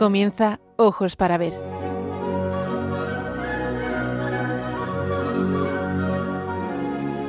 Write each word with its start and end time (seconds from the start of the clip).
Comienza 0.00 0.60
Ojos 0.78 1.14
para 1.14 1.36
Ver. 1.36 1.52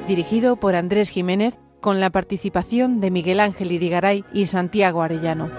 Dirigido 0.08 0.56
por 0.56 0.76
Andrés 0.76 1.10
Jiménez 1.10 1.60
con 1.82 2.00
la 2.00 2.12
participación 2.12 3.02
de 3.02 3.12
Miguel 3.12 3.42
Ángel 3.42 3.74
Irigaray 3.74 4.24
y 4.32 4.46
Santiago 4.46 5.02
Arellano. 5.02 5.50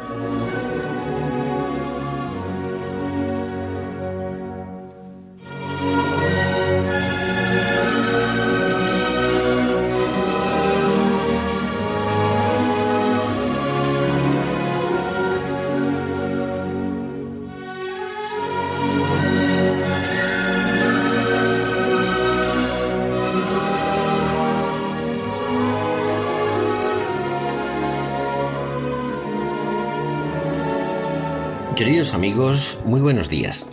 Amigos, 32.10 32.80
muy 32.84 33.00
buenos 33.00 33.28
días. 33.28 33.70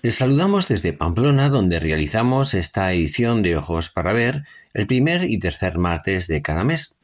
Les 0.00 0.14
saludamos 0.14 0.66
desde 0.66 0.94
Pamplona, 0.94 1.50
donde 1.50 1.78
realizamos 1.78 2.54
esta 2.54 2.90
edición 2.94 3.42
de 3.42 3.58
Ojos 3.58 3.90
para 3.90 4.14
Ver 4.14 4.44
el 4.72 4.86
primer 4.86 5.24
y 5.24 5.38
tercer 5.38 5.76
martes 5.76 6.26
de 6.26 6.40
cada 6.40 6.64
mes. 6.64 6.96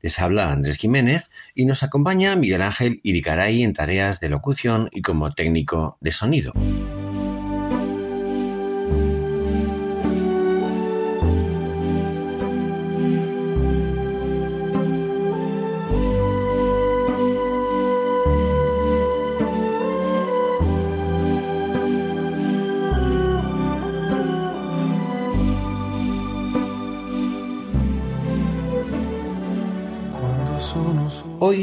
Les 0.00 0.18
habla 0.18 0.50
Andrés 0.50 0.78
Jiménez 0.78 1.30
y 1.54 1.66
nos 1.66 1.82
acompaña 1.82 2.34
Miguel 2.34 2.62
Ángel 2.62 2.98
Iricaray 3.02 3.62
en 3.62 3.74
tareas 3.74 4.20
de 4.20 4.30
locución 4.30 4.88
y 4.90 5.02
como 5.02 5.34
técnico 5.34 5.98
de 6.00 6.12
sonido. 6.12 6.54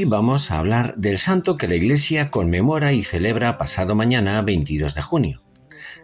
Vamos 0.09 0.51
a 0.51 0.59
hablar 0.59 0.95
del 0.95 1.17
santo 1.17 1.57
que 1.57 1.67
la 1.67 1.75
Iglesia 1.75 2.31
conmemora 2.31 2.93
y 2.93 3.03
celebra 3.03 3.57
pasado 3.57 3.93
mañana 3.93 4.41
22 4.41 4.95
de 4.95 5.01
junio, 5.01 5.43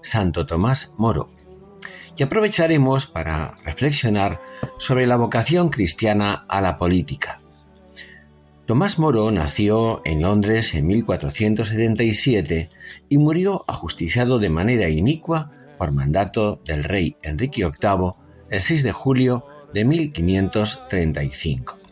Santo 0.02 0.46
Tomás 0.46 0.94
Moro. 0.98 1.30
Y 2.18 2.24
aprovecharemos 2.24 3.08
para 3.08 3.56
reflexionar 3.64 4.42
sobre 4.78 5.08
la 5.08 5.16
vocación 5.16 5.70
cristiana 5.70 6.46
a 6.50 6.62
la 6.62 6.78
política. 6.78 7.40
Tomás 8.66 9.00
Moro 9.00 9.32
nació 9.32 10.02
en 10.06 10.22
Londres 10.22 10.74
en 10.74 10.88
1477 10.88 12.70
y 13.10 13.18
murió 13.18 13.64
ajusticiado 13.68 14.38
de 14.40 14.50
manera 14.50 14.90
inicua 14.90 15.52
por 15.78 15.94
mandato 15.94 16.62
del 16.66 16.84
rey 16.84 17.16
Enrique 17.24 17.64
VIII 17.66 18.14
el 18.50 18.62
6 18.62 18.84
de 18.84 18.92
julio 18.92 19.46
de 19.74 19.86
1535. 19.86 21.83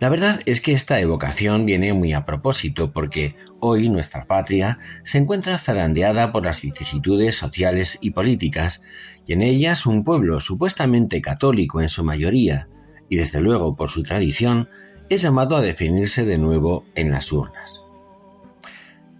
La 0.00 0.08
verdad 0.08 0.40
es 0.44 0.60
que 0.60 0.72
esta 0.72 1.00
evocación 1.00 1.66
viene 1.66 1.92
muy 1.94 2.12
a 2.12 2.26
propósito 2.26 2.92
porque 2.92 3.36
hoy 3.60 3.88
nuestra 3.88 4.26
patria 4.26 4.78
se 5.04 5.18
encuentra 5.18 5.58
zarandeada 5.58 6.32
por 6.32 6.44
las 6.44 6.62
vicisitudes 6.62 7.36
sociales 7.36 7.98
y 8.00 8.10
políticas 8.10 8.82
y 9.26 9.32
en 9.32 9.42
ellas 9.42 9.86
un 9.86 10.04
pueblo 10.04 10.40
supuestamente 10.40 11.22
católico 11.22 11.80
en 11.80 11.88
su 11.88 12.04
mayoría 12.04 12.68
y 13.08 13.16
desde 13.16 13.40
luego 13.40 13.76
por 13.76 13.88
su 13.88 14.02
tradición 14.02 14.68
es 15.08 15.22
llamado 15.22 15.56
a 15.56 15.62
definirse 15.62 16.24
de 16.24 16.38
nuevo 16.38 16.84
en 16.94 17.10
las 17.10 17.30
urnas. 17.32 17.83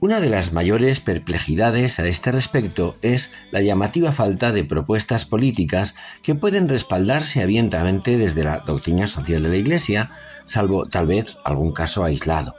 Una 0.04 0.20
de 0.20 0.28
las 0.28 0.52
mayores 0.52 1.00
perplejidades 1.00 1.98
a 1.98 2.06
este 2.06 2.30
respecto 2.30 2.94
es 3.00 3.32
la 3.50 3.62
llamativa 3.62 4.12
falta 4.12 4.52
de 4.52 4.62
propuestas 4.62 5.24
políticas 5.24 5.94
que 6.22 6.34
pueden 6.34 6.68
respaldarse 6.68 7.42
abiertamente 7.42 8.18
desde 8.18 8.44
la 8.44 8.58
doctrina 8.58 9.06
social 9.06 9.42
de 9.42 9.48
la 9.48 9.56
Iglesia, 9.56 10.10
salvo 10.44 10.84
tal 10.84 11.06
vez 11.06 11.38
algún 11.42 11.72
caso 11.72 12.04
aislado. 12.04 12.54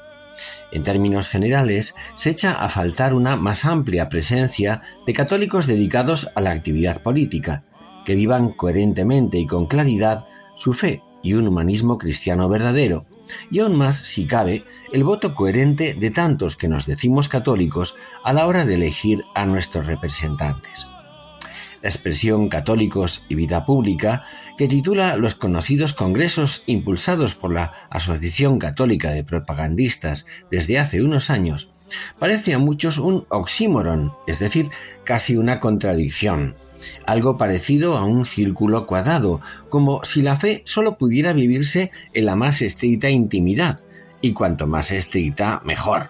En 0.72 0.81
términos 0.81 1.29
generales, 1.29 1.94
se 2.16 2.31
echa 2.31 2.51
a 2.53 2.67
faltar 2.67 3.13
una 3.13 3.35
más 3.35 3.63
amplia 3.66 4.09
presencia 4.09 4.81
de 5.06 5.13
católicos 5.13 5.67
dedicados 5.67 6.31
a 6.33 6.41
la 6.41 6.50
actividad 6.50 7.03
política, 7.03 7.63
que 8.06 8.16
vivan 8.16 8.53
coherentemente 8.53 9.38
y 9.38 9.45
con 9.45 9.67
claridad 9.67 10.25
su 10.56 10.73
fe 10.73 11.03
y 11.22 11.33
un 11.33 11.47
humanismo 11.47 12.00
cristiano 12.00 12.50
verdadero, 12.50 13.06
y 13.52 13.59
aún 13.59 13.78
más, 13.78 13.97
si 13.97 14.25
cabe, 14.25 14.63
el 14.91 15.03
voto 15.03 15.36
coherente 15.36 15.94
de 15.94 16.12
tantos 16.12 16.56
que 16.58 16.68
nos 16.68 16.86
decimos 16.86 17.30
católicos 17.30 17.96
a 18.24 18.34
la 18.34 18.47
hora 18.47 18.66
de 18.66 18.75
elegir 18.75 19.24
a 19.34 19.46
nuestros 19.46 19.88
representantes. 19.88 20.88
La 21.81 21.90
expresión 21.90 22.50
Católicos 22.50 23.25
y 23.30 23.36
Vida 23.36 23.66
Pública, 23.66 24.25
que 24.58 24.68
titula 24.68 25.18
los 25.18 25.36
conocidos 25.36 25.94
congresos 25.94 26.63
impulsados 26.66 27.36
por 27.36 27.53
la 27.53 27.74
Asociación 27.90 28.58
Católica 28.58 29.12
de 29.12 29.24
Propagandistas 29.24 30.25
desde 30.50 30.80
hace 30.80 31.03
unos 31.03 31.30
años, 31.30 31.69
parece 32.18 32.53
a 32.53 32.59
muchos 32.59 32.97
un 32.97 33.25
oxímoron, 33.30 34.12
es 34.28 34.40
decir, 34.40 34.69
casi 35.03 35.38
una 35.38 35.59
contradicción, 35.59 36.56
algo 37.06 37.38
parecido 37.38 37.97
a 37.97 38.06
un 38.06 38.25
círculo 38.25 38.85
cuadrado, 38.88 39.41
como 39.69 40.03
si 40.03 40.22
la 40.22 40.38
fe 40.38 40.62
solo 40.66 40.97
pudiera 40.97 41.34
vivirse 41.34 41.91
en 42.13 42.25
la 42.25 42.35
más 42.35 42.62
estricta 42.62 43.09
intimidad, 43.09 43.81
y 44.22 44.34
cuanto 44.34 44.68
más 44.68 44.91
estricta, 44.91 45.62
mejor. 45.66 46.09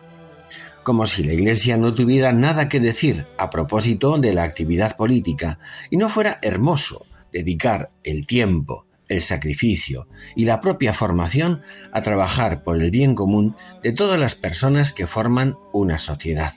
Como 0.84 1.06
si 1.08 1.24
la 1.24 1.34
Iglesia 1.34 1.78
no 1.78 1.94
tuviera 1.94 2.32
nada 2.32 2.70
que 2.70 2.80
decir 2.80 3.26
a 3.38 3.50
propósito 3.50 4.18
de 4.18 4.34
la 4.34 4.44
actividad 4.44 4.96
política, 4.96 5.60
y 5.90 5.98
no 5.98 6.10
fuera 6.10 6.40
hermoso 6.42 7.06
dedicar 7.32 7.92
el 8.04 8.26
tiempo, 8.28 8.86
el 9.08 9.22
sacrificio 9.22 10.08
y 10.36 10.46
la 10.46 10.62
propia 10.62 10.94
formación 10.94 11.62
a 11.92 12.02
trabajar 12.02 12.64
por 12.64 12.82
el 12.82 12.92
bien 12.92 13.16
común 13.16 13.56
de 13.84 13.92
todas 13.92 14.20
las 14.20 14.36
personas 14.36 14.94
que 14.94 15.08
forman 15.08 15.56
una 15.74 16.00
sociedad. 16.00 16.54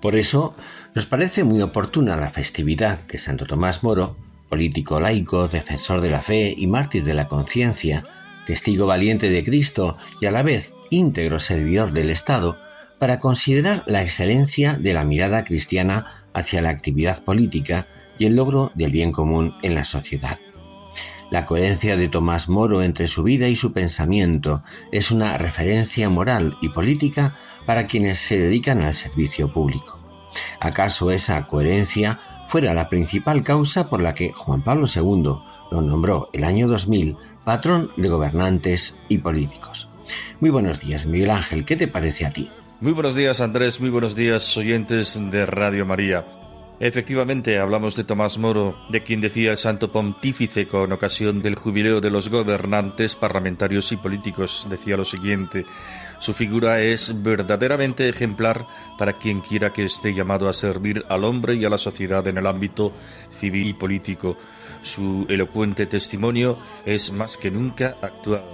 Por 0.00 0.16
eso, 0.16 0.54
nos 0.94 1.06
parece 1.06 1.44
muy 1.44 1.62
oportuna 1.62 2.16
la 2.16 2.30
festividad 2.30 2.98
de 3.06 3.18
Santo 3.18 3.46
Tomás 3.46 3.82
Moro, 3.84 4.16
político 4.48 4.98
laico, 4.98 5.46
defensor 5.48 6.00
de 6.00 6.10
la 6.10 6.20
fe 6.20 6.52
y 6.56 6.66
mártir 6.66 7.04
de 7.04 7.14
la 7.14 7.28
conciencia, 7.28 8.04
testigo 8.46 8.86
valiente 8.86 9.30
de 9.30 9.44
Cristo 9.44 9.96
y 10.20 10.26
a 10.26 10.32
la 10.32 10.42
vez 10.42 10.74
íntegro 10.90 11.38
servidor 11.38 11.92
del 11.92 12.10
Estado, 12.10 12.58
para 12.98 13.20
considerar 13.20 13.84
la 13.86 14.02
excelencia 14.02 14.74
de 14.74 14.92
la 14.92 15.04
mirada 15.04 15.44
cristiana 15.44 16.26
hacia 16.34 16.60
la 16.60 16.70
actividad 16.70 17.22
política 17.22 17.86
y 18.18 18.26
el 18.26 18.34
logro 18.34 18.72
del 18.74 18.90
bien 18.90 19.12
común 19.12 19.54
en 19.62 19.74
la 19.74 19.84
sociedad. 19.84 20.38
La 21.30 21.46
coherencia 21.46 21.96
de 21.96 22.08
Tomás 22.08 22.48
Moro 22.48 22.82
entre 22.82 23.06
su 23.06 23.22
vida 23.22 23.46
y 23.46 23.54
su 23.54 23.72
pensamiento 23.72 24.64
es 24.90 25.12
una 25.12 25.38
referencia 25.38 26.10
moral 26.10 26.58
y 26.60 26.70
política 26.70 27.36
para 27.64 27.86
quienes 27.86 28.18
se 28.18 28.36
dedican 28.36 28.82
al 28.82 28.94
servicio 28.94 29.52
público. 29.52 29.99
¿Acaso 30.60 31.10
esa 31.10 31.46
coherencia 31.46 32.18
fuera 32.46 32.74
la 32.74 32.88
principal 32.88 33.42
causa 33.42 33.88
por 33.88 34.00
la 34.00 34.14
que 34.14 34.32
Juan 34.32 34.62
Pablo 34.62 34.86
II 34.92 35.38
lo 35.70 35.82
nombró 35.82 36.30
el 36.32 36.44
año 36.44 36.68
2000 36.68 37.16
patrón 37.44 37.90
de 37.96 38.08
gobernantes 38.08 39.00
y 39.08 39.18
políticos? 39.18 39.88
Muy 40.40 40.50
buenos 40.50 40.80
días, 40.80 41.06
Miguel 41.06 41.30
Ángel, 41.30 41.64
¿qué 41.64 41.76
te 41.76 41.88
parece 41.88 42.26
a 42.26 42.32
ti? 42.32 42.50
Muy 42.80 42.92
buenos 42.92 43.14
días, 43.14 43.40
Andrés, 43.40 43.80
muy 43.80 43.90
buenos 43.90 44.16
días, 44.16 44.56
oyentes 44.56 45.20
de 45.30 45.44
Radio 45.46 45.84
María. 45.84 46.24
Efectivamente, 46.80 47.58
hablamos 47.58 47.94
de 47.94 48.04
Tomás 48.04 48.38
Moro, 48.38 48.74
de 48.88 49.02
quien 49.02 49.20
decía 49.20 49.52
el 49.52 49.58
santo 49.58 49.92
pontífice 49.92 50.66
con 50.66 50.90
ocasión 50.92 51.42
del 51.42 51.56
jubileo 51.56 52.00
de 52.00 52.10
los 52.10 52.30
gobernantes 52.30 53.16
parlamentarios 53.16 53.92
y 53.92 53.98
políticos, 53.98 54.66
decía 54.70 54.96
lo 54.96 55.04
siguiente, 55.04 55.66
su 56.20 56.34
figura 56.34 56.80
es 56.80 57.22
verdaderamente 57.22 58.08
ejemplar 58.08 58.66
para 58.98 59.14
quien 59.14 59.40
quiera 59.40 59.72
que 59.72 59.86
esté 59.86 60.14
llamado 60.14 60.48
a 60.48 60.52
servir 60.52 61.04
al 61.08 61.24
hombre 61.24 61.54
y 61.54 61.64
a 61.64 61.70
la 61.70 61.78
sociedad 61.78 62.26
en 62.28 62.36
el 62.36 62.46
ámbito 62.46 62.92
civil 63.30 63.66
y 63.66 63.72
político. 63.72 64.36
Su 64.82 65.26
elocuente 65.28 65.86
testimonio 65.86 66.58
es 66.84 67.10
más 67.10 67.36
que 67.38 67.50
nunca 67.50 67.96
actual 68.02 68.44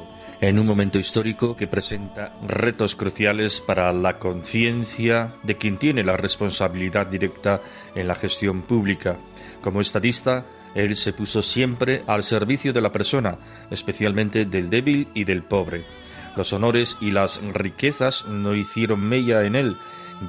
en 0.41 0.59
un 0.59 0.67
momento 0.67 0.99
histórico 0.99 1.57
que 1.57 1.67
presenta 1.67 2.35
retos 2.47 2.95
cruciales 2.95 3.61
para 3.61 3.93
la 3.93 4.19
conciencia 4.19 5.35
de 5.43 5.57
quien 5.57 5.79
tiene 5.79 6.05
la 6.05 6.17
responsabilidad 6.17 7.07
directa 7.07 7.61
en 7.95 8.07
la 8.07 8.15
gestión 8.15 8.63
pública. 8.63 9.19
Como 9.63 9.81
estadista, 9.81 10.47
él 10.75 10.97
se 10.97 11.15
puso 11.15 11.43
siempre 11.43 12.03
al 12.07 12.23
servicio 12.23 12.73
de 12.73 12.83
la 12.83 12.93
persona, 12.93 13.39
especialmente 13.71 14.45
del 14.45 14.69
débil 14.69 15.09
y 15.15 15.25
del 15.25 15.43
pobre. 15.43 15.96
Los 16.37 16.53
honores 16.53 16.99
y 17.01 17.11
las 17.11 17.41
riquezas 17.43 18.27
no 18.27 18.55
hicieron 18.55 19.01
mella 19.01 19.45
en 19.45 19.57
él, 19.57 19.79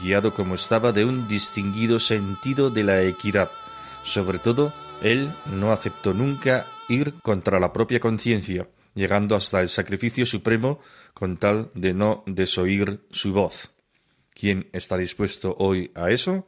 guiado 0.02 0.34
como 0.34 0.56
estaba 0.56 0.94
de 0.94 1.06
un 1.06 1.28
distinguido 1.28 2.00
sentido 2.00 2.70
de 2.70 2.84
la 2.84 3.04
equidad. 3.04 3.52
Sobre 4.04 4.40
todo, 4.40 4.74
él 5.02 5.32
no 5.52 5.72
aceptó 5.72 6.14
nunca 6.14 6.66
ir 6.88 7.14
contra 7.22 7.60
la 7.60 7.74
propia 7.74 8.00
conciencia, 8.00 8.70
llegando 8.96 9.36
hasta 9.36 9.62
el 9.62 9.70
sacrificio 9.70 10.26
supremo 10.26 10.80
con 11.14 11.38
tal 11.38 11.72
de 11.74 11.94
no 11.94 12.24
desoír 12.26 13.02
su 13.12 13.34
voz. 13.34 13.72
¿Quién 14.34 14.70
está 14.72 14.98
dispuesto 14.98 15.56
hoy 15.60 15.92
a 15.94 16.10
eso? 16.10 16.48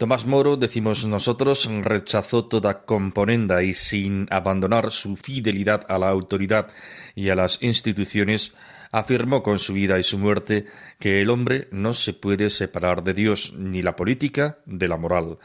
Tomás 0.00 0.24
Moro, 0.24 0.56
decimos 0.56 1.04
nosotros, 1.04 1.68
rechazó 1.82 2.46
toda 2.46 2.86
componenda 2.86 3.62
y 3.62 3.74
sin 3.74 4.26
abandonar 4.30 4.92
su 4.92 5.14
fidelidad 5.18 5.84
a 5.90 5.98
la 5.98 6.08
autoridad 6.08 6.68
y 7.14 7.28
a 7.28 7.34
las 7.34 7.62
instituciones, 7.62 8.54
afirmó 8.92 9.42
con 9.42 9.58
su 9.58 9.74
vida 9.74 9.98
y 9.98 10.02
su 10.02 10.16
muerte 10.16 10.64
que 10.98 11.20
el 11.20 11.28
hombre 11.28 11.68
no 11.70 11.92
se 11.92 12.14
puede 12.14 12.48
separar 12.48 13.04
de 13.04 13.12
Dios 13.12 13.52
ni 13.54 13.82
la 13.82 13.94
política 13.94 14.60
de 14.64 14.88
la 14.88 14.96
moral. 14.96 15.36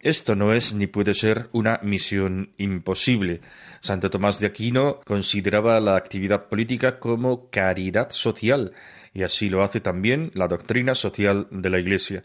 Esto 0.00 0.36
no 0.36 0.52
es 0.52 0.74
ni 0.74 0.86
puede 0.86 1.12
ser 1.12 1.48
una 1.50 1.80
misión 1.82 2.52
imposible. 2.56 3.40
Santo 3.80 4.10
Tomás 4.10 4.38
de 4.38 4.46
Aquino 4.46 5.00
consideraba 5.04 5.80
la 5.80 5.96
actividad 5.96 6.46
política 6.46 7.00
como 7.00 7.50
caridad 7.50 8.10
social, 8.10 8.74
y 9.12 9.24
así 9.24 9.48
lo 9.48 9.64
hace 9.64 9.80
también 9.80 10.30
la 10.34 10.46
doctrina 10.46 10.94
social 10.94 11.48
de 11.50 11.70
la 11.70 11.80
Iglesia. 11.80 12.22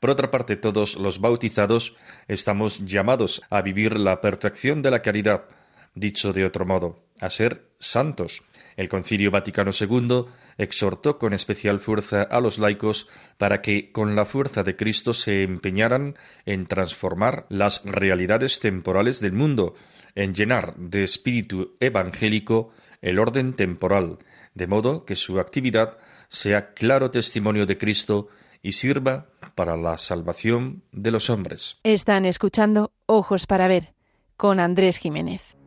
Por 0.00 0.08
otra 0.08 0.30
parte, 0.30 0.56
todos 0.56 0.96
los 0.96 1.20
bautizados 1.20 1.94
estamos 2.26 2.84
llamados 2.86 3.42
a 3.50 3.60
vivir 3.60 3.98
la 3.98 4.22
perfección 4.22 4.80
de 4.80 4.90
la 4.90 5.02
caridad, 5.02 5.44
dicho 5.94 6.32
de 6.32 6.46
otro 6.46 6.64
modo, 6.64 7.04
a 7.20 7.28
ser 7.28 7.68
santos. 7.78 8.42
El 8.76 8.88
Concilio 8.88 9.30
Vaticano 9.30 9.72
II 9.78 10.24
exhortó 10.56 11.18
con 11.18 11.34
especial 11.34 11.80
fuerza 11.80 12.22
a 12.22 12.40
los 12.40 12.58
laicos 12.58 13.08
para 13.36 13.60
que, 13.60 13.92
con 13.92 14.16
la 14.16 14.24
fuerza 14.24 14.62
de 14.62 14.74
Cristo, 14.74 15.12
se 15.12 15.42
empeñaran 15.42 16.16
en 16.46 16.64
transformar 16.64 17.44
las 17.50 17.84
realidades 17.84 18.58
temporales 18.58 19.20
del 19.20 19.32
mundo, 19.32 19.74
en 20.14 20.34
llenar 20.34 20.76
de 20.76 21.04
espíritu 21.04 21.76
evangélico 21.78 22.72
el 23.02 23.18
orden 23.18 23.52
temporal, 23.52 24.18
de 24.54 24.66
modo 24.66 25.04
que 25.04 25.14
su 25.14 25.38
actividad 25.40 25.98
sea 26.30 26.72
claro 26.72 27.10
testimonio 27.10 27.66
de 27.66 27.76
Cristo 27.76 28.28
y 28.62 28.72
sirva 28.72 29.29
para 29.60 29.76
la 29.76 29.98
salvación 29.98 30.84
de 30.90 31.10
los 31.10 31.28
hombres. 31.28 31.80
Están 31.84 32.24
escuchando 32.24 32.92
Ojos 33.04 33.46
para 33.46 33.68
Ver 33.68 33.92
con 34.38 34.58
Andrés 34.58 34.96
Jiménez. 34.96 35.58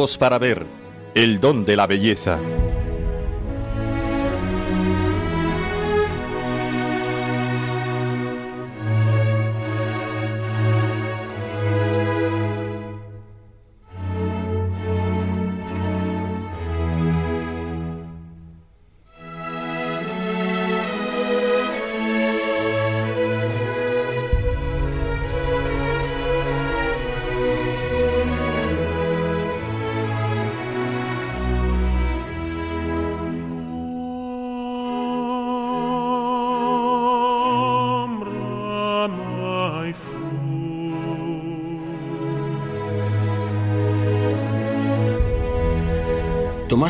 Para 0.00 0.38
ver, 0.38 0.64
el 1.14 1.40
don 1.40 1.66
de 1.66 1.76
la 1.76 1.86
belleza. 1.86 2.38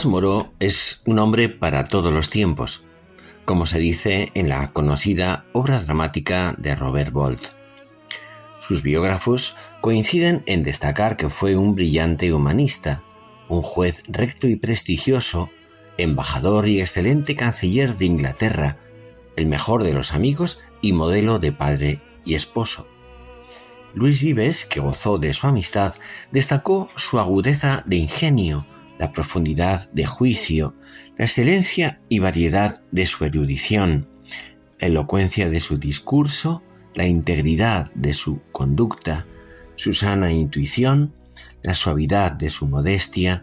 Tomás 0.00 0.12
Moro 0.12 0.55
es 0.61 1.02
un 1.05 1.19
hombre 1.19 1.50
para 1.50 1.88
todos 1.88 2.11
los 2.11 2.31
tiempos, 2.31 2.85
como 3.44 3.67
se 3.67 3.79
dice 3.79 4.31
en 4.32 4.49
la 4.49 4.67
conocida 4.69 5.44
obra 5.52 5.82
dramática 5.82 6.55
de 6.56 6.75
Robert 6.75 7.12
Bolt. 7.12 7.49
Sus 8.61 8.82
biógrafos 8.82 9.56
coinciden 9.82 10.43
en 10.47 10.62
destacar 10.62 11.19
que 11.19 11.29
fue 11.29 11.55
un 11.55 11.75
brillante 11.75 12.32
humanista, 12.32 13.02
un 13.50 13.61
juez 13.61 14.02
recto 14.08 14.49
y 14.49 14.56
prestigioso, 14.56 15.50
embajador 15.99 16.67
y 16.67 16.81
excelente 16.81 17.37
canciller 17.37 17.99
de 17.99 18.06
Inglaterra, 18.06 18.79
el 19.37 19.44
mejor 19.44 19.85
de 19.85 19.93
los 19.93 20.14
amigos 20.14 20.62
y 20.81 20.94
modelo 20.94 21.38
de 21.38 21.53
padre 21.53 22.00
y 22.25 22.37
esposo. 22.37 22.88
Luis 23.93 24.23
Vives, 24.23 24.64
que 24.64 24.81
gozó 24.81 25.19
de 25.19 25.35
su 25.35 25.46
amistad, 25.46 25.93
destacó 26.31 26.88
su 26.96 27.19
agudeza 27.19 27.82
de 27.85 27.96
ingenio, 27.96 28.64
la 29.00 29.12
profundidad 29.12 29.91
de 29.93 30.05
juicio, 30.05 30.75
la 31.17 31.25
excelencia 31.25 32.00
y 32.11 32.19
variedad 32.19 32.82
de 32.93 33.06
su 33.06 33.25
erudición, 33.25 34.06
la 34.79 34.88
elocuencia 34.88 35.49
de 35.49 35.58
su 35.58 35.79
discurso, 35.79 36.62
la 36.94 37.06
integridad 37.06 37.91
de 37.94 38.12
su 38.12 38.43
conducta, 38.52 39.25
su 39.77 39.94
sana 39.94 40.32
intuición, 40.32 41.15
la 41.63 41.72
suavidad 41.72 42.32
de 42.32 42.51
su 42.51 42.67
modestia, 42.67 43.43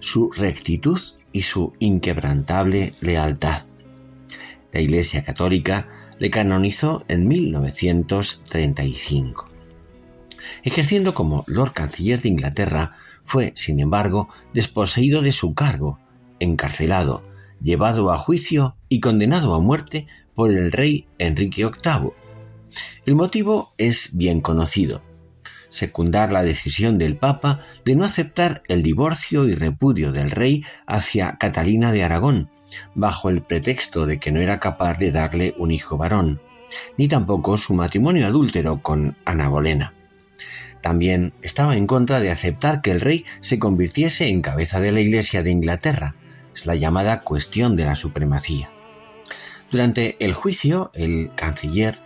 su 0.00 0.32
rectitud 0.32 1.00
y 1.32 1.40
su 1.42 1.72
inquebrantable 1.78 2.94
lealtad. 3.00 3.62
La 4.70 4.80
Iglesia 4.80 5.24
Católica 5.24 5.88
le 6.18 6.30
canonizó 6.30 7.06
en 7.08 7.26
1935. 7.26 9.48
Ejerciendo 10.62 11.14
como 11.14 11.44
Lord 11.46 11.72
Canciller 11.72 12.20
de 12.20 12.28
Inglaterra, 12.28 12.98
fue, 13.30 13.52
sin 13.54 13.78
embargo, 13.78 14.28
desposeído 14.52 15.22
de 15.22 15.30
su 15.30 15.54
cargo, 15.54 16.00
encarcelado, 16.40 17.22
llevado 17.62 18.10
a 18.10 18.18
juicio 18.18 18.74
y 18.88 18.98
condenado 18.98 19.54
a 19.54 19.60
muerte 19.60 20.08
por 20.34 20.50
el 20.50 20.72
rey 20.72 21.06
Enrique 21.18 21.62
VIII. 21.64 22.10
El 23.06 23.14
motivo 23.14 23.72
es 23.78 24.16
bien 24.16 24.40
conocido. 24.40 25.02
Secundar 25.68 26.32
la 26.32 26.42
decisión 26.42 26.98
del 26.98 27.16
Papa 27.16 27.60
de 27.84 27.94
no 27.94 28.04
aceptar 28.04 28.64
el 28.66 28.82
divorcio 28.82 29.46
y 29.46 29.54
repudio 29.54 30.10
del 30.10 30.32
rey 30.32 30.64
hacia 30.88 31.38
Catalina 31.38 31.92
de 31.92 32.02
Aragón, 32.02 32.50
bajo 32.96 33.28
el 33.28 33.42
pretexto 33.42 34.06
de 34.06 34.18
que 34.18 34.32
no 34.32 34.40
era 34.40 34.58
capaz 34.58 34.98
de 34.98 35.12
darle 35.12 35.54
un 35.56 35.70
hijo 35.70 35.96
varón, 35.96 36.40
ni 36.98 37.06
tampoco 37.06 37.56
su 37.58 37.74
matrimonio 37.74 38.26
adúltero 38.26 38.82
con 38.82 39.16
Ana 39.24 39.48
Bolena. 39.48 39.94
También 40.82 41.32
estaba 41.42 41.76
en 41.76 41.86
contra 41.86 42.20
de 42.20 42.30
aceptar 42.30 42.80
que 42.80 42.90
el 42.90 43.00
rey 43.00 43.24
se 43.40 43.58
convirtiese 43.58 44.28
en 44.28 44.42
cabeza 44.42 44.80
de 44.80 44.92
la 44.92 45.00
Iglesia 45.00 45.42
de 45.42 45.50
Inglaterra, 45.50 46.14
es 46.54 46.66
la 46.66 46.74
llamada 46.74 47.20
cuestión 47.20 47.76
de 47.76 47.84
la 47.84 47.96
supremacía. 47.96 48.70
Durante 49.70 50.16
el 50.24 50.34
juicio, 50.34 50.90
el 50.94 51.30
canciller 51.36 51.98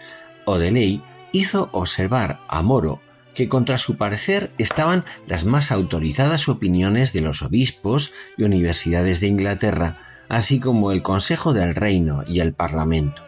Odeley 0.44 1.02
hizo 1.32 1.68
observar 1.72 2.40
a 2.48 2.62
Moro 2.62 3.00
que 3.34 3.48
contra 3.48 3.78
su 3.78 3.96
parecer 3.96 4.52
estaban 4.58 5.04
las 5.26 5.44
más 5.44 5.72
autorizadas 5.72 6.48
opiniones 6.48 7.12
de 7.12 7.20
los 7.20 7.42
obispos 7.42 8.12
y 8.36 8.44
universidades 8.44 9.20
de 9.20 9.26
Inglaterra, 9.28 9.96
así 10.28 10.60
como 10.60 10.92
el 10.92 11.02
Consejo 11.02 11.52
del 11.52 11.74
Reino 11.74 12.22
y 12.26 12.40
el 12.40 12.52
Parlamento. 12.52 13.22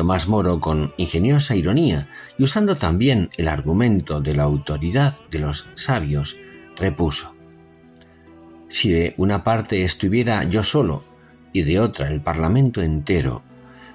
Tomás 0.00 0.28
Moro, 0.28 0.60
con 0.60 0.94
ingeniosa 0.96 1.54
ironía 1.54 2.08
y 2.38 2.44
usando 2.44 2.74
también 2.74 3.28
el 3.36 3.48
argumento 3.48 4.22
de 4.22 4.34
la 4.34 4.44
autoridad 4.44 5.14
de 5.30 5.40
los 5.40 5.68
sabios, 5.74 6.38
repuso 6.74 7.34
Si 8.66 8.90
de 8.90 9.12
una 9.18 9.44
parte 9.44 9.84
estuviera 9.84 10.44
yo 10.44 10.64
solo 10.64 11.04
y 11.52 11.64
de 11.64 11.80
otra 11.80 12.08
el 12.08 12.22
Parlamento 12.22 12.80
entero, 12.80 13.42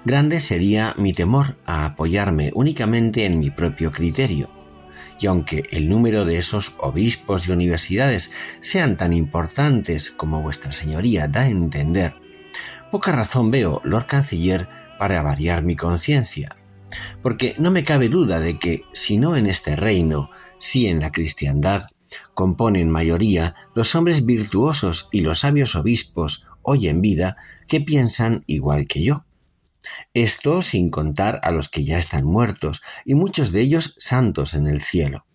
grande 0.04 0.38
sería 0.38 0.94
mi 0.96 1.12
temor 1.12 1.56
a 1.66 1.84
apoyarme 1.86 2.52
únicamente 2.54 3.24
en 3.24 3.40
mi 3.40 3.50
propio 3.50 3.90
criterio. 3.90 4.48
Y 5.18 5.26
aunque 5.26 5.64
el 5.72 5.88
número 5.88 6.24
de 6.24 6.38
esos 6.38 6.76
obispos 6.78 7.48
y 7.48 7.50
universidades 7.50 8.30
sean 8.60 8.96
tan 8.96 9.12
importantes 9.12 10.12
como 10.12 10.40
vuestra 10.40 10.70
señoría 10.70 11.26
da 11.26 11.40
a 11.40 11.48
entender, 11.48 12.14
poca 12.92 13.10
razón 13.10 13.50
veo, 13.50 13.80
Lord 13.82 14.06
Canciller, 14.06 14.75
para 14.98 15.22
variar 15.22 15.62
mi 15.62 15.76
conciencia, 15.76 16.56
porque 17.22 17.54
no 17.58 17.70
me 17.70 17.84
cabe 17.84 18.08
duda 18.08 18.40
de 18.40 18.58
que, 18.58 18.84
si 18.92 19.18
no 19.18 19.36
en 19.36 19.46
este 19.46 19.76
reino, 19.76 20.30
sí 20.58 20.86
en 20.86 21.00
la 21.00 21.12
cristiandad, 21.12 21.86
componen 22.34 22.90
mayoría 22.90 23.54
los 23.74 23.94
hombres 23.94 24.24
virtuosos 24.24 25.08
y 25.12 25.20
los 25.20 25.40
sabios 25.40 25.74
obispos 25.74 26.46
hoy 26.62 26.88
en 26.88 27.00
vida 27.00 27.36
que 27.66 27.80
piensan 27.80 28.44
igual 28.46 28.86
que 28.86 29.02
yo. 29.02 29.24
Esto 30.14 30.62
sin 30.62 30.90
contar 30.90 31.40
a 31.42 31.50
los 31.50 31.68
que 31.68 31.84
ya 31.84 31.98
están 31.98 32.24
muertos 32.24 32.82
y 33.04 33.14
muchos 33.14 33.52
de 33.52 33.60
ellos 33.60 33.94
santos 33.98 34.54
en 34.54 34.66
el 34.66 34.80
cielo. 34.80 35.26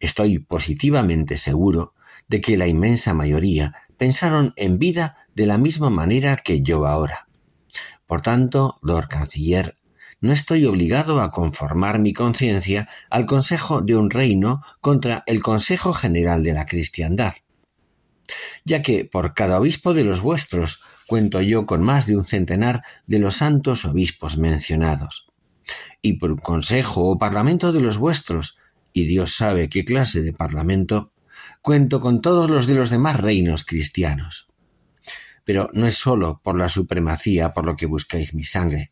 Estoy 0.00 0.38
positivamente 0.38 1.38
seguro 1.38 1.94
de 2.28 2.40
que 2.40 2.56
la 2.56 2.68
inmensa 2.68 3.14
mayoría 3.14 3.74
pensaron 3.96 4.52
en 4.56 4.78
vida 4.78 5.26
de 5.34 5.46
la 5.46 5.58
misma 5.58 5.90
manera 5.90 6.36
que 6.36 6.60
yo 6.62 6.86
ahora. 6.86 7.27
Por 8.08 8.22
tanto, 8.22 8.78
Lord 8.80 9.08
Canciller, 9.08 9.76
no 10.22 10.32
estoy 10.32 10.64
obligado 10.64 11.20
a 11.20 11.30
conformar 11.30 11.98
mi 11.98 12.14
conciencia 12.14 12.88
al 13.10 13.26
consejo 13.26 13.82
de 13.82 13.96
un 13.96 14.08
reino 14.10 14.62
contra 14.80 15.22
el 15.26 15.42
consejo 15.42 15.92
general 15.92 16.42
de 16.42 16.54
la 16.54 16.64
cristiandad, 16.64 17.34
ya 18.64 18.80
que 18.80 19.04
por 19.04 19.34
cada 19.34 19.60
obispo 19.60 19.92
de 19.92 20.04
los 20.04 20.22
vuestros 20.22 20.82
cuento 21.06 21.42
yo 21.42 21.66
con 21.66 21.82
más 21.82 22.06
de 22.06 22.16
un 22.16 22.24
centenar 22.24 22.82
de 23.06 23.18
los 23.18 23.36
santos 23.36 23.84
obispos 23.84 24.38
mencionados, 24.38 25.28
y 26.00 26.14
por 26.14 26.40
consejo 26.40 27.10
o 27.10 27.18
parlamento 27.18 27.72
de 27.72 27.80
los 27.80 27.98
vuestros, 27.98 28.56
y 28.94 29.04
Dios 29.04 29.36
sabe 29.36 29.68
qué 29.68 29.84
clase 29.84 30.22
de 30.22 30.32
parlamento, 30.32 31.12
cuento 31.60 32.00
con 32.00 32.22
todos 32.22 32.48
los 32.48 32.66
de 32.66 32.74
los 32.74 32.88
demás 32.88 33.20
reinos 33.20 33.66
cristianos. 33.66 34.47
Pero 35.48 35.70
no 35.72 35.86
es 35.86 35.96
sólo 35.96 36.42
por 36.44 36.58
la 36.58 36.68
supremacía 36.68 37.54
por 37.54 37.64
lo 37.64 37.74
que 37.74 37.86
buscáis 37.86 38.34
mi 38.34 38.44
sangre, 38.44 38.90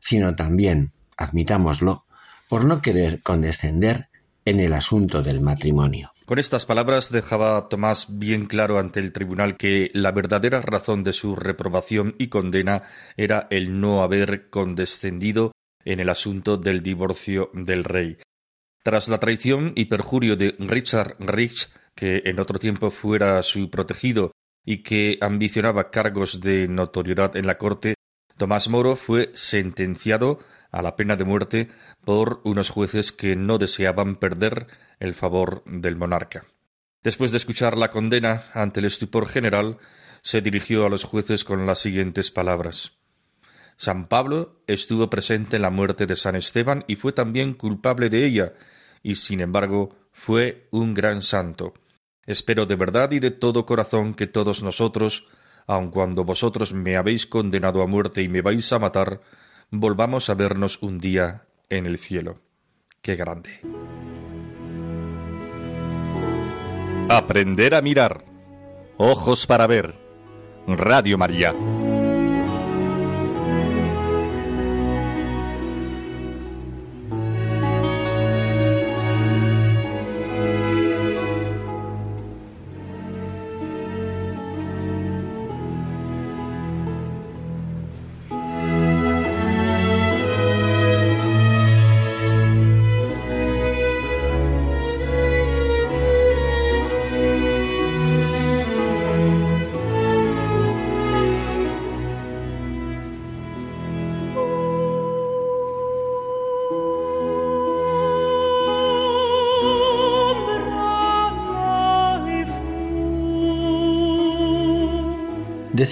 sino 0.00 0.36
también, 0.36 0.92
admitámoslo, 1.16 2.04
por 2.46 2.66
no 2.66 2.82
querer 2.82 3.22
condescender 3.22 4.10
en 4.44 4.60
el 4.60 4.74
asunto 4.74 5.22
del 5.22 5.40
matrimonio. 5.40 6.12
Con 6.26 6.38
estas 6.38 6.66
palabras 6.66 7.10
dejaba 7.10 7.70
Tomás 7.70 8.18
bien 8.18 8.44
claro 8.44 8.78
ante 8.78 9.00
el 9.00 9.12
tribunal 9.12 9.56
que 9.56 9.90
la 9.94 10.12
verdadera 10.12 10.60
razón 10.60 11.04
de 11.04 11.14
su 11.14 11.34
reprobación 11.34 12.14
y 12.18 12.28
condena 12.28 12.82
era 13.16 13.46
el 13.48 13.80
no 13.80 14.02
haber 14.02 14.50
condescendido 14.50 15.52
en 15.86 16.00
el 16.00 16.10
asunto 16.10 16.58
del 16.58 16.82
divorcio 16.82 17.48
del 17.54 17.84
rey. 17.84 18.18
Tras 18.82 19.08
la 19.08 19.20
traición 19.20 19.72
y 19.74 19.86
perjurio 19.86 20.36
de 20.36 20.54
Richard 20.58 21.16
Rich, 21.18 21.70
que 21.94 22.20
en 22.26 22.40
otro 22.40 22.58
tiempo 22.58 22.90
fuera 22.90 23.42
su 23.42 23.70
protegido 23.70 24.32
y 24.70 24.82
que 24.82 25.16
ambicionaba 25.22 25.90
cargos 25.90 26.42
de 26.42 26.68
notoriedad 26.68 27.34
en 27.38 27.46
la 27.46 27.56
corte, 27.56 27.94
Tomás 28.36 28.68
Moro 28.68 28.96
fue 28.96 29.30
sentenciado 29.32 30.40
a 30.70 30.82
la 30.82 30.94
pena 30.94 31.16
de 31.16 31.24
muerte 31.24 31.68
por 32.04 32.42
unos 32.44 32.68
jueces 32.68 33.10
que 33.10 33.34
no 33.34 33.56
deseaban 33.56 34.16
perder 34.16 34.66
el 35.00 35.14
favor 35.14 35.62
del 35.64 35.96
monarca. 35.96 36.44
Después 37.02 37.30
de 37.32 37.38
escuchar 37.38 37.78
la 37.78 37.90
condena 37.90 38.42
ante 38.52 38.80
el 38.80 38.84
estupor 38.84 39.26
general, 39.26 39.78
se 40.20 40.42
dirigió 40.42 40.84
a 40.84 40.90
los 40.90 41.04
jueces 41.04 41.44
con 41.44 41.64
las 41.64 41.78
siguientes 41.78 42.30
palabras. 42.30 42.92
San 43.78 44.06
Pablo 44.06 44.60
estuvo 44.66 45.08
presente 45.08 45.56
en 45.56 45.62
la 45.62 45.70
muerte 45.70 46.04
de 46.04 46.14
San 46.14 46.36
Esteban 46.36 46.84
y 46.86 46.96
fue 46.96 47.12
también 47.14 47.54
culpable 47.54 48.10
de 48.10 48.26
ella, 48.26 48.52
y 49.02 49.14
sin 49.14 49.40
embargo 49.40 49.96
fue 50.12 50.68
un 50.72 50.92
gran 50.92 51.22
santo. 51.22 51.72
Espero 52.28 52.66
de 52.66 52.76
verdad 52.76 53.10
y 53.12 53.20
de 53.20 53.30
todo 53.30 53.64
corazón 53.64 54.12
que 54.12 54.26
todos 54.26 54.62
nosotros, 54.62 55.26
aun 55.66 55.90
cuando 55.90 56.24
vosotros 56.24 56.74
me 56.74 56.98
habéis 56.98 57.26
condenado 57.26 57.80
a 57.80 57.86
muerte 57.86 58.20
y 58.20 58.28
me 58.28 58.42
vais 58.42 58.70
a 58.70 58.78
matar, 58.78 59.22
volvamos 59.70 60.28
a 60.28 60.34
vernos 60.34 60.82
un 60.82 61.00
día 61.00 61.46
en 61.70 61.86
el 61.86 61.96
cielo. 61.96 62.42
Qué 63.00 63.16
grande. 63.16 63.60
Aprender 67.08 67.74
a 67.74 67.80
mirar. 67.80 68.26
Ojos 68.98 69.46
para 69.46 69.66
ver. 69.66 69.94
Radio 70.66 71.16
María. 71.16 71.54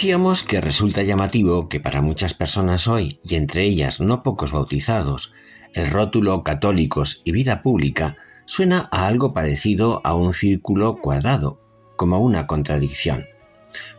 Decíamos 0.06 0.44
que 0.44 0.60
resulta 0.60 1.02
llamativo 1.02 1.68
que 1.68 1.80
para 1.80 2.00
muchas 2.00 2.32
personas 2.32 2.86
hoy, 2.86 3.18
y 3.24 3.34
entre 3.34 3.64
ellas 3.64 4.00
no 4.00 4.22
pocos 4.22 4.52
bautizados, 4.52 5.34
el 5.74 5.90
rótulo 5.90 6.44
católicos 6.44 7.22
y 7.24 7.32
vida 7.32 7.60
pública 7.60 8.16
suena 8.44 8.88
a 8.92 9.08
algo 9.08 9.34
parecido 9.34 10.00
a 10.04 10.14
un 10.14 10.32
círculo 10.32 10.98
cuadrado, 10.98 11.60
como 11.96 12.20
una 12.20 12.46
contradicción, 12.46 13.24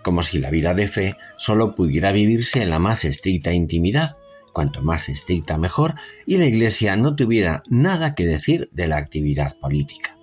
como 0.01 0.23
si 0.23 0.39
la 0.39 0.49
vida 0.49 0.73
de 0.73 0.87
fe 0.87 1.17
solo 1.35 1.75
pudiera 1.75 2.13
vivirse 2.13 2.63
en 2.63 2.69
la 2.69 2.79
más 2.79 3.03
estricta 3.03 3.51
intimidad, 3.51 4.17
cuanto 4.53 4.81
más 4.81 5.09
estricta 5.09 5.57
mejor, 5.57 5.95
y 6.25 6.37
la 6.37 6.45
Iglesia 6.45 6.95
no 6.95 7.17
tuviera 7.17 7.63
nada 7.67 8.15
que 8.15 8.25
decir 8.25 8.69
de 8.71 8.87
la 8.87 8.95
actividad 8.95 9.59
política. 9.59 10.16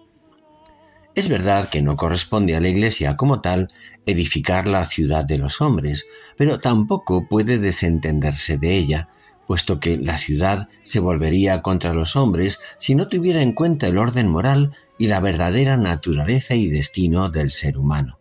Es 1.14 1.28
verdad 1.28 1.68
que 1.68 1.80
no 1.80 1.96
corresponde 1.96 2.56
a 2.56 2.60
la 2.60 2.68
Iglesia 2.68 3.16
como 3.16 3.40
tal 3.40 3.70
edificar 4.04 4.66
la 4.66 4.84
ciudad 4.84 5.24
de 5.24 5.38
los 5.38 5.60
hombres, 5.60 6.06
pero 6.36 6.58
tampoco 6.58 7.28
puede 7.28 7.58
desentenderse 7.58 8.58
de 8.58 8.74
ella, 8.74 9.08
puesto 9.46 9.78
que 9.78 9.96
la 9.96 10.18
ciudad 10.18 10.68
se 10.82 10.98
volvería 10.98 11.62
contra 11.62 11.94
los 11.94 12.16
hombres 12.16 12.60
si 12.78 12.94
no 12.96 13.08
tuviera 13.08 13.42
en 13.42 13.52
cuenta 13.52 13.86
el 13.86 13.98
orden 13.98 14.28
moral 14.28 14.72
y 14.98 15.06
la 15.06 15.20
verdadera 15.20 15.76
naturaleza 15.76 16.54
y 16.54 16.68
destino 16.68 17.28
del 17.28 17.52
ser 17.52 17.78
humano. 17.78 18.18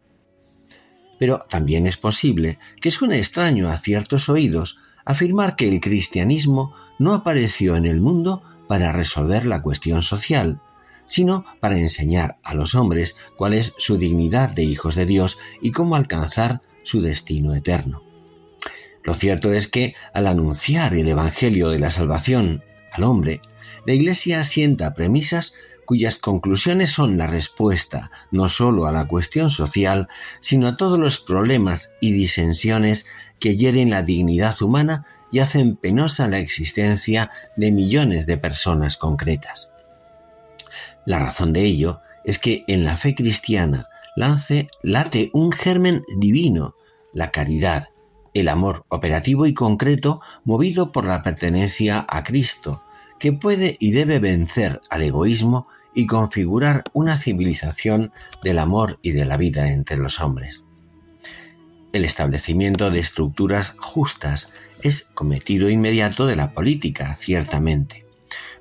Pero 1.17 1.45
también 1.49 1.87
es 1.87 1.97
posible 1.97 2.59
que 2.79 2.91
suene 2.91 3.17
extraño 3.17 3.69
a 3.69 3.77
ciertos 3.77 4.29
oídos 4.29 4.79
afirmar 5.05 5.55
que 5.55 5.67
el 5.67 5.79
cristianismo 5.79 6.75
no 6.99 7.13
apareció 7.13 7.75
en 7.75 7.85
el 7.85 8.01
mundo 8.01 8.43
para 8.67 8.91
resolver 8.91 9.45
la 9.45 9.61
cuestión 9.61 10.01
social, 10.01 10.59
sino 11.05 11.45
para 11.59 11.77
enseñar 11.77 12.37
a 12.43 12.53
los 12.53 12.75
hombres 12.75 13.15
cuál 13.35 13.53
es 13.53 13.73
su 13.77 13.97
dignidad 13.97 14.49
de 14.49 14.63
hijos 14.63 14.95
de 14.95 15.05
Dios 15.05 15.37
y 15.61 15.71
cómo 15.71 15.95
alcanzar 15.95 16.61
su 16.83 17.01
destino 17.01 17.53
eterno. 17.53 18.03
Lo 19.03 19.13
cierto 19.13 19.53
es 19.53 19.67
que 19.67 19.95
al 20.13 20.27
anunciar 20.27 20.93
el 20.93 21.07
Evangelio 21.07 21.69
de 21.69 21.79
la 21.79 21.91
salvación 21.91 22.63
al 22.91 23.03
hombre, 23.03 23.41
la 23.85 23.93
Iglesia 23.93 24.43
sienta 24.43 24.93
premisas 24.93 25.53
cuyas 25.85 26.17
conclusiones 26.17 26.91
son 26.91 27.17
la 27.17 27.27
respuesta 27.27 28.11
no 28.31 28.47
sólo 28.47 28.85
a 28.85 28.93
la 28.93 29.05
cuestión 29.05 29.49
social, 29.49 30.07
sino 30.39 30.67
a 30.67 30.77
todos 30.77 30.97
los 30.97 31.19
problemas 31.19 31.91
y 31.99 32.13
disensiones 32.13 33.05
que 33.39 33.57
hieren 33.57 33.89
la 33.89 34.03
dignidad 34.03 34.61
humana 34.61 35.05
y 35.31 35.39
hacen 35.39 35.75
penosa 35.75 36.27
la 36.27 36.39
existencia 36.39 37.31
de 37.57 37.71
millones 37.71 38.25
de 38.25 38.37
personas 38.37 38.95
concretas. 38.97 39.72
La 41.05 41.19
razón 41.19 41.53
de 41.53 41.65
ello 41.65 41.99
es 42.23 42.39
que 42.39 42.63
en 42.67 42.85
la 42.85 42.97
fe 42.97 43.15
cristiana 43.15 43.87
lance, 44.15 44.69
late 44.81 45.29
un 45.33 45.51
germen 45.51 46.03
divino, 46.17 46.75
la 47.13 47.31
caridad, 47.31 47.89
el 48.33 48.47
amor 48.47 48.85
operativo 48.89 49.45
y 49.45 49.53
concreto 49.53 50.21
movido 50.43 50.91
por 50.91 51.05
la 51.05 51.23
pertenencia 51.23 52.05
a 52.07 52.23
Cristo, 52.23 52.81
que 53.19 53.33
puede 53.33 53.77
y 53.79 53.91
debe 53.91 54.19
vencer 54.19 54.81
al 54.89 55.03
egoísmo 55.03 55.67
y 55.93 56.07
configurar 56.07 56.83
una 56.93 57.17
civilización 57.17 58.11
del 58.43 58.59
amor 58.59 58.99
y 59.01 59.11
de 59.11 59.25
la 59.25 59.37
vida 59.37 59.71
entre 59.71 59.97
los 59.97 60.19
hombres. 60.19 60.65
El 61.91 62.05
establecimiento 62.05 62.89
de 62.89 62.99
estructuras 62.99 63.75
justas 63.77 64.49
es 64.81 65.03
cometido 65.03 65.69
inmediato 65.69 66.25
de 66.25 66.35
la 66.35 66.51
política, 66.51 67.13
ciertamente 67.13 68.02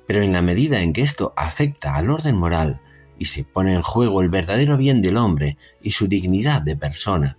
pero 0.07 0.21
en 0.21 0.33
la 0.33 0.41
medida 0.41 0.81
en 0.81 0.93
que 0.93 1.01
esto 1.01 1.33
afecta 1.35 1.95
al 1.95 2.09
orden 2.09 2.35
moral 2.35 2.81
y 3.17 3.25
se 3.25 3.43
pone 3.43 3.73
en 3.73 3.81
juego 3.81 4.21
el 4.21 4.29
verdadero 4.29 4.77
bien 4.77 5.01
del 5.01 5.17
hombre 5.17 5.57
y 5.81 5.91
su 5.91 6.07
dignidad 6.07 6.61
de 6.61 6.75
persona, 6.75 7.37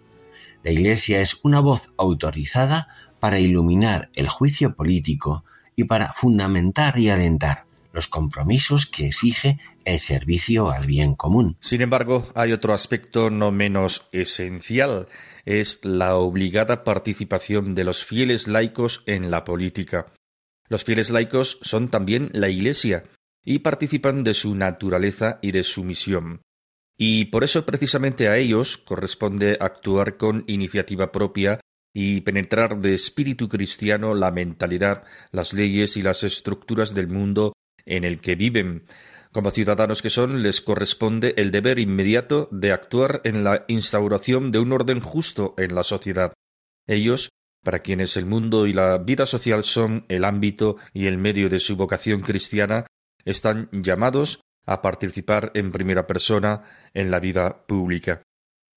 La 0.62 0.70
Iglesia 0.70 1.20
es 1.20 1.40
una 1.42 1.60
voz 1.60 1.92
autorizada 1.98 2.88
para 3.20 3.38
iluminar 3.38 4.08
el 4.14 4.28
juicio 4.28 4.74
político 4.74 5.44
y 5.76 5.84
para 5.84 6.12
fundamentar 6.12 6.98
y 6.98 7.10
alentar 7.10 7.64
los 7.94 8.08
compromisos 8.08 8.86
que 8.86 9.06
exige 9.06 9.58
el 9.84 10.00
servicio 10.00 10.70
al 10.70 10.86
bien 10.86 11.14
común. 11.14 11.56
Sin 11.60 11.80
embargo, 11.80 12.28
hay 12.34 12.52
otro 12.52 12.74
aspecto 12.74 13.30
no 13.30 13.52
menos 13.52 14.08
esencial, 14.12 15.06
es 15.44 15.80
la 15.84 16.16
obligada 16.16 16.84
participación 16.84 17.74
de 17.74 17.84
los 17.84 18.04
fieles 18.04 18.48
laicos 18.48 19.04
en 19.06 19.30
la 19.30 19.44
política. 19.44 20.12
Los 20.68 20.84
fieles 20.84 21.10
laicos 21.10 21.58
son 21.62 21.88
también 21.88 22.30
la 22.32 22.48
Iglesia 22.48 23.04
y 23.44 23.60
participan 23.60 24.24
de 24.24 24.34
su 24.34 24.54
naturaleza 24.54 25.38
y 25.42 25.52
de 25.52 25.62
su 25.62 25.84
misión. 25.84 26.40
Y 26.96 27.26
por 27.26 27.44
eso 27.44 27.66
precisamente 27.66 28.28
a 28.28 28.36
ellos 28.36 28.78
corresponde 28.78 29.58
actuar 29.60 30.16
con 30.16 30.44
iniciativa 30.46 31.12
propia 31.12 31.60
y 31.92 32.22
penetrar 32.22 32.80
de 32.80 32.94
espíritu 32.94 33.48
cristiano 33.48 34.14
la 34.14 34.30
mentalidad, 34.30 35.04
las 35.30 35.52
leyes 35.52 35.96
y 35.96 36.02
las 36.02 36.24
estructuras 36.24 36.94
del 36.94 37.08
mundo 37.08 37.52
en 37.84 38.04
el 38.04 38.20
que 38.20 38.34
viven. 38.34 38.84
Como 39.32 39.50
ciudadanos 39.50 40.00
que 40.00 40.10
son, 40.10 40.42
les 40.42 40.60
corresponde 40.60 41.34
el 41.36 41.50
deber 41.50 41.78
inmediato 41.78 42.48
de 42.52 42.72
actuar 42.72 43.20
en 43.24 43.42
la 43.44 43.64
instauración 43.68 44.52
de 44.52 44.60
un 44.60 44.72
orden 44.72 45.00
justo 45.00 45.54
en 45.58 45.74
la 45.74 45.82
sociedad. 45.82 46.32
Ellos, 46.86 47.30
para 47.64 47.80
quienes 47.80 48.16
el 48.16 48.26
mundo 48.26 48.66
y 48.66 48.72
la 48.72 48.98
vida 48.98 49.26
social 49.26 49.64
son 49.64 50.04
el 50.08 50.24
ámbito 50.24 50.76
y 50.92 51.06
el 51.06 51.18
medio 51.18 51.48
de 51.48 51.58
su 51.58 51.76
vocación 51.76 52.20
cristiana, 52.20 52.86
están 53.24 53.68
llamados 53.72 54.40
a 54.66 54.82
participar 54.82 55.50
en 55.54 55.72
primera 55.72 56.06
persona 56.06 56.62
en 56.92 57.10
la 57.10 57.20
vida 57.20 57.66
pública. 57.66 58.22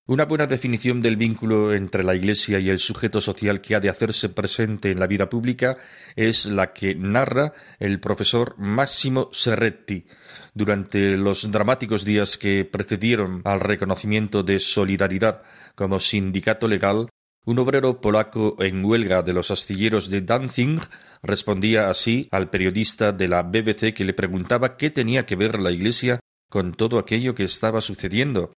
Una 0.06 0.24
buena 0.24 0.46
definición 0.46 1.02
del 1.02 1.18
vínculo 1.18 1.74
entre 1.74 2.02
la 2.02 2.14
Iglesia 2.14 2.58
y 2.58 2.70
el 2.70 2.78
sujeto 2.78 3.20
social 3.20 3.60
que 3.60 3.74
ha 3.74 3.80
de 3.80 3.90
hacerse 3.90 4.30
presente 4.30 4.90
en 4.90 5.00
la 5.00 5.06
vida 5.06 5.28
pública 5.28 5.76
es 6.16 6.46
la 6.46 6.72
que 6.72 6.94
narra 6.94 7.52
el 7.78 8.00
profesor 8.00 8.54
Máximo 8.56 9.28
Serretti 9.32 10.06
durante 10.54 11.18
los 11.18 11.50
dramáticos 11.50 12.06
días 12.06 12.38
que 12.38 12.64
precedieron 12.64 13.42
al 13.44 13.60
reconocimiento 13.60 14.42
de 14.42 14.60
Solidaridad 14.60 15.42
como 15.74 16.00
sindicato 16.00 16.68
legal 16.68 17.10
un 17.48 17.58
obrero 17.58 18.02
polaco 18.02 18.56
en 18.58 18.84
huelga 18.84 19.22
de 19.22 19.32
los 19.32 19.50
astilleros 19.50 20.10
de 20.10 20.20
Danzig 20.20 20.82
respondía 21.22 21.88
así 21.88 22.28
al 22.30 22.50
periodista 22.50 23.10
de 23.12 23.26
la 23.26 23.42
BBC 23.42 23.94
que 23.94 24.04
le 24.04 24.12
preguntaba 24.12 24.76
qué 24.76 24.90
tenía 24.90 25.24
que 25.24 25.34
ver 25.34 25.58
la 25.58 25.70
Iglesia 25.70 26.20
con 26.50 26.74
todo 26.74 26.98
aquello 26.98 27.34
que 27.34 27.44
estaba 27.44 27.80
sucediendo. 27.80 28.52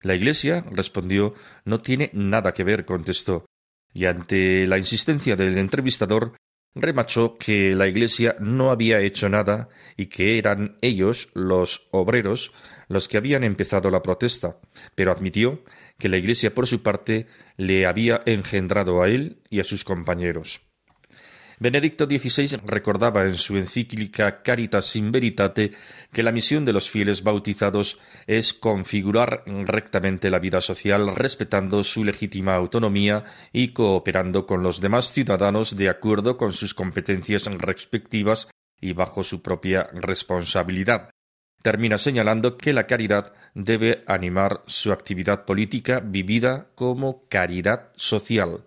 La 0.00 0.14
Iglesia, 0.14 0.64
respondió, 0.72 1.34
no 1.66 1.82
tiene 1.82 2.08
nada 2.14 2.54
que 2.54 2.64
ver, 2.64 2.86
contestó, 2.86 3.44
y 3.92 4.06
ante 4.06 4.66
la 4.66 4.78
insistencia 4.78 5.36
del 5.36 5.58
entrevistador, 5.58 6.32
remachó 6.74 7.36
que 7.36 7.74
la 7.74 7.88
Iglesia 7.88 8.36
no 8.40 8.70
había 8.70 9.00
hecho 9.00 9.28
nada 9.28 9.68
y 9.98 10.06
que 10.06 10.38
eran 10.38 10.78
ellos, 10.80 11.28
los 11.34 11.88
obreros, 11.90 12.52
los 12.88 13.06
que 13.06 13.18
habían 13.18 13.44
empezado 13.44 13.90
la 13.90 14.02
protesta, 14.02 14.58
pero 14.94 15.12
admitió 15.12 15.62
que 15.98 16.08
la 16.08 16.16
Iglesia, 16.16 16.54
por 16.54 16.66
su 16.66 16.82
parte, 16.82 17.26
le 17.60 17.84
había 17.84 18.22
engendrado 18.24 19.02
a 19.02 19.08
él 19.08 19.42
y 19.50 19.60
a 19.60 19.64
sus 19.64 19.84
compañeros. 19.84 20.62
Benedicto 21.58 22.06
XVI 22.06 22.58
recordaba 22.64 23.26
en 23.26 23.34
su 23.34 23.58
encíclica 23.58 24.42
Caritas 24.42 24.96
in 24.96 25.12
Veritate 25.12 25.72
que 26.10 26.22
la 26.22 26.32
misión 26.32 26.64
de 26.64 26.72
los 26.72 26.90
fieles 26.90 27.22
bautizados 27.22 27.98
es 28.26 28.54
configurar 28.54 29.44
rectamente 29.44 30.30
la 30.30 30.38
vida 30.38 30.62
social 30.62 31.14
respetando 31.14 31.84
su 31.84 32.02
legítima 32.02 32.54
autonomía 32.54 33.24
y 33.52 33.74
cooperando 33.74 34.46
con 34.46 34.62
los 34.62 34.80
demás 34.80 35.12
ciudadanos 35.12 35.76
de 35.76 35.90
acuerdo 35.90 36.38
con 36.38 36.54
sus 36.54 36.72
competencias 36.72 37.44
respectivas 37.44 38.48
y 38.80 38.94
bajo 38.94 39.22
su 39.22 39.42
propia 39.42 39.90
responsabilidad. 39.92 41.09
Termina 41.62 41.98
señalando 41.98 42.56
que 42.56 42.72
la 42.72 42.86
caridad 42.86 43.34
debe 43.54 44.02
animar 44.06 44.62
su 44.66 44.92
actividad 44.92 45.44
política 45.44 46.00
vivida 46.00 46.68
como 46.74 47.28
caridad 47.28 47.90
social. 47.96 48.64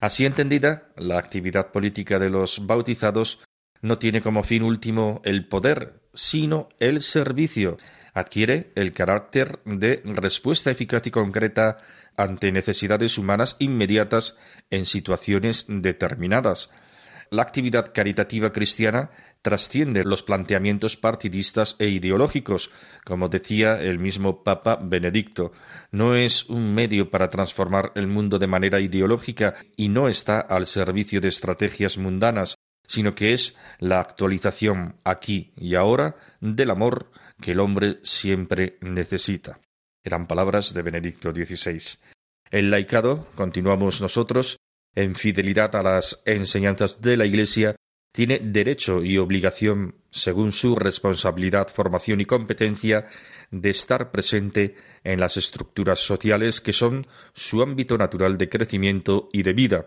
Así 0.00 0.26
entendida, 0.26 0.92
la 0.96 1.18
actividad 1.18 1.72
política 1.72 2.18
de 2.18 2.30
los 2.30 2.66
bautizados 2.66 3.40
no 3.80 3.98
tiene 3.98 4.20
como 4.20 4.42
fin 4.42 4.62
último 4.62 5.20
el 5.24 5.48
poder, 5.48 6.02
sino 6.12 6.68
el 6.78 7.02
servicio. 7.02 7.78
Adquiere 8.12 8.72
el 8.74 8.92
carácter 8.92 9.60
de 9.64 10.02
respuesta 10.04 10.70
eficaz 10.70 11.06
y 11.06 11.10
concreta 11.10 11.78
ante 12.16 12.52
necesidades 12.52 13.16
humanas 13.16 13.56
inmediatas 13.58 14.36
en 14.70 14.86
situaciones 14.86 15.66
determinadas. 15.68 16.70
La 17.30 17.42
actividad 17.42 17.92
caritativa 17.92 18.52
cristiana 18.52 19.10
trasciende 19.42 20.04
los 20.04 20.22
planteamientos 20.22 20.96
partidistas 20.96 21.76
e 21.78 21.88
ideológicos, 21.88 22.70
como 23.04 23.28
decía 23.28 23.80
el 23.80 23.98
mismo 23.98 24.42
Papa 24.42 24.78
Benedicto. 24.82 25.52
No 25.90 26.14
es 26.14 26.48
un 26.48 26.74
medio 26.74 27.10
para 27.10 27.30
transformar 27.30 27.92
el 27.94 28.06
mundo 28.06 28.38
de 28.38 28.46
manera 28.46 28.80
ideológica 28.80 29.54
y 29.76 29.88
no 29.88 30.08
está 30.08 30.40
al 30.40 30.66
servicio 30.66 31.20
de 31.20 31.28
estrategias 31.28 31.98
mundanas, 31.98 32.56
sino 32.86 33.14
que 33.14 33.32
es 33.32 33.56
la 33.78 34.00
actualización 34.00 34.96
aquí 35.04 35.52
y 35.56 35.74
ahora 35.74 36.16
del 36.40 36.70
amor 36.70 37.10
que 37.40 37.52
el 37.52 37.60
hombre 37.60 38.00
siempre 38.02 38.78
necesita. 38.80 39.60
Eran 40.02 40.26
palabras 40.26 40.74
de 40.74 40.82
Benedicto 40.82 41.32
XVI. 41.32 41.98
El 42.50 42.70
laicado, 42.70 43.28
continuamos 43.34 44.00
nosotros, 44.00 44.56
en 44.94 45.14
fidelidad 45.14 45.76
a 45.76 45.82
las 45.82 46.22
enseñanzas 46.24 47.00
de 47.00 47.16
la 47.16 47.26
Iglesia, 47.26 47.76
tiene 48.12 48.40
derecho 48.42 49.02
y 49.04 49.18
obligación, 49.18 49.96
según 50.10 50.52
su 50.52 50.74
responsabilidad, 50.76 51.68
formación 51.68 52.20
y 52.20 52.24
competencia, 52.24 53.08
de 53.50 53.70
estar 53.70 54.10
presente 54.10 54.76
en 55.04 55.20
las 55.20 55.36
estructuras 55.36 56.00
sociales 56.00 56.60
que 56.60 56.72
son 56.72 57.06
su 57.34 57.62
ámbito 57.62 57.96
natural 57.96 58.38
de 58.38 58.48
crecimiento 58.48 59.28
y 59.32 59.42
de 59.42 59.52
vida. 59.52 59.86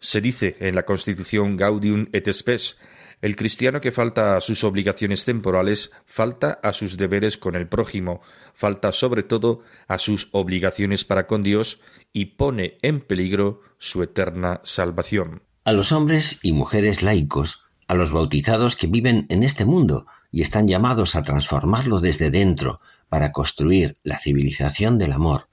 Se 0.00 0.20
dice 0.20 0.56
en 0.60 0.74
la 0.74 0.84
Constitución 0.84 1.56
Gaudium 1.56 2.06
et 2.12 2.32
Spes 2.32 2.78
el 3.20 3.34
cristiano 3.34 3.80
que 3.80 3.90
falta 3.90 4.36
a 4.36 4.40
sus 4.40 4.62
obligaciones 4.62 5.24
temporales 5.24 5.92
falta 6.06 6.60
a 6.62 6.72
sus 6.72 6.96
deberes 6.96 7.36
con 7.36 7.56
el 7.56 7.66
prójimo, 7.66 8.22
falta 8.54 8.92
sobre 8.92 9.24
todo 9.24 9.62
a 9.88 9.98
sus 9.98 10.28
obligaciones 10.30 11.04
para 11.04 11.26
con 11.26 11.42
Dios 11.42 11.80
y 12.12 12.26
pone 12.26 12.78
en 12.82 13.00
peligro 13.00 13.62
su 13.78 14.04
eterna 14.04 14.60
salvación 14.62 15.47
a 15.68 15.74
los 15.74 15.92
hombres 15.92 16.40
y 16.42 16.52
mujeres 16.52 17.02
laicos, 17.02 17.66
a 17.88 17.94
los 17.94 18.10
bautizados 18.10 18.74
que 18.74 18.86
viven 18.86 19.26
en 19.28 19.42
este 19.42 19.66
mundo 19.66 20.06
y 20.32 20.40
están 20.40 20.66
llamados 20.66 21.14
a 21.14 21.22
transformarlo 21.22 22.00
desde 22.00 22.30
dentro 22.30 22.80
para 23.10 23.32
construir 23.32 23.98
la 24.02 24.16
civilización 24.16 24.96
del 24.96 25.12
amor. 25.12 25.50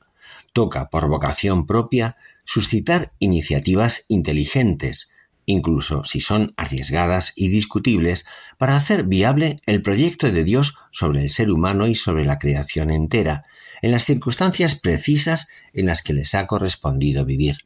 Toca, 0.53 0.87
por 0.89 1.09
vocación 1.09 1.67
propia, 1.67 2.15
suscitar 2.45 3.11
iniciativas 3.19 4.05
inteligentes, 4.07 5.11
incluso 5.45 6.05
si 6.05 6.21
son 6.21 6.53
arriesgadas 6.55 7.33
y 7.35 7.49
discutibles, 7.49 8.25
para 8.57 8.77
hacer 8.77 9.03
viable 9.07 9.59
el 9.65 9.81
proyecto 9.81 10.31
de 10.31 10.45
Dios 10.45 10.77
sobre 10.91 11.23
el 11.23 11.29
ser 11.29 11.51
humano 11.51 11.87
y 11.87 11.95
sobre 11.95 12.23
la 12.23 12.39
creación 12.39 12.89
entera, 12.89 13.43
en 13.81 13.91
las 13.91 14.05
circunstancias 14.05 14.75
precisas 14.75 15.49
en 15.73 15.87
las 15.87 16.01
que 16.03 16.13
les 16.13 16.33
ha 16.35 16.47
correspondido 16.47 17.25
vivir. 17.25 17.65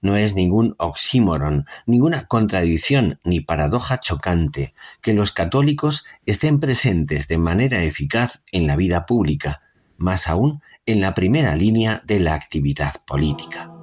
No 0.00 0.16
es 0.16 0.34
ningún 0.34 0.74
oxímoron, 0.78 1.66
ninguna 1.86 2.26
contradicción 2.26 3.20
ni 3.24 3.40
paradoja 3.40 3.98
chocante 3.98 4.74
que 5.02 5.14
los 5.14 5.32
católicos 5.32 6.06
estén 6.26 6.60
presentes 6.60 7.28
de 7.28 7.38
manera 7.38 7.82
eficaz 7.82 8.42
en 8.52 8.66
la 8.66 8.76
vida 8.76 9.06
pública, 9.06 9.62
más 9.96 10.28
aún 10.28 10.62
en 10.86 11.00
la 11.00 11.14
primera 11.14 11.54
línea 11.56 12.02
de 12.04 12.20
la 12.20 12.34
actividad 12.34 12.94
política. 13.06 13.79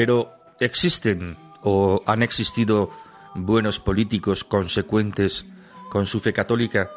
Pero 0.00 0.32
existen 0.60 1.36
o 1.60 2.02
han 2.06 2.22
existido 2.22 2.88
buenos 3.34 3.78
políticos 3.78 4.44
consecuentes 4.44 5.44
con 5.90 6.06
su 6.06 6.20
fe 6.20 6.32
católica. 6.32 6.90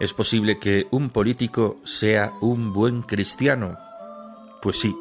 ¿Es 0.00 0.12
posible 0.12 0.58
que 0.58 0.88
un 0.90 1.10
político 1.10 1.80
sea 1.84 2.32
un 2.40 2.72
buen 2.72 3.02
cristiano? 3.02 3.78
Pues 4.60 4.80
sí, 4.80 4.92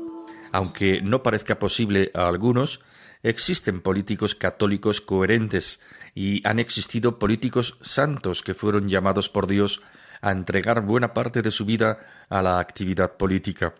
aunque 0.51 1.01
no 1.01 1.23
parezca 1.23 1.57
posible 1.57 2.11
a 2.13 2.27
algunos, 2.27 2.81
existen 3.23 3.81
políticos 3.81 4.35
católicos 4.35 5.01
coherentes 5.01 5.81
y 6.13 6.47
han 6.47 6.59
existido 6.59 7.17
políticos 7.17 7.79
santos 7.81 8.43
que 8.43 8.53
fueron 8.53 8.87
llamados 8.87 9.29
por 9.29 9.47
Dios 9.47 9.81
a 10.21 10.29
entregar 10.29 10.85
buena 10.85 11.15
parte 11.15 11.41
de 11.41 11.49
su 11.49 11.65
vida 11.65 11.97
a 12.29 12.43
la 12.43 12.59
actividad 12.59 13.17
política. 13.17 13.73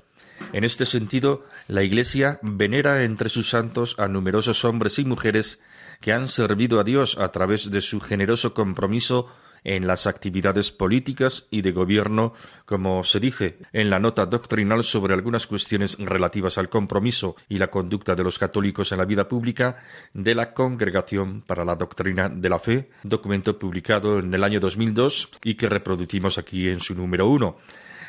En 0.53 0.63
este 0.63 0.85
sentido, 0.85 1.45
la 1.67 1.83
Iglesia 1.83 2.39
venera 2.41 3.03
entre 3.03 3.29
sus 3.29 3.49
santos 3.49 3.95
a 3.97 4.07
numerosos 4.07 4.65
hombres 4.65 4.99
y 4.99 5.05
mujeres 5.05 5.61
que 6.01 6.11
han 6.11 6.27
servido 6.27 6.79
a 6.79 6.83
Dios 6.83 7.17
a 7.17 7.31
través 7.31 7.71
de 7.71 7.81
su 7.81 8.01
generoso 8.01 8.53
compromiso 8.53 9.27
en 9.63 9.87
las 9.87 10.07
actividades 10.07 10.71
políticas 10.71 11.47
y 11.51 11.61
de 11.61 11.71
gobierno, 11.71 12.33
como 12.65 13.03
se 13.03 13.19
dice 13.19 13.59
en 13.73 13.89
la 13.89 13.99
nota 13.99 14.25
doctrinal 14.25 14.83
sobre 14.83 15.13
algunas 15.13 15.47
cuestiones 15.47 15.97
relativas 15.99 16.57
al 16.57 16.69
compromiso 16.69 17.35
y 17.47 17.57
la 17.57 17.69
conducta 17.69 18.15
de 18.15 18.23
los 18.23 18.39
católicos 18.39 18.91
en 18.91 18.97
la 18.97 19.05
vida 19.05 19.27
pública 19.27 19.77
de 20.13 20.35
la 20.35 20.53
Congregación 20.53 21.41
para 21.41 21.63
la 21.63 21.75
Doctrina 21.75 22.29
de 22.29 22.49
la 22.49 22.59
Fe, 22.59 22.89
documento 23.03 23.57
publicado 23.57 24.19
en 24.19 24.33
el 24.33 24.43
año 24.43 24.59
2002 24.59 25.29
y 25.43 25.55
que 25.55 25.69
reproducimos 25.69 26.37
aquí 26.37 26.69
en 26.69 26.79
su 26.79 26.95
número 26.95 27.27
uno 27.27 27.57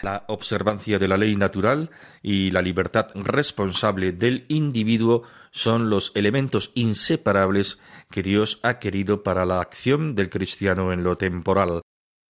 la 0.02 0.24
observancia 0.28 0.98
de 0.98 1.08
la 1.08 1.16
ley 1.16 1.36
natural 1.36 1.90
y 2.22 2.50
la 2.50 2.60
libertad 2.60 3.08
responsable 3.14 4.12
del 4.12 4.44
individuo 4.48 5.22
son 5.50 5.90
los 5.90 6.12
elementos 6.14 6.70
inseparables 6.74 7.78
que 8.10 8.22
Dios 8.22 8.58
ha 8.62 8.78
querido 8.78 9.22
para 9.22 9.44
la 9.44 9.60
acción 9.60 10.14
del 10.14 10.30
cristiano 10.30 10.92
en 10.92 11.04
lo 11.04 11.16
temporal. 11.16 11.82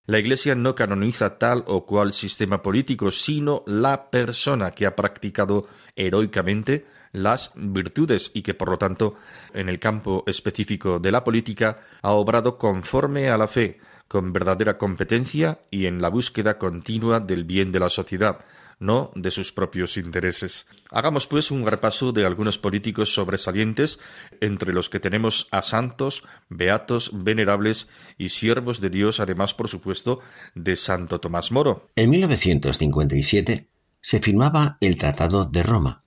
La 0.07 0.19
Iglesia 0.19 0.57
no 0.57 0.75
canoniza 0.75 1.39
tal 1.39 1.63
o 1.69 1.87
cual 1.87 2.13
sistema 2.13 2.61
político, 2.61 3.13
sino 3.13 3.63
la 3.67 4.11
persona 4.11 4.73
que 4.73 4.85
ha 4.85 4.97
practicado 4.97 5.69
heroicamente 5.95 6.87
las 7.13 7.53
virtudes 7.55 8.33
y 8.35 8.43
que, 8.43 8.55
por 8.55 8.69
lo 8.69 8.79
tanto, 8.79 9.15
en 9.55 9.69
el 9.69 9.79
campo 9.79 10.25
específico 10.27 10.99
de 10.99 11.13
la 11.13 11.23
política, 11.23 11.79
ha 12.03 12.13
obrado 12.13 12.59
conforme 12.59 13.29
a 13.29 13.37
la 13.37 13.47
fe, 13.47 13.79
con 14.13 14.35
verdadera 14.35 14.77
competencia 14.77 15.63
y 15.71 15.87
en 15.87 16.03
la 16.03 16.11
búsqueda 16.11 16.59
continua 16.59 17.19
del 17.19 17.45
bien 17.45 17.73
de 17.73 17.81
la 17.81 17.89
sociedad, 17.89 18.45
no 18.79 19.11
de 19.15 19.31
sus 19.31 19.53
propios 19.53 19.97
intereses. 19.97 20.67
Hagamos 20.91 21.27
pues 21.27 21.51
un 21.51 21.67
repaso 21.67 22.13
de 22.13 22.27
algunos 22.27 22.59
políticos 22.59 23.15
sobresalientes, 23.15 23.99
entre 24.43 24.75
los 24.75 24.91
que 24.91 25.01
tenemos 25.01 25.49
a 25.51 25.63
santos, 25.63 26.25
beatos, 26.51 27.11
venerables 27.15 27.89
y 28.19 28.29
siervos 28.29 28.83
de 28.83 28.91
Dios, 28.91 29.19
además, 29.19 29.55
por 29.55 29.71
supuesto, 29.71 30.21
de 30.55 30.77
Santo 30.77 31.19
Tomás 31.19 31.51
Moro. 31.51 31.89
En 31.97 32.11
1957 32.11 33.67
se 34.03 34.21
firmaba 34.21 34.77
el 34.83 34.99
Tratado 34.99 35.47
de 35.47 35.63
Roma, 35.63 36.05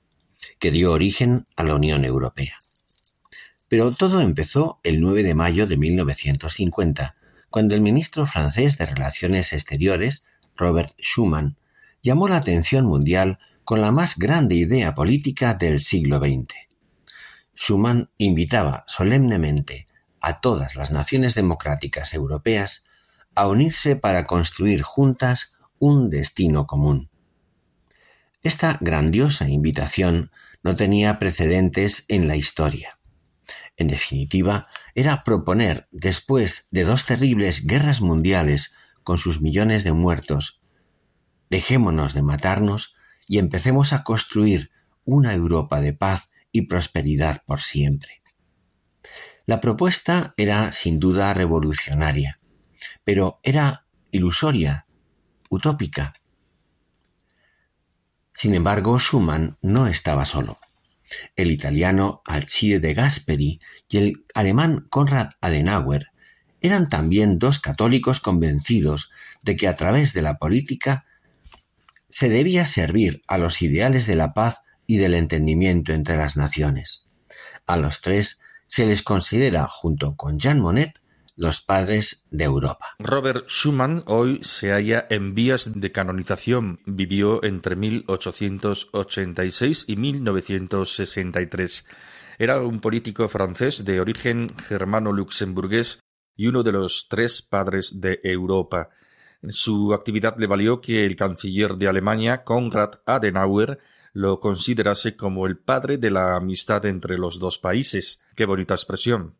que 0.60 0.70
dio 0.70 0.92
origen 0.92 1.46
a 1.56 1.64
la 1.64 1.74
Unión 1.74 2.06
Europea. 2.06 2.54
Pero 3.68 3.96
todo 3.96 4.22
empezó 4.22 4.80
el 4.84 5.02
9 5.02 5.24
de 5.24 5.34
mayo 5.34 5.66
de 5.66 5.76
1950, 5.76 7.16
cuando 7.56 7.74
el 7.74 7.80
ministro 7.80 8.26
francés 8.26 8.78
de 8.78 8.86
Relaciones 8.86 9.54
Exteriores, 9.54 10.28
Robert 10.58 10.92
Schuman, 11.00 11.56
llamó 12.04 12.28
la 12.28 12.36
atención 12.36 12.86
mundial 12.86 13.40
con 13.64 13.80
la 13.80 13.94
más 13.94 14.18
grande 14.18 14.56
idea 14.56 14.94
política 14.94 15.54
del 15.54 15.80
siglo 15.80 16.18
XX. 16.20 16.54
Schuman 17.56 18.10
invitaba 18.18 18.84
solemnemente 18.90 19.88
a 20.20 20.42
todas 20.42 20.76
las 20.76 20.92
naciones 20.92 21.34
democráticas 21.34 22.14
europeas 22.14 22.88
a 23.36 23.48
unirse 23.48 23.96
para 23.96 24.28
construir 24.28 24.82
juntas 24.82 25.56
un 25.80 26.10
destino 26.10 26.68
común. 26.68 27.10
Esta 28.44 28.78
grandiosa 28.82 29.48
invitación 29.48 30.30
no 30.62 30.76
tenía 30.76 31.20
precedentes 31.20 32.04
en 32.10 32.28
la 32.28 32.36
historia. 32.36 32.95
En 33.78 33.88
definitiva, 33.88 34.68
era 34.94 35.24
proponer, 35.24 35.88
después 35.92 36.68
de 36.72 36.84
dos 36.86 37.06
terribles 37.06 37.66
guerras 37.66 38.02
mundiales 38.02 38.74
con 39.04 39.18
sus 39.18 39.42
millones 39.42 39.84
de 39.84 39.92
muertos, 39.92 40.62
dejémonos 41.50 42.14
de 42.14 42.22
matarnos 42.22 42.96
y 43.28 43.38
empecemos 43.40 43.92
a 43.92 44.04
construir 44.04 44.72
una 45.04 45.34
Europa 45.34 45.82
de 45.82 45.94
paz 45.94 46.32
y 46.52 46.64
prosperidad 46.64 47.44
por 47.46 47.62
siempre. 47.62 48.22
La 49.46 49.62
propuesta 49.62 50.34
era 50.38 50.72
sin 50.72 51.00
duda 51.00 51.34
revolucionaria, 51.34 52.40
pero 53.04 53.40
era 53.44 53.86
ilusoria, 54.12 54.88
utópica. 55.50 56.16
Sin 58.34 58.56
embargo, 58.56 58.98
Schumann 59.00 59.58
no 59.62 59.88
estaba 59.88 60.26
solo 60.26 60.58
el 61.36 61.52
italiano 61.52 62.22
Alcide 62.26 62.80
de 62.80 62.94
Gasperi 62.94 63.60
y 63.88 63.98
el 63.98 64.26
alemán 64.34 64.88
Konrad 64.90 65.30
Adenauer 65.42 66.08
eran 66.62 66.90
también 66.90 67.38
dos 67.38 67.60
católicos 67.60 68.20
convencidos 68.20 69.12
de 69.42 69.56
que 69.56 69.68
a 69.68 69.76
través 69.76 70.14
de 70.14 70.22
la 70.22 70.38
política 70.38 71.06
se 72.10 72.30
debía 72.30 72.66
servir 72.66 73.22
a 73.28 73.38
los 73.38 73.62
ideales 73.62 74.08
de 74.08 74.16
la 74.16 74.34
paz 74.34 74.62
y 74.88 74.98
del 74.98 75.14
entendimiento 75.14 75.94
entre 75.94 76.18
las 76.18 76.38
naciones. 76.38 77.08
A 77.68 77.78
los 77.78 78.02
tres 78.02 78.42
se 78.68 78.86
les 78.86 79.04
considera, 79.04 79.68
junto 79.68 80.16
con 80.16 80.40
Jean 80.40 80.60
Monnet, 80.60 81.00
los 81.36 81.62
padres 81.62 82.26
de 82.32 82.46
Europa. 82.46 82.96
Robert 83.00 83.48
Schumann 83.48 84.04
hoy 84.08 84.40
se 84.42 84.72
halla 84.72 85.06
en 85.10 85.36
vías 85.36 85.80
de 85.80 85.92
canonización. 85.92 86.80
Vivió 86.86 87.44
entre 87.44 87.76
1886 87.76 89.86
y 89.88 89.98
1963. 89.98 91.86
Era 92.38 92.62
un 92.62 92.80
político 92.80 93.28
francés 93.30 93.86
de 93.86 94.00
origen 94.00 94.56
germano-luxemburgués 94.58 96.00
y 96.36 96.48
uno 96.48 96.64
de 96.64 96.72
los 96.72 97.08
tres 97.10 97.42
padres 97.42 98.02
de 98.02 98.20
Europa. 98.24 98.90
Su 99.50 99.94
actividad 99.94 100.36
le 100.38 100.48
valió 100.48 100.82
que 100.82 101.06
el 101.06 101.16
canciller 101.16 101.76
de 101.76 101.88
Alemania, 101.88 102.44
Konrad 102.44 102.96
Adenauer, 103.06 103.80
lo 104.14 104.40
considerase 104.40 105.16
como 105.16 105.46
el 105.46 105.58
padre 105.58 105.98
de 105.98 106.10
la 106.10 106.38
amistad 106.38 106.86
entre 106.86 107.18
los 107.18 107.40
dos 107.40 107.60
países. 107.60 108.22
Qué 108.36 108.46
bonita 108.46 108.74
expresión. 108.74 109.36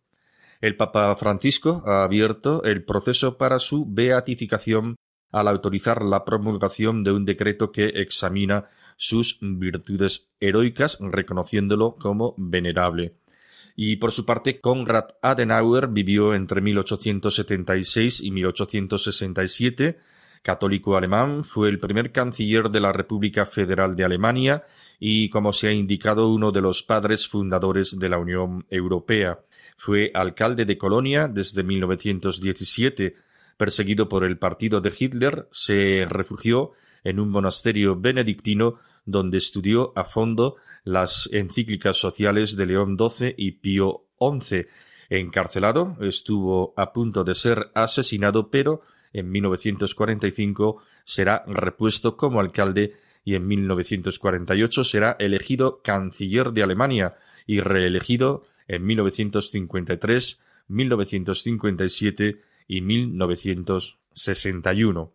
El 0.62 0.78
Papa 0.78 1.16
Francisco 1.16 1.84
ha 1.86 2.04
abierto 2.04 2.64
el 2.64 2.84
proceso 2.84 3.38
para 3.38 3.60
su 3.60 3.86
beatificación 3.88 4.96
al 5.32 5.48
autorizar 5.48 6.02
la 6.02 6.24
promulgación 6.24 7.04
de 7.04 7.12
un 7.12 7.26
decreto 7.26 7.72
que 7.72 7.88
examina 7.88 8.70
sus 8.98 9.38
virtudes 9.42 10.30
heroicas, 10.40 10.98
reconociéndolo 11.02 11.96
como 11.96 12.34
venerable. 12.38 13.18
Y 13.76 13.98
por 13.98 14.14
su 14.14 14.26
parte, 14.26 14.62
Konrad 14.62 15.10
Adenauer 15.22 15.90
vivió 15.90 16.34
entre 16.34 16.62
1876 16.62 18.22
y 18.22 18.32
1867. 18.32 20.00
Católico 20.42 20.96
alemán, 20.96 21.44
fue 21.44 21.70
el 21.70 21.80
primer 21.80 22.12
canciller 22.12 22.70
de 22.70 22.80
la 22.80 22.94
República 22.94 23.46
Federal 23.46 23.96
de 23.96 24.06
Alemania 24.06 24.64
y, 25.00 25.30
como 25.30 25.52
se 25.52 25.68
ha 25.68 25.72
indicado, 25.74 26.30
uno 26.30 26.52
de 26.52 26.62
los 26.62 26.84
padres 26.84 27.28
fundadores 27.28 28.00
de 28.00 28.10
la 28.10 28.20
Unión 28.20 28.66
Europea. 28.70 29.40
Fue 29.76 30.12
alcalde 30.14 30.66
de 30.66 30.78
Colonia 30.78 31.28
desde 31.28 31.64
1917. 31.64 33.16
Perseguido 33.58 34.10
por 34.10 34.24
el 34.24 34.38
partido 34.38 34.82
de 34.82 34.94
Hitler, 34.98 35.48
se 35.52 36.06
refugió 36.10 36.72
en 37.04 37.20
un 37.20 37.30
monasterio 37.30 37.96
benedictino 37.96 38.80
donde 39.06 39.38
estudió 39.38 39.94
a 39.96 40.04
fondo 40.04 40.56
las 40.84 41.30
encíclicas 41.32 41.98
sociales 41.98 42.56
de 42.58 42.66
León 42.66 42.98
XII 42.98 43.34
y 43.38 43.52
Pío 43.54 44.06
XI. 44.20 44.66
Encarcelado, 45.10 45.96
estuvo 46.02 46.74
a 46.76 46.92
punto 46.92 47.24
de 47.24 47.36
ser 47.36 47.70
asesinado, 47.76 48.50
pero 48.50 48.82
en 49.14 49.32
1945 49.32 50.82
será 51.04 51.44
repuesto 51.48 52.18
como 52.18 52.40
alcalde 52.40 52.98
y 53.24 53.36
en 53.36 53.48
1948 53.48 54.84
será 54.84 55.16
elegido 55.20 55.82
canciller 55.82 56.52
de 56.52 56.64
Alemania 56.64 57.16
y 57.48 57.60
reelegido 57.60 58.46
en 58.68 58.86
1953, 58.86 60.42
1957 60.68 62.42
y 62.68 62.82
1961. 62.82 65.14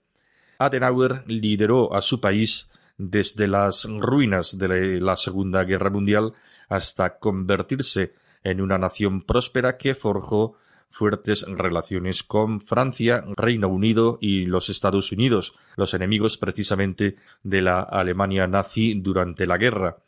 Adenauer 0.58 1.24
lideró 1.26 1.92
a 1.94 2.02
su 2.02 2.20
país 2.20 2.70
desde 2.98 3.48
las 3.48 3.86
ruinas 3.86 4.58
de 4.58 5.00
la 5.00 5.16
Segunda 5.16 5.64
Guerra 5.64 5.90
Mundial 5.90 6.34
hasta 6.68 7.18
convertirse 7.18 8.12
en 8.44 8.60
una 8.60 8.78
nación 8.78 9.22
próspera 9.22 9.78
que 9.78 9.94
forjó 9.94 10.58
fuertes 10.90 11.46
relaciones 11.48 12.22
con 12.22 12.60
Francia, 12.60 13.24
Reino 13.36 13.68
Unido 13.68 14.18
y 14.20 14.46
los 14.46 14.68
Estados 14.68 15.12
Unidos, 15.12 15.54
los 15.76 15.94
enemigos 15.94 16.36
precisamente 16.36 17.16
de 17.42 17.62
la 17.62 17.80
Alemania 17.80 18.46
nazi 18.46 18.94
durante 18.94 19.46
la 19.46 19.56
guerra. 19.56 19.98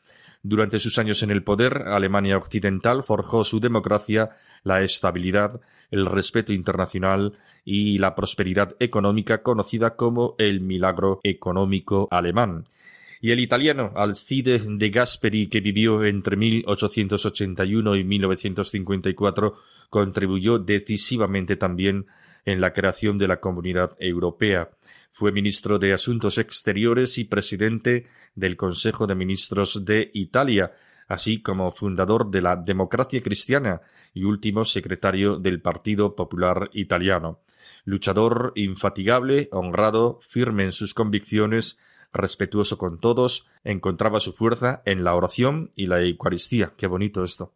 Durante 0.43 0.81
sus 0.81 0.99
años 0.99 1.23
en 1.23 1.31
el 1.31 1.45
poder, 1.45 1.85
Alemania 1.87 2.37
Occidental 2.37 3.05
forjó 3.05 3.45
su 3.45 3.61
democracia, 3.61 4.31
la 4.65 4.83
estabilidad, 4.83 5.61
el 5.93 6.07
respeto 6.07 6.53
internacional 6.53 7.39
y 7.65 7.99
la 7.99 8.17
prosperidad 8.17 8.75
económica 8.81 9.43
conocida 9.43 9.95
como 9.95 10.35
el 10.39 10.61
milagro 10.61 11.21
económico 11.23 12.09
alemán. 12.11 12.67
Y 13.21 13.31
el 13.31 13.39
italiano 13.39 13.93
Alcide 13.95 14.59
de 14.59 14.91
Gasperi, 14.91 15.47
que 15.47 15.61
vivió 15.61 16.05
entre 16.05 16.37
1881 16.37 17.95
y 17.95 18.03
1954, 18.03 19.55
contribuyó 19.91 20.59
decisivamente 20.59 21.55
también 21.55 22.07
en 22.45 22.61
la 22.61 22.73
creación 22.73 23.19
de 23.19 23.29
la 23.29 23.39
Comunidad 23.39 23.97
Europea. 24.01 24.71
Fue 25.09 25.31
ministro 25.31 25.79
de 25.79 25.93
Asuntos 25.93 26.37
Exteriores 26.39 27.17
y 27.19 27.25
presidente 27.25 28.07
del 28.35 28.57
Consejo 28.57 29.07
de 29.07 29.15
Ministros 29.15 29.85
de 29.85 30.11
Italia, 30.15 30.73
así 31.09 31.43
como 31.43 31.71
fundador 31.71 32.31
de 32.31 32.43
la 32.43 32.57
Democracia 32.57 33.23
Cristiana 33.23 33.81
y 34.15 34.25
último 34.25 34.65
secretario 34.65 35.37
del 35.37 35.61
Partido 35.61 36.15
Popular 36.15 36.71
Italiano. 36.73 37.41
Luchador 37.85 38.53
infatigable, 38.55 39.49
honrado, 39.53 40.21
firme 40.23 40.65
en 40.65 40.73
sus 40.73 40.95
convicciones, 40.95 41.79
respetuoso 42.13 42.79
con 42.79 42.99
todos, 42.99 43.47
encontraba 43.65 44.21
su 44.21 44.33
fuerza 44.33 44.83
en 44.85 45.05
la 45.05 45.15
oración 45.15 45.71
y 45.75 45.87
la 45.87 46.01
Eucaristía. 46.03 46.73
Qué 46.77 46.87
bonito 46.87 47.25
esto. 47.25 47.53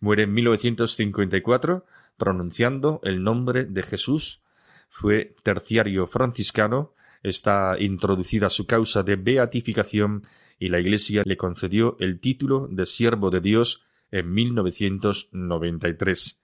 Muere 0.00 0.24
en 0.24 0.34
1954 0.34 1.84
pronunciando 2.16 3.00
el 3.02 3.22
nombre 3.22 3.64
de 3.64 3.82
Jesús. 3.82 4.40
Fue 4.88 5.34
terciario 5.42 6.06
franciscano, 6.06 6.92
está 7.22 7.76
introducida 7.78 8.50
su 8.50 8.66
causa 8.66 9.02
de 9.02 9.16
beatificación 9.16 10.22
y 10.58 10.68
la 10.68 10.80
Iglesia 10.80 11.22
le 11.24 11.36
concedió 11.36 11.96
el 11.98 12.20
título 12.20 12.68
de 12.70 12.86
siervo 12.86 13.30
de 13.30 13.40
Dios 13.40 13.82
en 14.10 14.32
1993. 14.32 16.40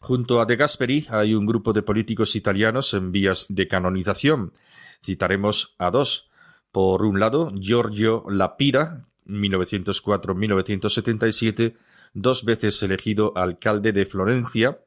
Junto 0.00 0.40
a 0.40 0.46
De 0.46 0.56
Gasperi 0.56 1.06
hay 1.10 1.34
un 1.34 1.46
grupo 1.46 1.72
de 1.72 1.82
políticos 1.82 2.34
italianos 2.34 2.92
en 2.92 3.12
vías 3.12 3.46
de 3.48 3.68
canonización. 3.68 4.52
Citaremos 5.00 5.76
a 5.78 5.90
dos. 5.90 6.28
Por 6.72 7.04
un 7.04 7.20
lado, 7.20 7.52
Giorgio 7.54 8.24
Lapira, 8.28 9.06
1904-1977, 9.26 11.76
dos 12.14 12.44
veces 12.44 12.82
elegido 12.82 13.32
alcalde 13.36 13.92
de 13.92 14.04
Florencia, 14.04 14.80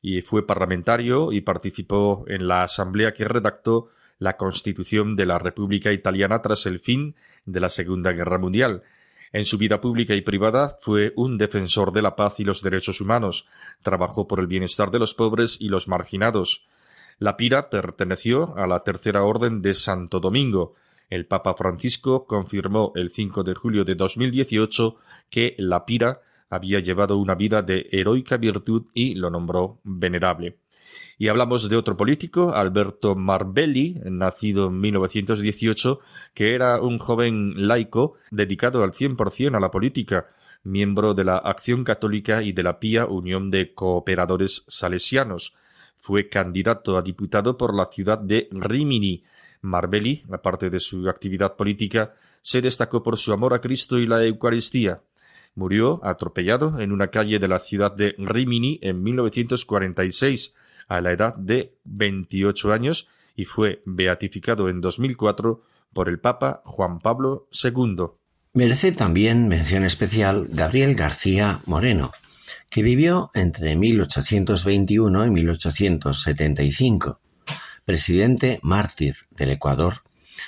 y 0.00 0.22
fue 0.22 0.46
parlamentario 0.46 1.32
y 1.32 1.42
participó 1.42 2.24
en 2.26 2.48
la 2.48 2.62
asamblea 2.62 3.12
que 3.14 3.24
redactó 3.24 3.90
la 4.22 4.36
Constitución 4.36 5.16
de 5.16 5.26
la 5.26 5.40
República 5.40 5.92
Italiana 5.92 6.40
tras 6.42 6.66
el 6.66 6.78
fin 6.78 7.16
de 7.44 7.58
la 7.58 7.68
Segunda 7.68 8.12
Guerra 8.12 8.38
Mundial. 8.38 8.84
En 9.32 9.46
su 9.46 9.58
vida 9.58 9.80
pública 9.80 10.14
y 10.14 10.20
privada 10.20 10.78
fue 10.80 11.12
un 11.16 11.38
defensor 11.38 11.92
de 11.92 12.02
la 12.02 12.14
paz 12.14 12.38
y 12.38 12.44
los 12.44 12.62
derechos 12.62 13.00
humanos, 13.00 13.46
trabajó 13.82 14.28
por 14.28 14.38
el 14.38 14.46
bienestar 14.46 14.92
de 14.92 15.00
los 15.00 15.14
pobres 15.14 15.56
y 15.60 15.68
los 15.68 15.88
marginados. 15.88 16.64
La 17.18 17.36
Pira 17.36 17.68
perteneció 17.68 18.56
a 18.56 18.68
la 18.68 18.84
Tercera 18.84 19.24
Orden 19.24 19.60
de 19.60 19.74
Santo 19.74 20.20
Domingo. 20.20 20.76
El 21.10 21.26
Papa 21.26 21.54
Francisco 21.54 22.26
confirmó 22.26 22.92
el 22.94 23.10
5 23.10 23.42
de 23.42 23.54
julio 23.54 23.84
de 23.84 23.96
2018 23.96 24.96
que 25.30 25.56
la 25.58 25.84
Pira 25.84 26.20
había 26.48 26.78
llevado 26.78 27.16
una 27.16 27.34
vida 27.34 27.62
de 27.62 27.88
heroica 27.90 28.36
virtud 28.36 28.84
y 28.94 29.14
lo 29.14 29.30
nombró 29.30 29.80
venerable. 29.82 30.61
Y 31.18 31.28
hablamos 31.28 31.68
de 31.68 31.76
otro 31.76 31.96
político, 31.96 32.54
Alberto 32.54 33.14
Marbelli, 33.14 34.00
nacido 34.04 34.68
en 34.68 34.80
1918, 34.80 36.00
que 36.34 36.54
era 36.54 36.80
un 36.80 36.98
joven 36.98 37.54
laico 37.68 38.14
dedicado 38.30 38.82
al 38.82 38.92
100% 38.92 39.56
a 39.56 39.60
la 39.60 39.70
política, 39.70 40.26
miembro 40.64 41.14
de 41.14 41.24
la 41.24 41.36
Acción 41.36 41.84
Católica 41.84 42.42
y 42.42 42.52
de 42.52 42.62
la 42.62 42.78
Pía 42.78 43.06
Unión 43.06 43.50
de 43.50 43.74
Cooperadores 43.74 44.64
Salesianos. 44.68 45.54
Fue 45.96 46.28
candidato 46.28 46.96
a 46.96 47.02
diputado 47.02 47.56
por 47.56 47.74
la 47.74 47.88
ciudad 47.90 48.18
de 48.18 48.48
Rimini. 48.50 49.22
Marbelli, 49.60 50.24
aparte 50.30 50.70
de 50.70 50.80
su 50.80 51.08
actividad 51.08 51.54
política, 51.56 52.14
se 52.40 52.60
destacó 52.60 53.02
por 53.02 53.16
su 53.16 53.32
amor 53.32 53.54
a 53.54 53.60
Cristo 53.60 53.98
y 53.98 54.06
la 54.06 54.24
Eucaristía. 54.24 55.02
Murió 55.54 56.00
atropellado 56.02 56.80
en 56.80 56.90
una 56.90 57.08
calle 57.08 57.38
de 57.38 57.46
la 57.46 57.58
ciudad 57.58 57.92
de 57.92 58.14
Rimini 58.18 58.80
en 58.82 59.02
1946 59.02 60.54
a 60.88 61.00
la 61.00 61.12
edad 61.12 61.34
de 61.36 61.76
28 61.84 62.72
años 62.72 63.08
y 63.36 63.44
fue 63.44 63.82
beatificado 63.86 64.68
en 64.68 64.80
2004 64.80 65.62
por 65.92 66.08
el 66.08 66.20
Papa 66.20 66.62
Juan 66.64 66.98
Pablo 66.98 67.48
II. 67.52 68.06
Merece 68.54 68.92
también 68.92 69.48
mención 69.48 69.84
especial 69.84 70.46
Gabriel 70.50 70.94
García 70.94 71.60
Moreno, 71.64 72.12
que 72.68 72.82
vivió 72.82 73.30
entre 73.34 73.76
1821 73.76 75.26
y 75.26 75.30
1875, 75.30 77.20
presidente 77.84 78.60
mártir 78.62 79.16
del 79.30 79.50
Ecuador, 79.50 80.02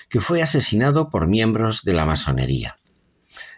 que 0.09 0.21
fue 0.21 0.43
asesinado 0.43 1.09
por 1.09 1.27
miembros 1.27 1.83
de 1.83 1.95
la 1.95 2.05
masonería. 2.05 2.77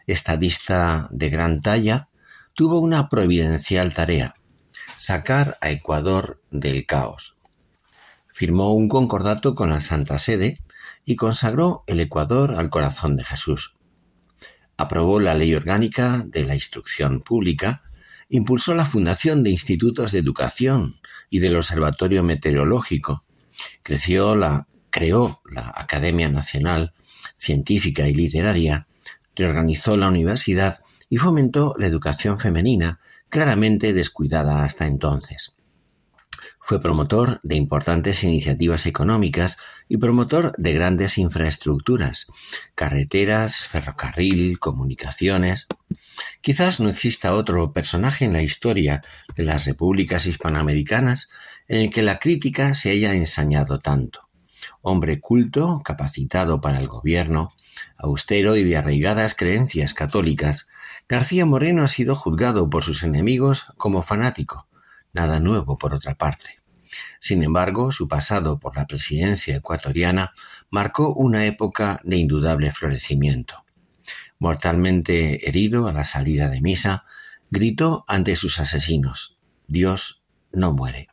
Estadista 0.07 1.09
de 1.11 1.31
gran 1.31 1.61
talla, 1.61 2.09
tuvo 2.55 2.79
una 2.79 3.09
providencial 3.09 3.93
tarea, 3.93 4.36
sacar 4.99 5.59
a 5.61 5.71
Ecuador 5.71 6.43
del 6.51 6.87
caos. 6.87 7.39
Firmó 8.29 8.75
un 8.75 8.89
concordato 8.89 9.55
con 9.55 9.71
la 9.71 9.81
Santa 9.81 10.19
Sede 10.19 10.61
y 11.05 11.17
consagró 11.17 11.85
el 11.87 12.01
Ecuador 12.01 12.55
al 12.55 12.71
corazón 12.71 13.17
de 13.17 13.25
Jesús. 13.25 13.77
Aprobó 14.77 15.21
la 15.21 15.35
ley 15.35 15.55
orgánica 15.55 16.25
de 16.27 16.45
la 16.45 16.55
instrucción 16.55 17.21
pública, 17.21 17.83
impulsó 18.29 18.75
la 18.75 18.85
fundación 18.85 19.43
de 19.43 19.51
institutos 19.51 20.13
de 20.13 20.19
educación 20.19 21.01
y 21.31 21.39
del 21.39 21.57
Observatorio 21.57 22.23
Meteorológico, 22.23 23.25
creció 23.83 24.37
la, 24.37 24.67
creó 24.91 25.41
la 25.51 25.73
Academia 25.75 26.29
Nacional 26.29 26.93
Científica 27.37 28.07
y 28.09 28.15
Literaria, 28.15 28.87
reorganizó 29.35 29.97
la 29.97 30.09
universidad 30.09 30.81
y 31.09 31.19
fomentó 31.19 31.75
la 31.79 31.87
educación 31.87 32.39
femenina 32.39 33.01
claramente 33.29 33.93
descuidada 33.93 34.65
hasta 34.65 34.87
entonces. 34.87 35.57
Fue 36.61 36.81
promotor 36.81 37.39
de 37.45 37.55
importantes 37.55 38.25
iniciativas 38.25 38.87
económicas 38.87 39.57
y 39.89 39.99
promotor 39.99 40.53
de 40.59 40.73
grandes 40.73 41.17
infraestructuras, 41.17 42.27
carreteras, 42.75 43.67
ferrocarril, 43.67 44.59
comunicaciones. 44.59 45.69
Quizás 46.41 46.81
no 46.81 46.89
exista 46.89 47.35
otro 47.35 47.73
personaje 47.73 48.25
en 48.25 48.33
la 48.33 48.43
historia 48.43 49.01
de 49.37 49.45
las 49.45 49.65
repúblicas 49.65 50.27
hispanoamericanas 50.27 51.31
en 51.69 51.83
el 51.83 51.91
que 51.91 52.03
la 52.03 52.19
crítica 52.19 52.75
se 52.75 52.91
haya 52.91 53.15
ensañado 53.15 53.79
tanto. 53.79 54.29
Hombre 54.83 55.21
culto, 55.21 55.83
capacitado 55.85 56.61
para 56.61 56.81
el 56.81 56.89
gobierno, 56.89 57.53
austero 57.97 58.57
y 58.57 58.65
de 58.65 58.77
arraigadas 58.77 59.35
creencias 59.35 59.95
católicas, 59.95 60.69
García 61.09 61.47
Moreno 61.47 61.85
ha 61.85 61.88
sido 61.88 62.16
juzgado 62.16 62.69
por 62.69 62.83
sus 62.83 63.03
enemigos 63.03 63.73
como 63.77 64.03
fanático, 64.03 64.66
nada 65.12 65.38
nuevo 65.38 65.79
por 65.79 65.95
otra 65.95 66.16
parte. 66.16 66.59
Sin 67.21 67.42
embargo, 67.42 67.92
su 67.92 68.09
pasado 68.09 68.59
por 68.59 68.77
la 68.77 68.87
presidencia 68.87 69.57
ecuatoriana 69.57 70.35
marcó 70.71 71.12
una 71.14 71.47
época 71.47 72.01
de 72.03 72.16
indudable 72.16 72.73
florecimiento. 72.73 73.64
Mortalmente 74.38 75.49
herido 75.49 75.88
a 75.88 75.92
la 75.92 76.05
salida 76.05 76.49
de 76.49 76.61
misa, 76.61 77.05
gritó 77.51 78.05
ante 78.09 78.35
sus 78.37 78.59
asesinos 78.61 79.37
Dios 79.69 80.23
no 80.53 80.73
muere. 80.73 81.09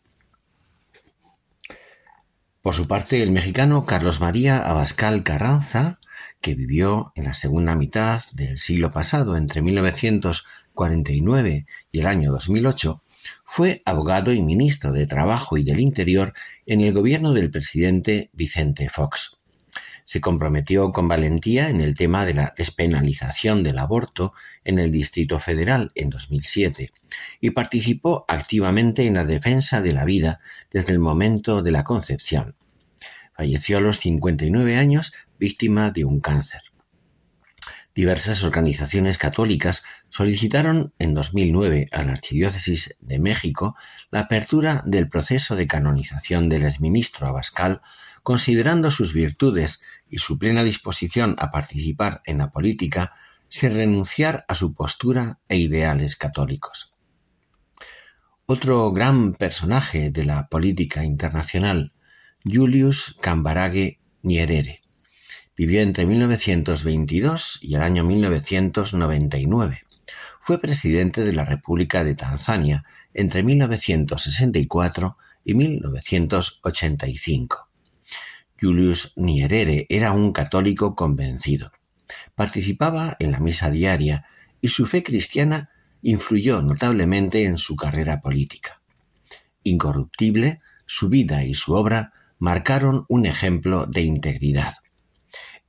Por 2.61 2.75
su 2.75 2.87
parte, 2.87 3.21
el 3.21 3.31
mexicano 3.31 3.85
Carlos 3.85 4.21
María 4.21 4.59
Abascal 4.59 5.23
Carranza 5.23 5.99
que 6.43 6.53
vivió 6.53 7.11
en 7.15 7.23
la 7.23 7.33
segunda 7.33 7.73
mitad 7.73 8.21
del 8.33 8.59
siglo 8.59 8.91
pasado, 8.91 9.37
entre 9.37 9.61
1949 9.61 11.65
y 11.91 11.99
el 11.99 12.05
año 12.05 12.33
2008, 12.33 13.01
fue 13.45 13.81
abogado 13.85 14.33
y 14.33 14.41
ministro 14.41 14.91
de 14.91 15.07
Trabajo 15.07 15.57
y 15.57 15.63
del 15.63 15.79
Interior 15.79 16.33
en 16.65 16.81
el 16.81 16.93
gobierno 16.93 17.31
del 17.31 17.49
presidente 17.49 18.29
Vicente 18.33 18.89
Fox. 18.89 19.37
Se 20.03 20.19
comprometió 20.19 20.91
con 20.91 21.07
valentía 21.07 21.69
en 21.69 21.79
el 21.79 21.95
tema 21.95 22.25
de 22.25 22.33
la 22.33 22.53
despenalización 22.57 23.63
del 23.63 23.79
aborto 23.79 24.33
en 24.65 24.79
el 24.79 24.91
Distrito 24.91 25.39
Federal 25.39 25.93
en 25.95 26.09
2007 26.09 26.91
y 27.39 27.51
participó 27.51 28.25
activamente 28.27 29.07
en 29.07 29.13
la 29.13 29.23
defensa 29.23 29.81
de 29.81 29.93
la 29.93 30.03
vida 30.03 30.41
desde 30.71 30.91
el 30.91 30.99
momento 30.99 31.63
de 31.63 31.71
la 31.71 31.85
concepción. 31.85 32.55
Falleció 33.35 33.77
a 33.77 33.81
los 33.81 33.99
59 33.99 34.77
años 34.77 35.13
víctima 35.39 35.91
de 35.91 36.05
un 36.05 36.19
cáncer. 36.19 36.61
Diversas 37.95 38.43
organizaciones 38.43 39.19
católicas 39.19 39.83
solicitaron 40.09 40.93
en 40.97 41.13
2009 41.13 41.89
a 41.91 42.03
la 42.03 42.13
Archidiócesis 42.13 42.97
de 42.99 43.19
México 43.19 43.75
la 44.09 44.21
apertura 44.21 44.81
del 44.85 45.09
proceso 45.09 45.55
de 45.55 45.67
canonización 45.67 46.49
del 46.49 46.63
exministro 46.63 47.27
Abascal, 47.27 47.81
considerando 48.23 48.89
sus 48.89 49.13
virtudes 49.13 49.81
y 50.09 50.17
su 50.17 50.39
plena 50.39 50.63
disposición 50.63 51.35
a 51.37 51.51
participar 51.51 52.21
en 52.25 52.39
la 52.39 52.51
política, 52.51 53.13
sin 53.47 53.75
renunciar 53.75 54.43
a 54.47 54.55
su 54.55 54.73
postura 54.73 55.39
e 55.47 55.57
ideales 55.57 56.15
católicos. 56.15 56.95
Otro 58.47 58.91
gran 58.91 59.35
personaje 59.35 60.09
de 60.11 60.25
la 60.25 60.47
política 60.47 61.03
internacional, 61.03 61.92
Julius 62.45 63.17
Cambarage 63.21 63.99
Nyerere, 64.21 64.81
vivió 65.55 65.81
entre 65.81 66.05
1922 66.05 67.59
y 67.61 67.75
el 67.75 67.81
año 67.81 68.03
1999. 68.03 69.83
Fue 70.41 70.59
presidente 70.59 71.23
de 71.23 71.31
la 71.31 71.45
República 71.45 72.03
de 72.03 72.15
Tanzania 72.15 72.83
entre 73.13 73.43
1964 73.43 75.15
y 75.45 75.53
1985. 75.53 77.69
Julius 78.59 79.13
Nyerere 79.15 79.85
era 79.87 80.11
un 80.11 80.33
católico 80.33 80.95
convencido. 80.95 81.71
Participaba 82.35 83.15
en 83.19 83.31
la 83.31 83.39
misa 83.39 83.71
diaria 83.71 84.25
y 84.59 84.67
su 84.67 84.85
fe 84.85 85.01
cristiana 85.01 85.69
influyó 86.01 86.61
notablemente 86.61 87.45
en 87.45 87.57
su 87.57 87.77
carrera 87.77 88.19
política. 88.19 88.81
Incorruptible, 89.63 90.59
su 90.85 91.07
vida 91.07 91.45
y 91.45 91.53
su 91.53 91.73
obra 91.73 92.11
marcaron 92.43 93.05
un 93.07 93.25
ejemplo 93.25 93.85
de 93.85 94.01
integridad. 94.01 94.73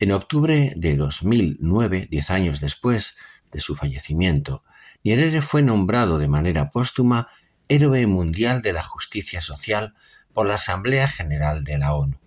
En 0.01 0.11
octubre 0.11 0.73
de 0.75 0.97
2009, 0.97 2.09
diez 2.11 2.33
años 2.33 2.59
después 2.59 3.17
de 3.53 3.61
su 3.61 3.77
fallecimiento, 3.77 4.65
Nyerere 5.05 5.41
fue 5.41 5.63
nombrado 5.63 6.19
de 6.19 6.27
manera 6.27 6.71
póstuma 6.71 7.29
Héroe 7.69 8.09
Mundial 8.09 8.61
de 8.61 8.73
la 8.73 8.83
Justicia 8.83 9.41
Social 9.41 9.95
por 10.33 10.49
la 10.49 10.55
Asamblea 10.55 11.07
General 11.07 11.63
de 11.63 11.79
la 11.79 11.95
ONU. 11.95 12.19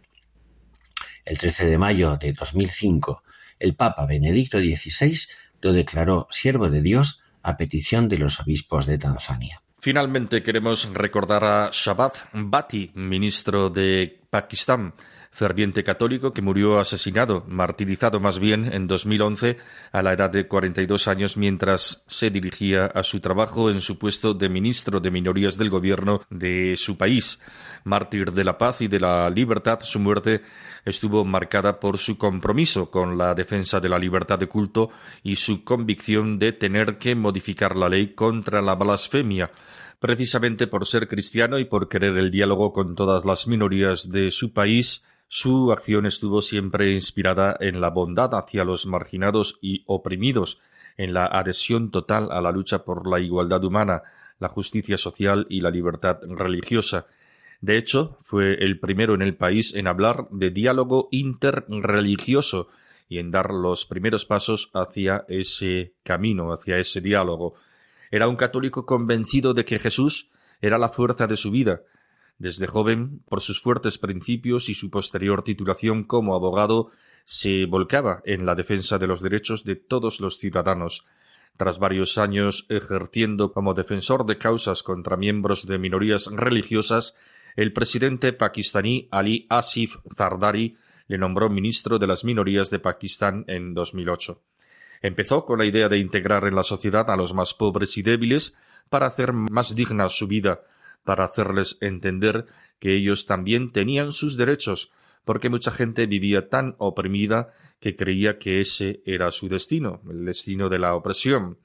El 1.26 1.38
13 1.38 1.66
de 1.66 1.78
mayo 1.78 2.16
de 2.16 2.32
2005, 2.32 3.24
el 3.60 3.76
Papa 3.76 4.06
Benedicto 4.06 4.60
XVI 4.60 5.28
lo 5.60 5.74
declaró 5.74 6.26
siervo 6.32 6.70
de 6.70 6.80
Dios 6.80 7.22
a 7.44 7.58
petición 7.58 8.08
de 8.08 8.20
los 8.20 8.40
obispos 8.40 8.86
de 8.86 8.98
Tanzania. 8.98 9.62
Finalmente 9.80 10.42
queremos 10.42 10.94
recordar 10.94 11.44
a 11.44 11.70
Shabbat 11.72 12.30
Bati, 12.34 12.92
ministro 12.96 13.70
de 13.70 14.22
Pakistán, 14.30 14.94
ferviente 15.32 15.84
católico 15.84 16.34
que 16.34 16.42
murió 16.42 16.80
asesinado, 16.80 17.46
martirizado 17.48 18.20
más 18.20 18.40
bien, 18.40 18.74
en 18.74 18.88
2011 18.88 19.58
a 19.92 20.02
la 20.02 20.14
edad 20.14 20.30
de 20.30 20.48
42 20.48 21.08
años 21.08 21.38
mientras 21.38 22.04
se 22.08 22.30
dirigía 22.30 22.88
a 22.88 23.04
su 23.04 23.20
trabajo 23.20 23.70
en 23.70 23.82
su 23.82 23.98
puesto 23.98 24.34
de 24.34 24.50
ministro 24.50 25.00
de 25.00 25.12
minorías 25.12 25.58
del 25.58 25.70
gobierno 25.70 26.22
de 26.30 26.76
su 26.76 26.98
país. 26.98 27.40
Mártir 27.84 28.34
de 28.34 28.44
la 28.44 28.58
paz 28.58 28.82
y 28.82 28.88
de 28.88 29.00
la 29.00 29.30
libertad, 29.30 29.80
su 29.82 30.00
muerte 30.00 30.42
estuvo 30.84 31.24
marcada 31.24 31.80
por 31.80 31.98
su 31.98 32.18
compromiso 32.18 32.90
con 32.92 33.18
la 33.18 33.34
defensa 33.34 33.80
de 33.80 33.90
la 33.90 34.00
libertad 34.00 34.40
de 34.40 34.48
culto 34.48 34.90
y 35.24 35.36
su 35.36 35.64
convicción 35.64 36.40
de 36.40 36.54
tener 36.54 36.98
que 36.98 37.16
modificar 37.16 37.76
la 37.76 37.90
ley 37.90 38.14
contra 38.14 38.62
la 38.62 38.76
blasfemia, 38.76 39.52
precisamente 40.00 40.68
por 40.68 40.86
ser 40.86 41.08
cristiano 41.08 41.60
y 41.60 41.66
por 41.66 41.90
querer 41.90 42.18
el 42.18 42.32
diálogo 42.32 42.74
con 42.74 42.96
todas 42.96 43.26
las 43.26 43.48
minorías 43.48 44.10
de 44.10 44.32
su 44.32 44.54
país, 44.54 45.04
su 45.28 45.72
acción 45.72 46.06
estuvo 46.06 46.42
siempre 46.42 46.94
inspirada 46.94 47.58
en 47.60 47.82
la 47.82 47.90
bondad 47.90 48.34
hacia 48.36 48.64
los 48.64 48.86
marginados 48.86 49.60
y 49.62 49.84
oprimidos, 49.86 50.60
en 50.98 51.14
la 51.14 51.26
adhesión 51.26 51.92
total 51.92 52.32
a 52.32 52.42
la 52.42 52.52
lucha 52.52 52.84
por 52.84 53.08
la 53.08 53.20
igualdad 53.20 53.64
humana, 53.64 54.04
la 54.40 54.50
justicia 54.50 54.98
social 54.98 55.46
y 55.50 55.62
la 55.62 55.72
libertad 55.72 56.20
religiosa, 56.24 57.08
de 57.62 57.78
hecho, 57.78 58.18
fue 58.20 58.64
el 58.64 58.80
primero 58.80 59.16
en 59.16 59.22
el 59.22 59.36
país 59.36 59.74
en 59.74 59.88
hablar 59.88 60.28
de 60.30 60.52
diálogo 60.52 61.10
interreligioso 61.12 62.68
y 63.10 63.18
en 63.18 63.32
dar 63.32 63.52
los 63.52 63.86
primeros 63.86 64.26
pasos 64.26 64.70
hacia 64.74 65.26
ese 65.28 65.94
camino, 66.04 66.52
hacia 66.52 66.78
ese 66.78 67.02
diálogo. 67.02 67.56
Era 68.12 68.28
un 68.28 68.36
católico 68.36 68.86
convencido 68.86 69.54
de 69.54 69.66
que 69.66 69.80
Jesús 69.80 70.30
era 70.62 70.78
la 70.78 70.90
fuerza 70.90 71.28
de 71.28 71.38
su 71.38 71.52
vida. 71.52 71.82
Desde 72.40 72.68
joven, 72.68 73.22
por 73.30 73.42
sus 73.42 73.62
fuertes 73.62 73.98
principios 73.98 74.70
y 74.70 74.76
su 74.76 74.90
posterior 74.90 75.44
titulación 75.44 76.04
como 76.04 76.36
abogado, 76.36 76.92
se 77.26 77.66
volcaba 77.66 78.22
en 78.26 78.46
la 78.46 78.56
defensa 78.56 78.98
de 78.98 79.08
los 79.08 79.22
derechos 79.22 79.64
de 79.64 79.76
todos 79.76 80.20
los 80.20 80.38
ciudadanos. 80.38 81.06
Tras 81.58 81.80
varios 81.80 82.18
años 82.20 82.66
ejerciendo 82.70 83.52
como 83.52 83.74
defensor 83.74 84.26
de 84.26 84.38
causas 84.38 84.84
contra 84.84 85.18
miembros 85.18 85.66
de 85.66 85.80
minorías 85.80 86.30
religiosas, 86.32 87.16
el 87.56 87.74
presidente 87.74 88.34
pakistaní 88.34 89.08
Ali 89.10 89.48
Asif 89.50 89.98
Zardari 90.16 90.78
le 91.08 91.18
nombró 91.18 91.50
ministro 91.50 91.98
de 91.98 92.06
las 92.06 92.24
minorías 92.24 92.70
de 92.70 92.80
Pakistán 92.80 93.44
en 93.48 93.74
2008. 93.74 94.40
Empezó 95.02 95.46
con 95.46 95.60
la 95.60 95.66
idea 95.66 95.90
de 95.90 96.00
integrar 96.00 96.46
en 96.46 96.56
la 96.56 96.64
sociedad 96.64 97.10
a 97.10 97.16
los 97.16 97.34
más 97.34 97.54
pobres 97.54 97.98
y 97.98 98.02
débiles 98.02 98.58
para 98.90 99.08
hacer 99.08 99.34
más 99.34 99.76
digna 99.76 100.10
su 100.10 100.28
vida, 100.28 100.62
para 101.04 101.26
hacerles 101.26 101.78
entender 101.82 102.46
que 102.80 102.96
ellos 102.96 103.26
también 103.26 103.72
tenían 103.72 104.12
sus 104.12 104.38
derechos, 104.38 104.92
porque 105.26 105.50
mucha 105.50 105.72
gente 105.72 106.06
vivía 106.08 106.50
tan 106.50 106.76
oprimida 106.78 107.54
que 107.80 107.96
creía 107.96 108.40
que 108.40 108.60
ese 108.60 109.02
era 109.06 109.32
su 109.32 109.50
destino, 109.50 110.02
el 110.10 110.26
destino 110.26 110.70
de 110.70 110.80
la 110.80 110.96
opresión. 110.96 111.58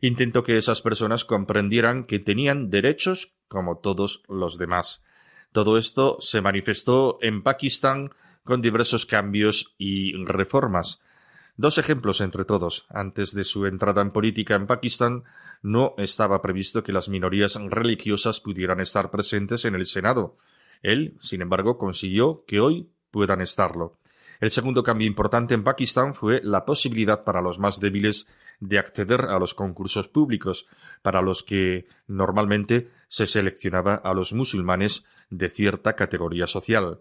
Intentó 0.00 0.42
que 0.44 0.56
esas 0.56 0.82
personas 0.82 1.24
comprendieran 1.24 2.04
que 2.04 2.18
tenían 2.18 2.68
derechos 2.68 3.32
como 3.48 3.78
todos 3.78 4.22
los 4.28 4.58
demás. 4.58 5.02
Todo 5.52 5.78
esto 5.78 6.18
se 6.20 6.40
manifestó 6.40 7.18
en 7.22 7.42
Pakistán 7.42 8.10
con 8.44 8.60
diversos 8.60 9.06
cambios 9.06 9.74
y 9.78 10.12
reformas. 10.24 11.00
Dos 11.58 11.78
ejemplos 11.78 12.20
entre 12.20 12.44
todos. 12.44 12.86
Antes 12.90 13.34
de 13.34 13.42
su 13.42 13.64
entrada 13.64 14.02
en 14.02 14.10
política 14.10 14.56
en 14.56 14.66
Pakistán, 14.66 15.24
no 15.62 15.94
estaba 15.96 16.42
previsto 16.42 16.82
que 16.82 16.92
las 16.92 17.08
minorías 17.08 17.58
religiosas 17.70 18.40
pudieran 18.40 18.78
estar 18.80 19.10
presentes 19.10 19.64
en 19.64 19.74
el 19.74 19.86
Senado. 19.86 20.36
Él, 20.82 21.16
sin 21.18 21.40
embargo, 21.40 21.78
consiguió 21.78 22.44
que 22.46 22.60
hoy 22.60 22.90
puedan 23.10 23.40
estarlo. 23.40 23.96
El 24.38 24.50
segundo 24.50 24.82
cambio 24.82 25.06
importante 25.06 25.54
en 25.54 25.64
Pakistán 25.64 26.14
fue 26.14 26.42
la 26.44 26.66
posibilidad 26.66 27.24
para 27.24 27.40
los 27.40 27.58
más 27.58 27.80
débiles 27.80 28.28
de 28.60 28.78
acceder 28.78 29.22
a 29.22 29.38
los 29.38 29.54
concursos 29.54 30.08
públicos, 30.08 30.66
para 31.00 31.22
los 31.22 31.42
que 31.42 31.86
normalmente 32.06 32.90
se 33.08 33.26
seleccionaba 33.26 33.94
a 33.94 34.12
los 34.12 34.34
musulmanes 34.34 35.06
de 35.30 35.48
cierta 35.48 35.96
categoría 35.96 36.46
social. 36.46 37.00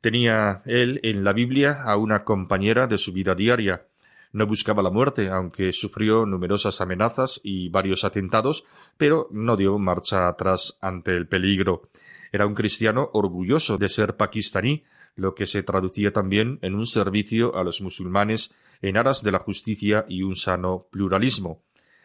Tenía 0.00 0.62
él 0.66 1.00
en 1.02 1.24
la 1.24 1.32
Biblia 1.32 1.82
a 1.82 1.96
una 1.96 2.24
compañera 2.24 2.86
de 2.86 2.98
su 2.98 3.12
vida 3.12 3.34
diaria. 3.34 3.86
No 4.32 4.46
buscaba 4.46 4.82
la 4.82 4.90
muerte, 4.90 5.28
aunque 5.28 5.72
sufrió 5.72 6.26
numerosas 6.26 6.80
amenazas 6.80 7.40
y 7.44 7.68
varios 7.68 8.04
atentados, 8.04 8.64
pero 8.96 9.28
no 9.30 9.56
dio 9.56 9.78
marcha 9.78 10.28
atrás 10.28 10.76
ante 10.80 11.12
el 11.12 11.28
peligro. 11.28 11.88
Era 12.32 12.46
un 12.46 12.54
cristiano 12.54 13.10
orgulloso 13.12 13.78
de 13.78 13.88
ser 13.88 14.16
pakistaní, 14.16 14.82
lo 15.14 15.34
que 15.36 15.46
se 15.46 15.62
traducía 15.62 16.12
también 16.12 16.58
en 16.62 16.74
un 16.74 16.86
servicio 16.86 17.54
a 17.56 17.62
los 17.62 17.80
musulmanes 17.80 18.54
en 18.82 18.96
aras 18.96 19.22
de 19.22 19.30
la 19.32 19.38
justicia 19.38 20.04
y 20.08 20.22
un 20.22 20.34
sano 20.34 20.88
pluralismo. 20.90 21.62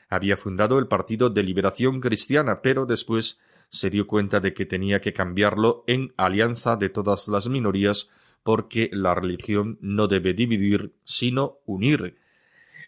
Había 0.08 0.38
fundado 0.38 0.80
el 0.80 0.88
Partido 0.88 1.30
de 1.30 1.44
Liberación 1.44 2.00
Cristiana, 2.00 2.62
pero 2.62 2.86
después 2.86 3.42
se 3.70 3.90
dio 3.90 4.08
cuenta 4.08 4.40
de 4.40 4.54
que 4.54 4.66
tenía 4.66 5.00
que 5.00 5.14
cambiarlo 5.14 5.84
en 5.88 6.14
alianza 6.18 6.76
de 6.76 6.90
todas 6.90 7.28
las 7.28 7.48
minorías 7.48 8.10
porque 8.44 8.90
la 8.92 9.16
religión 9.16 9.78
no 9.82 10.08
debe 10.08 10.34
dividir 10.34 10.94
sino 11.04 11.60
unir. 11.66 12.18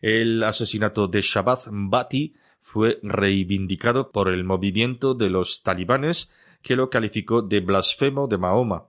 El 0.02 0.44
asesinato 0.44 1.08
de 1.08 1.22
Shabbat 1.22 1.68
Bati 1.70 2.34
fue 2.60 3.00
reivindicado 3.04 4.12
por 4.12 4.30
el 4.30 4.44
movimiento 4.44 5.14
de 5.14 5.30
los 5.30 5.62
talibanes 5.62 6.32
que 6.62 6.76
lo 6.76 6.90
calificó 6.90 7.42
de 7.42 7.60
blasfemo 7.60 8.28
de 8.28 8.38
Mahoma. 8.38 8.86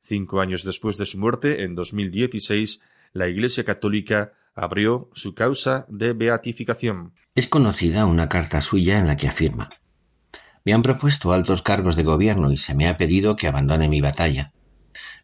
Cinco 0.00 0.40
años 0.40 0.64
después 0.64 0.98
de 0.98 1.06
su 1.06 1.18
muerte, 1.18 1.62
en 1.62 1.74
2016, 1.74 2.82
la 3.12 3.28
Iglesia 3.28 3.64
Católica 3.64 4.32
abrió 4.54 5.10
su 5.12 5.34
causa 5.34 5.86
de 5.88 6.12
beatificación. 6.12 7.12
Es 7.34 7.48
conocida 7.48 8.06
una 8.06 8.28
carta 8.28 8.60
suya 8.60 8.98
en 8.98 9.06
la 9.06 9.16
que 9.16 9.28
afirma 9.28 9.70
me 10.66 10.74
han 10.74 10.82
propuesto 10.82 11.32
altos 11.32 11.62
cargos 11.62 11.94
de 11.94 12.02
gobierno 12.02 12.50
y 12.50 12.56
se 12.56 12.74
me 12.74 12.88
ha 12.88 12.98
pedido 12.98 13.36
que 13.36 13.46
abandone 13.46 13.88
mi 13.88 14.00
batalla. 14.00 14.52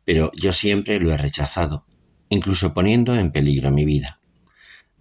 Pero 0.04 0.30
yo 0.36 0.52
siempre 0.52 1.00
lo 1.00 1.10
he 1.10 1.16
rechazado, 1.16 1.84
incluso 2.28 2.72
poniendo 2.72 3.16
en 3.16 3.32
peligro 3.32 3.72
mi 3.72 3.84
vida. 3.84 4.20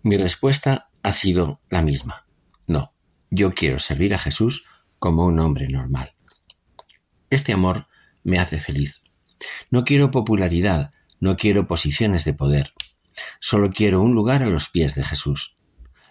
Mi 0.02 0.18
respuesta 0.18 0.88
ha 1.04 1.12
sido 1.12 1.62
la 1.70 1.84
misma. 1.84 2.26
No, 2.66 2.92
yo 3.30 3.54
quiero 3.54 3.78
servir 3.78 4.16
a 4.16 4.18
Jesús 4.18 4.66
como 4.98 5.28
un 5.28 5.39
hombre 5.39 5.68
normal. 5.68 6.16
Este 7.30 7.54
amor 7.54 7.86
me 8.24 8.39
hace 8.39 8.60
feliz. 8.60 9.04
No 9.70 9.86
quiero 9.86 10.10
popularidad, 10.10 10.92
no 11.20 11.38
quiero 11.38 11.68
posiciones 11.68 12.26
de 12.26 12.34
poder. 12.34 12.74
Solo 13.39 13.70
quiero 13.70 14.02
un 14.02 14.16
lugar 14.16 14.42
a 14.42 14.48
los 14.48 14.70
pies 14.70 14.96
de 14.96 15.04
Jesús. 15.04 15.60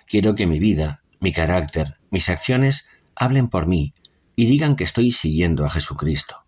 Quiero 0.07 0.37
que 0.37 0.47
mi 0.47 0.61
vida, 0.61 1.03
mi 1.19 1.33
carácter, 1.33 1.99
mis 2.13 2.29
acciones 2.29 2.89
hablen 3.17 3.49
por 3.49 3.67
mí 3.67 3.93
y 4.41 4.47
digan 4.47 4.75
que 4.75 4.85
estoy 4.85 5.13
siguiendo 5.13 5.67
a 5.67 5.71
Jesucristo. 5.71 6.47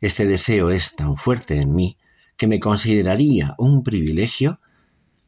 Este 0.00 0.24
deseo 0.24 0.70
es 0.70 0.96
tan 0.96 1.18
fuerte 1.18 1.60
en 1.60 1.74
mí 1.74 1.98
que 2.38 2.46
me 2.46 2.58
consideraría 2.58 3.54
un 3.58 3.82
privilegio 3.82 4.62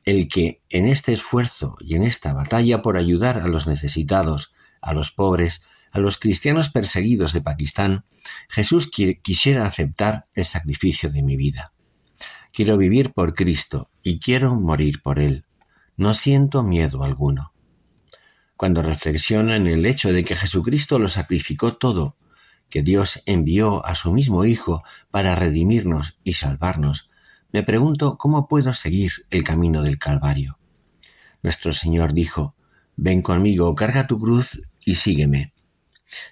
el 0.07 0.27
que 0.27 0.63
en 0.71 0.87
este 0.87 1.13
esfuerzo 1.13 1.77
y 1.81 1.95
en 1.95 2.03
esta 2.03 2.33
batalla 2.33 2.81
por 2.81 2.97
ayudar 2.97 3.43
a 3.43 3.49
los 3.49 3.67
necesitados, 3.67 4.55
a 4.81 4.95
los 4.95 5.11
pobres, 5.11 5.63
a 5.93 5.99
los 5.99 6.17
cristianos 6.17 6.71
perseguidos 6.71 7.35
de 7.35 7.43
Pakistán, 7.43 8.07
Jesús 8.49 8.91
quisiera 8.91 9.67
aceptar 9.67 10.27
el 10.33 10.47
sacrificio 10.47 11.11
de 11.11 11.23
mi 11.23 11.37
vida. 11.37 11.75
Quiero 12.51 12.79
vivir 12.79 13.13
por 13.13 13.35
Cristo 13.35 13.91
y 14.03 14.21
quiero 14.21 14.55
morir 14.55 15.03
por 15.03 15.19
Él. 15.19 15.45
No 15.99 16.15
siento 16.15 16.63
miedo 16.63 17.05
alguno. 17.05 17.54
Cuando 18.65 18.81
en 18.81 19.67
el 19.67 19.85
hecho 19.85 20.11
de 20.11 20.25
que 20.25 20.37
Jesucristo 20.37 20.99
lo 20.99 21.11
sacrificó 21.11 21.75
todo, 21.77 22.17
que 22.71 22.81
Dios 22.81 23.23
envió 23.27 23.85
a 23.85 23.95
su 23.95 24.11
mismo 24.11 24.47
Hijo 24.47 24.83
para 25.11 25.35
redimirnos 25.35 26.19
y 26.25 26.33
salvarnos, 26.33 27.11
me 27.53 27.63
pregunto 27.63 28.17
cómo 28.17 28.49
puedo 28.49 28.73
seguir 28.73 29.27
el 29.29 29.45
camino 29.45 29.83
del 29.83 29.99
Calvario. 29.99 30.59
Nuestro 31.43 31.75
Señor 31.75 32.15
dijo, 32.15 32.55
Ven 32.97 33.21
conmigo, 33.21 33.75
carga 33.75 34.07
tu 34.07 34.19
cruz 34.19 34.63
y 34.83 34.95
sígueme. 34.95 35.53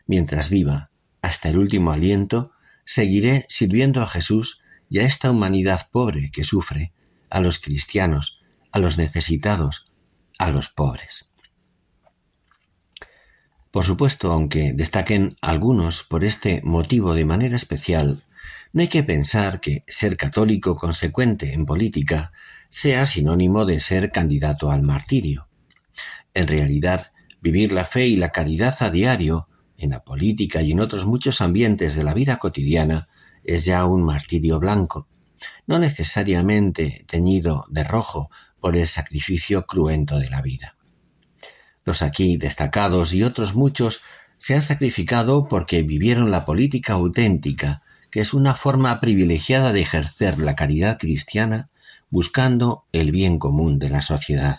Mientras 0.06 0.48
viva, 0.48 0.90
hasta 1.20 1.50
el 1.50 1.58
último 1.58 1.92
aliento, 1.92 2.52
seguiré 2.86 3.44
sirviendo 3.50 4.00
a 4.00 4.06
Jesús 4.06 4.62
y 4.88 5.00
a 5.00 5.02
esta 5.02 5.30
humanidad 5.30 5.90
pobre 5.92 6.30
que 6.30 6.44
sufre, 6.44 6.94
a 7.28 7.40
los 7.40 7.58
cristianos, 7.58 8.40
a 8.70 8.78
los 8.78 8.96
necesitados, 8.96 9.92
a 10.38 10.48
los 10.48 10.70
pobres. 10.70 11.31
Por 13.72 13.86
supuesto, 13.86 14.30
aunque 14.30 14.74
destaquen 14.74 15.30
algunos 15.40 16.02
por 16.04 16.24
este 16.24 16.60
motivo 16.62 17.14
de 17.14 17.24
manera 17.24 17.56
especial, 17.56 18.22
no 18.74 18.82
hay 18.82 18.88
que 18.88 19.02
pensar 19.02 19.60
que 19.60 19.82
ser 19.88 20.18
católico 20.18 20.76
consecuente 20.76 21.54
en 21.54 21.64
política 21.64 22.32
sea 22.68 23.06
sinónimo 23.06 23.64
de 23.64 23.80
ser 23.80 24.12
candidato 24.12 24.70
al 24.70 24.82
martirio. 24.82 25.48
En 26.34 26.48
realidad, 26.48 27.12
vivir 27.40 27.72
la 27.72 27.86
fe 27.86 28.06
y 28.06 28.16
la 28.16 28.30
caridad 28.30 28.76
a 28.80 28.90
diario, 28.90 29.48
en 29.78 29.90
la 29.90 30.04
política 30.04 30.60
y 30.60 30.72
en 30.72 30.80
otros 30.80 31.06
muchos 31.06 31.40
ambientes 31.40 31.96
de 31.96 32.04
la 32.04 32.12
vida 32.12 32.36
cotidiana, 32.36 33.08
es 33.42 33.64
ya 33.64 33.86
un 33.86 34.02
martirio 34.02 34.60
blanco, 34.60 35.08
no 35.66 35.78
necesariamente 35.78 37.06
teñido 37.08 37.64
de 37.70 37.84
rojo 37.84 38.30
por 38.60 38.76
el 38.76 38.86
sacrificio 38.86 39.64
cruento 39.64 40.18
de 40.18 40.28
la 40.28 40.42
vida. 40.42 40.76
Los 41.84 42.02
aquí 42.02 42.36
destacados 42.36 43.12
y 43.12 43.22
otros 43.22 43.54
muchos 43.54 44.02
se 44.36 44.54
han 44.54 44.62
sacrificado 44.62 45.48
porque 45.48 45.82
vivieron 45.82 46.30
la 46.30 46.44
política 46.44 46.94
auténtica, 46.94 47.82
que 48.10 48.20
es 48.20 48.34
una 48.34 48.54
forma 48.54 49.00
privilegiada 49.00 49.72
de 49.72 49.82
ejercer 49.82 50.38
la 50.38 50.54
caridad 50.54 50.98
cristiana 50.98 51.70
buscando 52.10 52.84
el 52.92 53.10
bien 53.10 53.38
común 53.38 53.78
de 53.78 53.88
la 53.88 54.02
sociedad. 54.02 54.58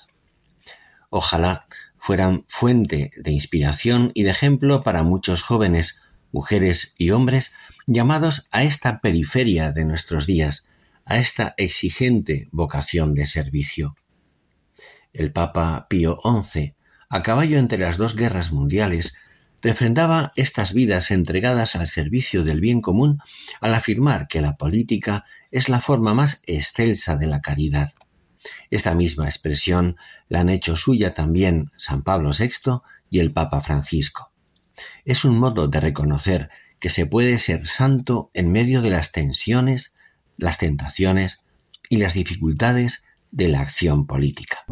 Ojalá 1.10 1.68
fueran 2.00 2.46
fuente 2.48 3.12
de 3.16 3.32
inspiración 3.32 4.12
y 4.14 4.24
de 4.24 4.32
ejemplo 4.32 4.84
para 4.84 5.04
muchos 5.04 5.44
jóvenes, 5.44 6.02
mujeres 6.32 6.96
y 6.98 7.12
hombres 7.12 7.54
llamados 7.86 8.50
a 8.52 8.64
esta 8.64 9.00
periferia 9.00 9.72
de 9.72 9.86
nuestros 9.86 10.26
días, 10.26 10.68
a 11.06 11.20
esta 11.20 11.54
exigente 11.58 12.50
vocación 12.52 13.14
de 13.14 13.28
servicio. 13.28 13.96
El 15.14 15.32
Papa 15.32 15.86
Pío 15.88 16.20
XI, 16.24 16.74
a 17.14 17.22
caballo 17.22 17.60
entre 17.60 17.78
las 17.78 17.98
dos 17.98 18.16
guerras 18.16 18.52
mundiales, 18.52 19.16
refrendaba 19.62 20.34
estas 20.36 20.74
vidas 20.74 21.12
entregadas 21.12 21.76
al 21.76 21.88
servicio 21.88 22.44
del 22.44 22.60
bien 22.60 22.82
común 22.82 23.20
al 23.62 23.76
afirmar 23.76 24.28
que 24.28 24.42
la 24.42 24.58
política 24.58 25.24
es 25.52 25.70
la 25.70 25.80
forma 25.80 26.16
más 26.16 26.42
excelsa 26.48 27.16
de 27.16 27.28
la 27.28 27.40
caridad. 27.40 27.94
Esta 28.72 28.96
misma 28.96 29.28
expresión 29.28 29.96
la 30.28 30.40
han 30.40 30.50
hecho 30.50 30.76
suya 30.76 31.14
también 31.14 31.70
San 31.78 32.02
Pablo 32.02 32.32
VI 32.32 32.82
y 33.12 33.20
el 33.20 33.32
Papa 33.32 33.62
Francisco. 33.62 34.32
Es 35.06 35.24
un 35.24 35.38
modo 35.38 35.68
de 35.68 35.80
reconocer 35.80 36.50
que 36.80 36.90
se 36.90 37.06
puede 37.06 37.38
ser 37.38 37.68
santo 37.68 38.32
en 38.34 38.52
medio 38.52 38.82
de 38.82 38.90
las 38.90 39.12
tensiones, 39.12 39.98
las 40.36 40.58
tentaciones 40.58 41.44
y 41.90 41.98
las 41.98 42.16
dificultades 42.16 43.06
de 43.30 43.50
la 43.50 43.60
acción 43.62 44.08
política. 44.08 44.66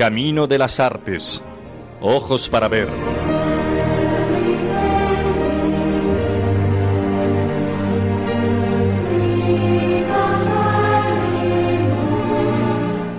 Camino 0.00 0.46
de 0.46 0.56
las 0.56 0.80
Artes. 0.80 1.44
Ojos 2.00 2.48
para 2.48 2.68
ver. 2.68 2.88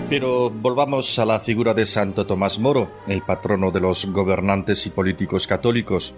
Pero 0.10 0.50
volvamos 0.50 1.20
a 1.20 1.26
la 1.26 1.40
figura 1.40 1.76
de 1.76 1.86
Santo 1.86 2.26
Tomás 2.26 2.58
Moro, 2.58 2.90
el 3.08 3.22
patrono 3.22 3.70
de 3.70 3.80
los 3.80 4.08
gobernantes 4.08 4.88
y 4.88 4.90
políticos 4.90 5.46
católicos. 5.46 6.16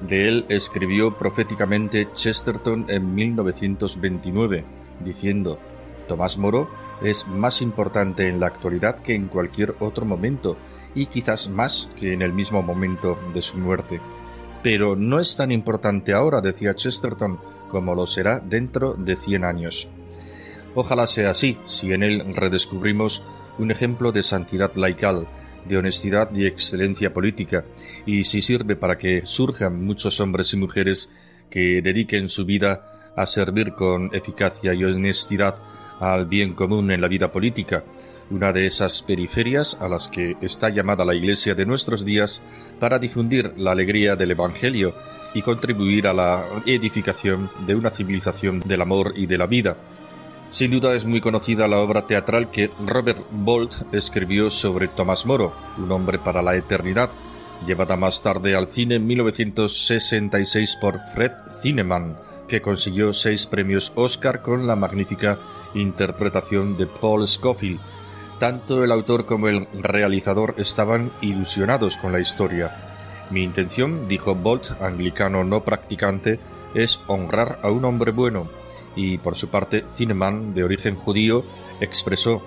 De 0.00 0.28
él 0.28 0.46
escribió 0.48 1.18
proféticamente 1.18 2.08
Chesterton 2.14 2.86
en 2.88 3.14
1929, 3.14 4.64
diciendo, 5.04 5.58
Tomás 6.06 6.38
Moro 6.38 6.68
es 7.02 7.26
más 7.26 7.62
importante 7.62 8.28
en 8.28 8.40
la 8.40 8.46
actualidad 8.46 9.02
que 9.02 9.14
en 9.14 9.28
cualquier 9.28 9.74
otro 9.80 10.04
momento, 10.04 10.56
y 10.94 11.06
quizás 11.06 11.48
más 11.48 11.90
que 11.98 12.12
en 12.12 12.22
el 12.22 12.32
mismo 12.32 12.62
momento 12.62 13.18
de 13.34 13.42
su 13.42 13.58
muerte. 13.58 14.00
Pero 14.62 14.96
no 14.96 15.20
es 15.20 15.36
tan 15.36 15.52
importante 15.52 16.12
ahora, 16.12 16.40
decía 16.40 16.74
Chesterton, 16.74 17.38
como 17.68 17.94
lo 17.94 18.06
será 18.06 18.38
dentro 18.38 18.94
de 18.94 19.16
cien 19.16 19.44
años. 19.44 19.88
Ojalá 20.74 21.06
sea 21.06 21.30
así, 21.30 21.58
si 21.64 21.92
en 21.92 22.02
él 22.02 22.34
redescubrimos 22.34 23.22
un 23.58 23.70
ejemplo 23.70 24.12
de 24.12 24.22
santidad 24.22 24.74
laical, 24.74 25.26
de 25.66 25.78
honestidad 25.78 26.34
y 26.34 26.46
excelencia 26.46 27.12
política, 27.12 27.64
y 28.04 28.24
si 28.24 28.42
sirve 28.42 28.76
para 28.76 28.98
que 28.98 29.22
surjan 29.24 29.84
muchos 29.84 30.20
hombres 30.20 30.52
y 30.52 30.56
mujeres 30.56 31.10
que 31.50 31.82
dediquen 31.82 32.28
su 32.28 32.44
vida 32.44 33.12
a 33.16 33.26
servir 33.26 33.72
con 33.72 34.10
eficacia 34.14 34.74
y 34.74 34.84
honestidad 34.84 35.56
al 36.00 36.26
bien 36.26 36.54
común 36.54 36.90
en 36.90 37.00
la 37.00 37.08
vida 37.08 37.32
política, 37.32 37.84
una 38.30 38.52
de 38.52 38.66
esas 38.66 39.02
periferias 39.02 39.78
a 39.80 39.88
las 39.88 40.08
que 40.08 40.36
está 40.40 40.68
llamada 40.68 41.04
la 41.04 41.14
Iglesia 41.14 41.54
de 41.54 41.66
nuestros 41.66 42.04
días 42.04 42.42
para 42.80 42.98
difundir 42.98 43.52
la 43.56 43.72
alegría 43.72 44.16
del 44.16 44.32
Evangelio 44.32 44.94
y 45.34 45.42
contribuir 45.42 46.06
a 46.06 46.12
la 46.12 46.44
edificación 46.64 47.50
de 47.66 47.74
una 47.74 47.90
civilización 47.90 48.60
del 48.60 48.80
amor 48.80 49.12
y 49.16 49.26
de 49.26 49.38
la 49.38 49.46
vida. 49.46 49.76
Sin 50.50 50.70
duda 50.70 50.94
es 50.94 51.04
muy 51.04 51.20
conocida 51.20 51.68
la 51.68 51.78
obra 51.78 52.06
teatral 52.06 52.50
que 52.50 52.70
Robert 52.84 53.26
Bolt 53.30 53.92
escribió 53.92 54.48
sobre 54.48 54.88
Tomás 54.88 55.26
Moro, 55.26 55.52
un 55.76 55.90
hombre 55.92 56.18
para 56.18 56.40
la 56.40 56.56
eternidad, 56.56 57.10
llevada 57.66 57.96
más 57.96 58.22
tarde 58.22 58.54
al 58.54 58.68
cine 58.68 58.96
en 58.96 59.06
1966 59.06 60.78
por 60.80 61.00
Fred 61.14 61.32
Zinnemann, 61.60 62.16
que 62.48 62.62
consiguió 62.62 63.12
seis 63.12 63.46
premios 63.46 63.92
Oscar 63.96 64.40
con 64.40 64.66
la 64.66 64.76
magnífica 64.76 65.38
interpretación 65.76 66.76
de 66.76 66.86
Paul 66.86 67.26
Scofield. 67.26 67.80
Tanto 68.38 68.84
el 68.84 68.92
autor 68.92 69.26
como 69.26 69.48
el 69.48 69.66
realizador 69.72 70.54
estaban 70.58 71.12
ilusionados 71.20 71.96
con 71.96 72.12
la 72.12 72.20
historia. 72.20 72.86
Mi 73.30 73.42
intención, 73.42 74.08
dijo 74.08 74.34
Bolt, 74.34 74.80
anglicano 74.80 75.42
no 75.44 75.64
practicante, 75.64 76.38
es 76.74 77.00
honrar 77.06 77.60
a 77.62 77.70
un 77.70 77.84
hombre 77.84 78.12
bueno. 78.12 78.48
Y 78.94 79.18
por 79.18 79.36
su 79.36 79.48
parte, 79.48 79.84
Cineman, 79.88 80.54
de 80.54 80.64
origen 80.64 80.96
judío, 80.96 81.44
expresó 81.80 82.42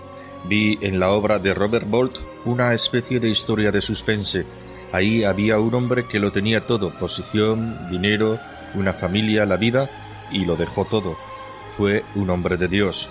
Vi 0.47 0.77
en 0.81 0.99
la 0.99 1.11
obra 1.11 1.39
de 1.39 1.53
Robert 1.53 1.87
Bolt 1.89 2.17
una 2.45 2.73
especie 2.73 3.19
de 3.19 3.29
historia 3.29 3.71
de 3.71 3.81
suspense. 3.81 4.45
Ahí 4.91 5.23
había 5.23 5.59
un 5.59 5.73
hombre 5.75 6.05
que 6.07 6.19
lo 6.19 6.31
tenía 6.31 6.65
todo, 6.65 6.91
posición, 6.97 7.89
dinero, 7.89 8.39
una 8.73 8.93
familia, 8.93 9.45
la 9.45 9.57
vida, 9.57 9.89
y 10.31 10.45
lo 10.45 10.55
dejó 10.55 10.85
todo. 10.85 11.17
Fue 11.79 12.03
un 12.15 12.29
hombre 12.29 12.57
de 12.57 12.67
Dios. 12.67 13.09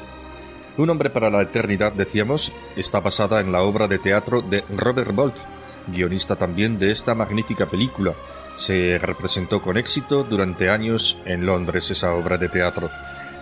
Un 0.77 0.91
hombre 0.91 1.09
para 1.09 1.31
la 1.31 1.41
eternidad, 1.41 1.91
decíamos, 1.91 2.53
está 2.77 3.01
basada 3.01 3.41
en 3.41 3.51
la 3.51 3.63
obra 3.63 3.89
de 3.89 3.99
teatro 3.99 4.43
de 4.43 4.63
Robert 4.69 5.15
Bolt, 5.15 5.39
guionista 5.87 6.37
también 6.37 6.79
de 6.79 6.91
esta 6.91 7.15
magnífica 7.15 7.65
película. 7.65 8.13
Se 8.57 8.99
representó 8.99 9.63
con 9.63 9.79
éxito 9.79 10.23
durante 10.23 10.69
años 10.69 11.17
en 11.25 11.47
Londres 11.47 11.91
esa 11.91 12.13
obra 12.13 12.37
de 12.37 12.51
teatro. 12.51 12.91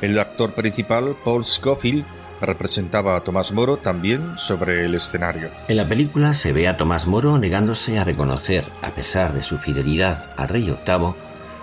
El 0.01 0.16
actor 0.20 0.53
principal, 0.53 1.16
Paul 1.24 1.45
Scofield, 1.45 2.05
representaba 2.41 3.16
a 3.16 3.24
Tomás 3.24 3.51
Moro 3.51 3.79
también 3.79 4.39
sobre 4.39 4.85
el 4.85 4.95
escenario. 4.95 5.51
En 5.66 5.79
la 5.79 5.89
película 5.89 6.35
se 6.35 6.53
ve 6.53 6.68
a 6.68 6.77
Tomás 6.77 7.09
Moro 7.09 7.37
negándose 7.37 7.99
a 7.99 8.05
reconocer, 8.05 8.64
a 8.81 8.93
pesar 8.93 9.35
de 9.35 9.43
su 9.43 9.59
fidelidad 9.59 10.27
al 10.37 10.51
rey 10.51 10.62
VIII, 10.66 11.14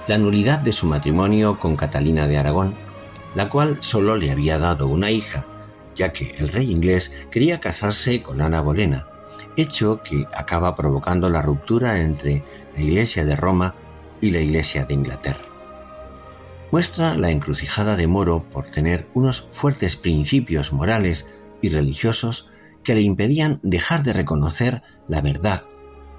la 0.07 0.17
nulidad 0.17 0.59
de 0.59 0.73
su 0.73 0.85
matrimonio 0.85 1.57
con 1.59 1.77
Catalina 1.77 2.27
de 2.27 2.37
Aragón, 2.37 2.75
la 3.35 3.49
cual 3.49 3.77
solo 3.81 4.15
le 4.15 4.31
había 4.31 4.57
dado 4.57 4.87
una 4.87 5.11
hija, 5.11 5.45
ya 5.95 6.11
que 6.13 6.35
el 6.37 6.49
rey 6.49 6.71
inglés 6.71 7.13
quería 7.31 7.59
casarse 7.59 8.21
con 8.21 8.41
Ana 8.41 8.61
Bolena, 8.61 9.07
hecho 9.55 10.01
que 10.03 10.27
acaba 10.35 10.75
provocando 10.75 11.29
la 11.29 11.41
ruptura 11.41 12.01
entre 12.01 12.43
la 12.75 12.81
Iglesia 12.81 13.25
de 13.25 13.35
Roma 13.35 13.75
y 14.21 14.31
la 14.31 14.39
Iglesia 14.39 14.85
de 14.85 14.93
Inglaterra. 14.93 15.45
Muestra 16.71 17.15
la 17.15 17.29
encrucijada 17.29 17.95
de 17.95 18.07
Moro 18.07 18.43
por 18.49 18.67
tener 18.67 19.07
unos 19.13 19.43
fuertes 19.51 19.95
principios 19.95 20.73
morales 20.73 21.29
y 21.61 21.69
religiosos 21.69 22.49
que 22.83 22.95
le 22.95 23.01
impedían 23.01 23.59
dejar 23.61 24.03
de 24.03 24.13
reconocer 24.13 24.81
la 25.07 25.21
verdad, 25.21 25.63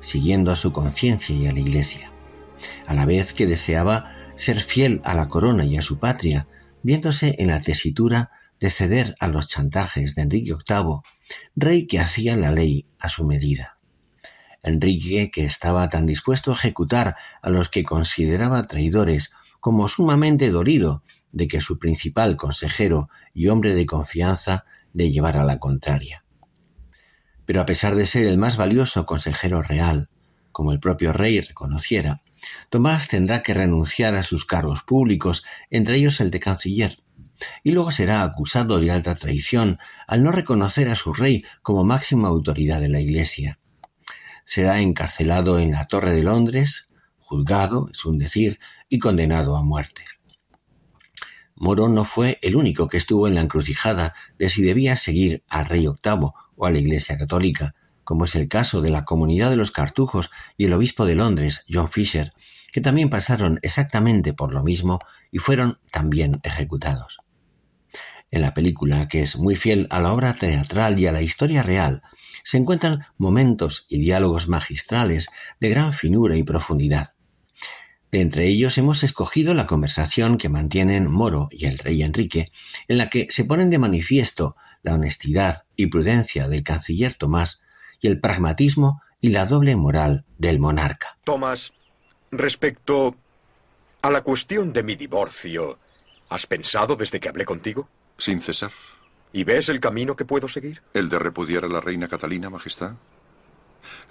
siguiendo 0.01 0.53
a 0.53 0.57
su 0.57 0.73
conciencia 0.73 1.35
y 1.35 1.47
a 1.47 1.53
la 1.53 1.59
Iglesia, 1.59 2.11
a 2.87 2.95
la 2.95 3.05
vez 3.05 3.33
que 3.33 3.47
deseaba 3.47 4.13
ser 4.37 4.61
fiel 4.61 5.01
a 5.05 5.15
la 5.15 5.29
corona 5.29 5.65
y 5.65 5.77
a 5.77 5.83
su 5.83 5.99
patria, 5.99 6.47
viéndose 6.85 7.35
en 7.39 7.49
la 7.49 7.61
tesitura 7.61 8.31
de 8.61 8.71
ceder 8.71 9.17
a 9.19 9.27
los 9.27 9.49
chantajes 9.49 10.15
de 10.15 10.23
Enrique 10.23 10.53
VIII, 10.53 11.01
rey 11.57 11.87
que 11.87 11.99
hacía 11.99 12.37
la 12.37 12.53
ley 12.53 12.87
a 13.01 13.09
su 13.09 13.27
medida. 13.27 13.79
Enrique, 14.63 15.31
que 15.33 15.45
estaba 15.45 15.89
tan 15.89 16.07
dispuesto 16.07 16.53
a 16.53 16.55
ejecutar 16.55 17.17
a 17.43 17.51
los 17.51 17.69
que 17.71 17.85
consideraba 17.85 18.67
traidores 18.67 19.33
como 19.61 19.89
sumamente 19.89 20.51
dolido 20.51 21.03
de 21.33 21.49
que 21.49 21.61
su 21.61 21.79
principal 21.79 22.37
consejero 22.37 23.09
y 23.33 23.49
hombre 23.49 23.75
de 23.75 23.87
confianza 23.87 24.65
le 24.93 25.11
llevara 25.11 25.43
la 25.45 25.59
contraria. 25.59 26.25
Pero 27.47 27.63
a 27.63 27.67
pesar 27.67 27.95
de 27.95 28.07
ser 28.07 28.27
el 28.27 28.39
más 28.39 28.57
valioso 28.57 29.07
consejero 29.07 29.63
real, 29.63 30.09
como 30.53 30.71
el 30.71 30.81
propio 30.81 31.13
rey 31.13 31.41
reconociera, 31.41 32.23
Tomás 32.71 33.09
tendrá 33.09 33.43
que 33.43 33.55
renunciar 33.55 34.15
a 34.15 34.23
sus 34.23 34.45
cargos 34.45 34.83
públicos, 34.83 35.45
entre 35.71 35.97
ellos 35.97 36.21
el 36.21 36.31
de 36.31 36.41
canciller, 36.41 36.99
y 37.63 37.73
luego 37.73 37.91
será 37.91 38.23
acusado 38.23 38.81
de 38.81 38.91
alta 38.91 39.15
traición 39.15 39.79
al 40.07 40.23
no 40.23 40.33
reconocer 40.33 40.89
a 40.89 40.97
su 40.97 41.13
rey 41.13 41.45
como 41.63 41.85
máxima 41.85 42.29
autoridad 42.29 42.81
de 42.81 42.89
la 42.89 43.01
Iglesia. 43.01 43.59
Será 44.45 44.81
encarcelado 44.81 45.59
en 45.59 45.73
la 45.73 45.87
Torre 45.87 46.15
de 46.15 46.23
Londres, 46.23 46.91
juzgado, 47.19 47.89
es 47.93 48.05
un 48.05 48.19
decir, 48.19 48.61
y 48.89 48.99
condenado 48.99 49.57
a 49.57 49.63
muerte. 49.63 50.05
Moro 51.57 51.89
no 51.89 52.05
fue 52.05 52.39
el 52.43 52.57
único 52.57 52.89
que 52.89 52.97
estuvo 52.97 53.29
en 53.29 53.37
la 53.37 53.41
encrucijada 53.41 54.15
de 54.39 54.51
si 54.51 54.63
debía 54.63 54.97
seguir 54.97 55.45
al 55.49 55.67
rey 55.67 55.87
VIII 55.87 56.31
o 56.57 56.67
a 56.67 56.71
la 56.71 56.79
Iglesia 56.79 57.17
católica, 57.17 57.75
como 58.05 58.27
es 58.27 58.35
el 58.35 58.49
caso 58.49 58.81
de 58.83 58.91
la 58.91 59.05
comunidad 59.05 59.51
de 59.51 59.57
los 59.57 59.71
cartujos 59.71 60.31
y 60.57 60.67
el 60.67 60.73
obispo 60.73 61.07
de 61.07 61.15
Londres, 61.15 61.65
John 61.69 61.89
Fisher, 61.89 62.33
que 62.73 62.81
también 62.81 63.11
pasaron 63.11 63.59
exactamente 63.63 64.33
por 64.33 64.53
lo 64.53 64.63
mismo 64.63 65.01
y 65.31 65.39
fueron 65.39 65.79
también 65.91 66.41
ejecutados. 66.43 67.19
En 68.31 68.43
la 68.43 68.55
película, 68.55 69.09
que 69.09 69.23
es 69.23 69.37
muy 69.37 69.57
fiel 69.57 69.87
a 69.91 70.01
la 70.01 70.13
obra 70.13 70.35
teatral 70.35 70.99
y 70.99 71.07
a 71.07 71.13
la 71.13 71.23
historia 71.23 71.63
real, 71.63 72.03
se 72.43 72.59
encuentran 72.59 73.07
momentos 73.17 73.87
y 73.89 73.99
diálogos 73.99 74.49
magistrales 74.49 75.29
de 75.61 75.71
gran 75.71 75.93
finura 75.93 76.37
y 76.37 76.43
profundidad, 76.43 77.15
entre 78.21 78.47
ellos 78.47 78.79
hemos 78.79 79.03
escogido 79.03 79.55
la 79.55 79.67
conversación 79.67 80.39
que 80.39 80.49
mantienen 80.49 81.11
Moro 81.11 81.49
y 81.51 81.67
el 81.67 81.79
rey 81.79 82.03
Enrique, 82.03 82.53
en 82.87 82.99
la 82.99 83.11
que 83.11 83.27
se 83.31 83.45
ponen 83.45 83.71
de 83.71 83.79
manifiesto 83.79 84.57
la 84.83 84.95
honestidad 84.95 85.65
y 85.75 85.87
prudencia 85.87 86.49
del 86.49 86.63
canciller 86.63 87.15
Tomás 87.15 87.64
y 88.05 88.07
el 88.07 88.21
pragmatismo 88.21 89.01
y 89.19 89.31
la 89.31 89.47
doble 89.47 89.77
moral 89.77 90.27
del 90.37 90.61
monarca. 90.61 91.17
Tomás, 91.25 91.73
respecto 92.31 93.17
a 94.03 94.11
la 94.11 94.21
cuestión 94.21 94.75
de 94.75 94.83
mi 94.83 94.95
divorcio, 94.95 95.79
¿has 96.29 96.47
pensado 96.47 96.97
desde 96.97 97.19
que 97.19 97.31
hablé 97.31 97.47
contigo? 97.47 97.89
Sin 98.19 98.43
cesar. 98.43 98.73
¿Y 99.33 99.45
ves 99.45 99.71
el 99.71 99.81
camino 99.81 100.17
que 100.17 100.27
puedo 100.27 100.49
seguir? 100.49 100.83
¿El 100.93 101.09
de 101.09 101.19
repudiar 101.19 101.65
a 101.65 101.69
la 101.69 101.81
reina 101.81 102.07
Catalina, 102.07 102.51
Majestad? 102.51 102.93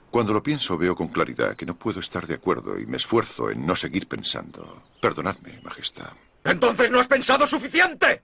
Cuando 0.09 0.33
lo 0.33 0.41
pienso 0.41 0.75
veo 0.75 0.95
con 0.95 1.09
claridad 1.09 1.55
que 1.55 1.67
no 1.67 1.75
puedo 1.75 1.99
estar 1.99 2.25
de 2.25 2.33
acuerdo 2.33 2.79
y 2.79 2.87
me 2.87 2.97
esfuerzo 2.97 3.51
en 3.51 3.63
no 3.63 3.75
seguir 3.75 4.07
pensando. 4.07 4.81
Perdonadme, 5.01 5.61
Majestad. 5.61 6.13
Entonces 6.43 6.89
no 6.89 6.99
has 6.99 7.07
pensado 7.07 7.45
suficiente. 7.45 8.23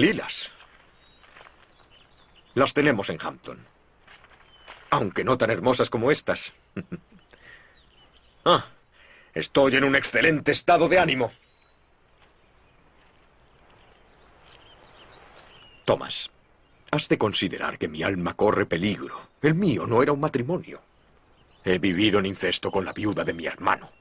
Lilas. 0.00 0.50
Las 2.54 2.72
tenemos 2.72 3.10
en 3.10 3.18
Hampton. 3.20 3.58
Aunque 4.88 5.24
no 5.24 5.36
tan 5.36 5.50
hermosas 5.50 5.90
como 5.90 6.10
estas. 6.10 6.54
ah, 8.46 8.66
estoy 9.34 9.76
en 9.76 9.84
un 9.84 9.94
excelente 9.94 10.52
estado 10.52 10.88
de 10.88 10.98
ánimo. 10.98 11.30
Tomás, 15.84 16.30
has 16.90 17.06
de 17.08 17.18
considerar 17.18 17.76
que 17.76 17.88
mi 17.88 18.02
alma 18.02 18.32
corre 18.34 18.64
peligro. 18.64 19.28
El 19.42 19.54
mío 19.54 19.86
no 19.86 20.02
era 20.02 20.12
un 20.12 20.20
matrimonio. 20.20 20.82
He 21.62 21.78
vivido 21.78 22.20
en 22.20 22.26
incesto 22.26 22.70
con 22.70 22.86
la 22.86 22.94
viuda 22.94 23.22
de 23.22 23.34
mi 23.34 23.44
hermano. 23.44 23.92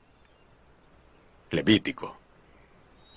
Levítico. 1.51 2.28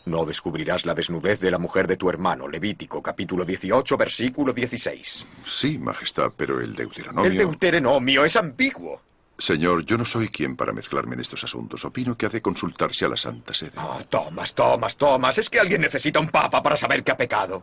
No 0.05 0.25
descubrirás 0.25 0.85
la 0.85 0.95
desnudez 0.95 1.39
de 1.41 1.51
la 1.51 1.59
mujer 1.59 1.87
de 1.87 1.97
tu 1.97 2.09
hermano. 2.09 2.49
Levítico, 2.49 3.03
capítulo 3.03 3.45
18, 3.45 3.97
versículo 3.97 4.53
16. 4.53 5.27
Sí, 5.47 5.79
Majestad, 5.79 6.33
pero 6.37 6.61
el 6.61 6.75
Deuteronomio... 6.75 7.31
El 7.31 7.39
Deuteronomio 7.39 8.25
es 8.25 8.37
ambiguo. 8.37 9.01
Señor, 9.39 9.85
yo 9.85 9.97
no 9.97 10.05
soy 10.05 10.29
quien 10.29 10.57
para 10.57 10.73
mezclarme 10.73 11.15
en 11.15 11.21
estos 11.21 11.45
asuntos. 11.45 11.85
Opino 11.85 12.17
que 12.17 12.27
ha 12.27 12.29
de 12.29 12.43
consultarse 12.43 13.05
a 13.05 13.09
la 13.09 13.17
Santa 13.17 13.55
Sede. 13.55 13.73
Oh, 13.77 14.01
Tomás, 14.09 14.55
Tomás, 14.55 14.97
Tomás. 14.97 15.39
Es 15.39 15.49
que 15.49 15.61
alguien 15.61 15.81
necesita 15.81 16.21
un 16.21 16.29
papa 16.29 16.63
para 16.63 16.77
saber 16.77 17.03
que 17.03 17.13
ha 17.13 17.17
pecado 17.17 17.63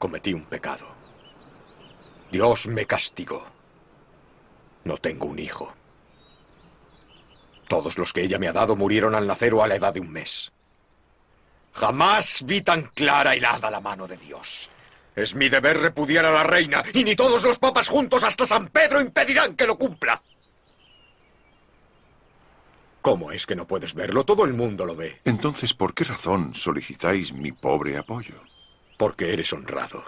cometí 0.00 0.32
un 0.32 0.46
pecado. 0.46 0.86
Dios 2.32 2.66
me 2.66 2.86
castigó. 2.86 3.44
No 4.82 4.96
tengo 4.96 5.26
un 5.26 5.38
hijo. 5.38 5.72
Todos 7.70 7.98
los 7.98 8.12
que 8.12 8.22
ella 8.22 8.40
me 8.40 8.48
ha 8.48 8.52
dado 8.52 8.74
murieron 8.74 9.14
al 9.14 9.28
nacer 9.28 9.54
o 9.54 9.62
a 9.62 9.68
la 9.68 9.76
edad 9.76 9.94
de 9.94 10.00
un 10.00 10.10
mes. 10.10 10.50
Jamás 11.72 12.42
vi 12.44 12.62
tan 12.62 12.82
clara 12.82 13.36
y 13.36 13.38
helada 13.38 13.70
la 13.70 13.80
mano 13.80 14.08
de 14.08 14.16
Dios. 14.16 14.68
Es 15.14 15.36
mi 15.36 15.48
deber 15.48 15.78
repudiar 15.78 16.26
a 16.26 16.32
la 16.32 16.42
reina, 16.42 16.82
y 16.92 17.04
ni 17.04 17.14
todos 17.14 17.44
los 17.44 17.60
papas 17.60 17.88
juntos 17.88 18.24
hasta 18.24 18.44
San 18.44 18.66
Pedro 18.66 19.00
impedirán 19.00 19.54
que 19.54 19.68
lo 19.68 19.78
cumpla. 19.78 20.20
¿Cómo 23.02 23.30
es 23.30 23.46
que 23.46 23.54
no 23.54 23.68
puedes 23.68 23.94
verlo? 23.94 24.24
Todo 24.24 24.44
el 24.44 24.52
mundo 24.52 24.84
lo 24.84 24.96
ve. 24.96 25.20
Entonces, 25.24 25.72
¿por 25.72 25.94
qué 25.94 26.02
razón 26.02 26.52
solicitáis 26.54 27.32
mi 27.32 27.52
pobre 27.52 27.96
apoyo? 27.96 28.42
Porque 28.96 29.32
eres 29.32 29.52
honrado. 29.52 30.02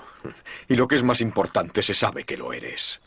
Y 0.67 0.75
lo 0.75 0.89
que 0.89 0.97
es 0.97 1.05
más 1.05 1.21
importante, 1.21 1.85
se 1.85 1.95
sabe 1.95 2.25
que 2.25 2.37
lo 2.37 2.53
eres. 2.53 3.01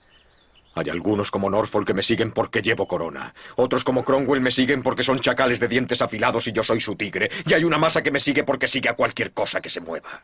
Hay 0.76 0.90
algunos 0.90 1.32
como 1.32 1.50
Norfolk 1.50 1.88
que 1.88 1.94
me 1.94 2.04
siguen 2.04 2.34
porque 2.34 2.62
llevo 2.62 2.88
corona. 2.88 3.34
Otros 3.56 3.86
como 3.86 4.04
Cromwell 4.04 4.42
me 4.42 4.52
siguen 4.52 4.84
porque 4.84 5.04
son 5.04 5.20
chacales 5.20 5.60
de 5.60 5.70
dientes 5.70 6.02
afilados 6.02 6.48
y 6.48 6.52
yo 6.52 6.64
soy 6.64 6.82
su 6.82 6.96
tigre. 6.96 7.32
Y 7.46 7.54
hay 7.54 7.64
una 7.64 7.78
masa 7.78 8.04
que 8.04 8.12
me 8.12 8.20
sigue 8.20 8.44
porque 8.44 8.68
sigue 8.68 8.90
a 8.90 8.96
cualquier 8.96 9.32
cosa 9.32 9.62
que 9.62 9.70
se 9.70 9.80
mueva. 9.80 10.22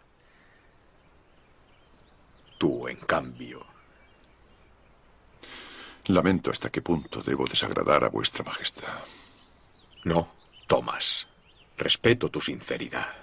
Tú, 2.58 2.88
en 2.90 2.98
cambio. 2.98 3.66
Lamento 6.08 6.52
hasta 6.52 6.70
qué 6.70 6.82
punto 6.82 7.22
debo 7.22 7.48
desagradar 7.48 8.04
a 8.04 8.10
vuestra 8.10 8.44
majestad. 8.44 9.00
No, 10.04 10.34
Thomas. 10.68 11.28
Respeto 11.78 12.30
tu 12.30 12.42
sinceridad. 12.42 13.21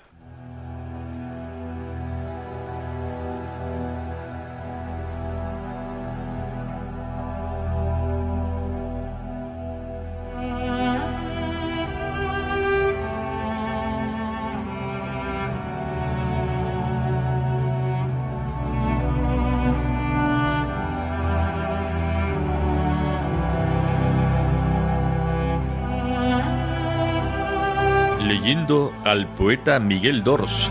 Al 28.69 29.27
poeta 29.35 29.81
Miguel 29.81 30.23
Dors. 30.23 30.71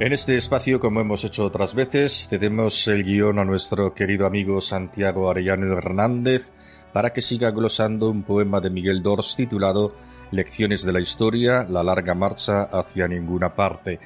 En 0.00 0.12
este 0.12 0.38
espacio, 0.38 0.80
como 0.80 1.00
hemos 1.00 1.22
hecho 1.24 1.44
otras 1.44 1.74
veces, 1.74 2.28
cedemos 2.30 2.88
el 2.88 3.04
guion 3.04 3.38
a 3.38 3.44
nuestro 3.44 3.92
querido 3.92 4.26
amigo 4.26 4.62
Santiago 4.62 5.30
Arellano 5.30 5.76
Hernández 5.76 6.54
para 6.94 7.12
que 7.12 7.20
siga 7.20 7.50
glosando 7.50 8.08
un 8.08 8.22
poema 8.22 8.62
de 8.62 8.70
Miguel 8.70 9.02
Dors 9.02 9.36
titulado 9.36 9.94
Lecciones 10.30 10.82
de 10.82 10.92
la 10.94 11.00
Historia, 11.00 11.66
la 11.68 11.82
larga 11.82 12.14
marcha 12.14 12.62
hacia 12.62 13.06
ninguna 13.06 13.54
parte. 13.54 14.00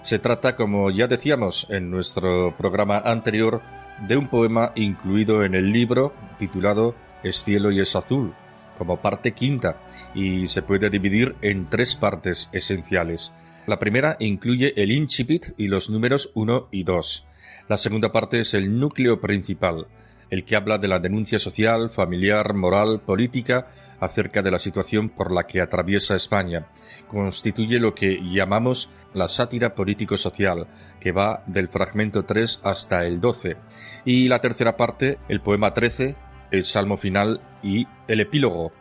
Se 0.00 0.18
trata, 0.18 0.56
como 0.56 0.90
ya 0.90 1.06
decíamos 1.06 1.66
en 1.68 1.90
nuestro 1.90 2.56
programa 2.56 2.98
anterior, 2.98 3.60
de 4.06 4.16
un 4.16 4.28
poema 4.28 4.72
incluido 4.74 5.44
en 5.44 5.54
el 5.54 5.72
libro 5.72 6.12
titulado 6.38 6.94
Es 7.22 7.42
cielo 7.44 7.70
y 7.70 7.80
es 7.80 7.96
azul, 7.96 8.34
como 8.76 9.00
parte 9.00 9.32
quinta, 9.32 9.80
y 10.14 10.46
se 10.46 10.62
puede 10.62 10.90
dividir 10.90 11.34
en 11.42 11.68
tres 11.68 11.96
partes 11.96 12.48
esenciales. 12.52 13.32
La 13.66 13.78
primera 13.78 14.16
incluye 14.20 14.72
el 14.80 14.92
incipit 14.92 15.48
y 15.58 15.66
los 15.68 15.90
números 15.90 16.30
1 16.34 16.68
y 16.70 16.84
2. 16.84 17.26
La 17.68 17.76
segunda 17.76 18.12
parte 18.12 18.40
es 18.40 18.54
el 18.54 18.78
núcleo 18.78 19.20
principal, 19.20 19.88
el 20.30 20.44
que 20.44 20.56
habla 20.56 20.78
de 20.78 20.88
la 20.88 21.00
denuncia 21.00 21.38
social, 21.38 21.90
familiar, 21.90 22.54
moral, 22.54 23.00
política, 23.04 23.68
acerca 24.00 24.42
de 24.42 24.50
la 24.50 24.58
situación 24.58 25.08
por 25.08 25.32
la 25.32 25.46
que 25.46 25.60
atraviesa 25.60 26.14
España. 26.14 26.66
Constituye 27.08 27.80
lo 27.80 27.94
que 27.94 28.18
llamamos 28.22 28.90
la 29.14 29.28
sátira 29.28 29.74
político-social, 29.74 30.66
que 31.00 31.12
va 31.12 31.42
del 31.46 31.68
fragmento 31.68 32.24
3 32.24 32.60
hasta 32.64 33.04
el 33.06 33.20
12. 33.20 33.56
Y 34.04 34.28
la 34.28 34.40
tercera 34.40 34.76
parte, 34.76 35.18
el 35.28 35.40
poema 35.40 35.72
13, 35.72 36.16
el 36.50 36.64
salmo 36.64 36.96
final 36.96 37.40
y 37.62 37.86
el 38.06 38.20
epílogo. 38.20 38.72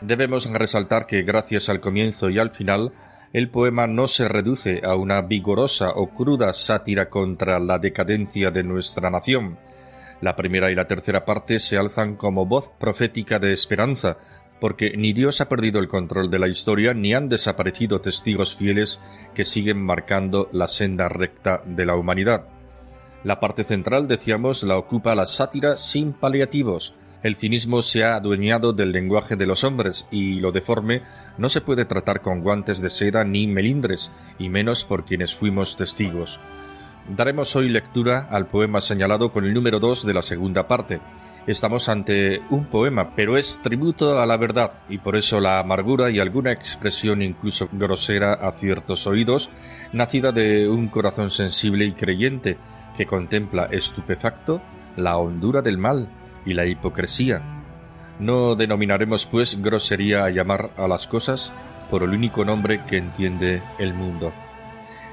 Debemos 0.00 0.50
resaltar 0.50 1.06
que 1.06 1.22
gracias 1.22 1.68
al 1.68 1.80
comienzo 1.80 2.28
y 2.28 2.38
al 2.38 2.50
final, 2.50 2.92
el 3.32 3.50
poema 3.50 3.86
no 3.86 4.06
se 4.06 4.28
reduce 4.28 4.80
a 4.84 4.94
una 4.94 5.22
vigorosa 5.22 5.90
o 5.90 6.08
cruda 6.10 6.52
sátira 6.52 7.08
contra 7.08 7.58
la 7.58 7.78
decadencia 7.78 8.50
de 8.50 8.62
nuestra 8.62 9.10
nación. 9.10 9.58
La 10.20 10.34
primera 10.34 10.70
y 10.70 10.74
la 10.74 10.86
tercera 10.86 11.24
parte 11.24 11.58
se 11.58 11.76
alzan 11.76 12.16
como 12.16 12.46
voz 12.46 12.70
profética 12.78 13.38
de 13.38 13.52
esperanza, 13.52 14.16
porque 14.60 14.96
ni 14.96 15.12
Dios 15.12 15.40
ha 15.40 15.48
perdido 15.48 15.80
el 15.80 15.88
control 15.88 16.30
de 16.30 16.38
la 16.38 16.48
historia 16.48 16.94
ni 16.94 17.14
han 17.14 17.28
desaparecido 17.28 18.00
testigos 18.00 18.56
fieles 18.56 19.00
que 19.34 19.44
siguen 19.44 19.82
marcando 19.82 20.48
la 20.52 20.68
senda 20.68 21.08
recta 21.08 21.62
de 21.66 21.86
la 21.86 21.96
humanidad. 21.96 22.46
La 23.24 23.40
parte 23.40 23.64
central, 23.64 24.06
decíamos, 24.06 24.62
la 24.62 24.78
ocupa 24.78 25.14
la 25.14 25.26
sátira 25.26 25.76
sin 25.76 26.12
paliativos. 26.12 26.94
El 27.22 27.34
cinismo 27.34 27.82
se 27.82 28.04
ha 28.04 28.14
adueñado 28.14 28.72
del 28.72 28.92
lenguaje 28.92 29.34
de 29.34 29.46
los 29.46 29.64
hombres 29.64 30.06
y 30.12 30.34
lo 30.38 30.52
deforme 30.52 31.02
no 31.38 31.48
se 31.48 31.60
puede 31.60 31.84
tratar 31.84 32.22
con 32.22 32.40
guantes 32.40 32.80
de 32.80 32.90
seda 32.90 33.24
ni 33.24 33.46
melindres, 33.48 34.12
y 34.38 34.48
menos 34.48 34.84
por 34.84 35.04
quienes 35.04 35.34
fuimos 35.34 35.76
testigos. 35.76 36.40
Daremos 37.08 37.54
hoy 37.56 37.68
lectura 37.68 38.26
al 38.30 38.46
poema 38.46 38.80
señalado 38.80 39.32
con 39.32 39.44
el 39.44 39.54
número 39.54 39.80
2 39.80 40.06
de 40.06 40.14
la 40.14 40.22
segunda 40.22 40.68
parte, 40.68 41.00
Estamos 41.46 41.88
ante 41.88 42.42
un 42.50 42.64
poema, 42.64 43.14
pero 43.14 43.36
es 43.36 43.60
tributo 43.62 44.20
a 44.20 44.26
la 44.26 44.36
verdad, 44.36 44.72
y 44.88 44.98
por 44.98 45.14
eso 45.14 45.38
la 45.38 45.60
amargura 45.60 46.10
y 46.10 46.18
alguna 46.18 46.50
expresión 46.50 47.22
incluso 47.22 47.68
grosera 47.70 48.32
a 48.32 48.50
ciertos 48.50 49.06
oídos, 49.06 49.48
nacida 49.92 50.32
de 50.32 50.68
un 50.68 50.88
corazón 50.88 51.30
sensible 51.30 51.84
y 51.84 51.92
creyente, 51.92 52.58
que 52.96 53.06
contempla 53.06 53.68
estupefacto 53.70 54.60
la 54.96 55.18
hondura 55.18 55.62
del 55.62 55.78
mal 55.78 56.08
y 56.44 56.54
la 56.54 56.66
hipocresía. 56.66 57.42
No 58.18 58.56
denominaremos, 58.56 59.26
pues, 59.26 59.62
grosería 59.62 60.24
a 60.24 60.30
llamar 60.30 60.70
a 60.76 60.88
las 60.88 61.06
cosas 61.06 61.52
por 61.90 62.02
el 62.02 62.10
único 62.10 62.44
nombre 62.44 62.80
que 62.88 62.96
entiende 62.96 63.62
el 63.78 63.94
mundo. 63.94 64.32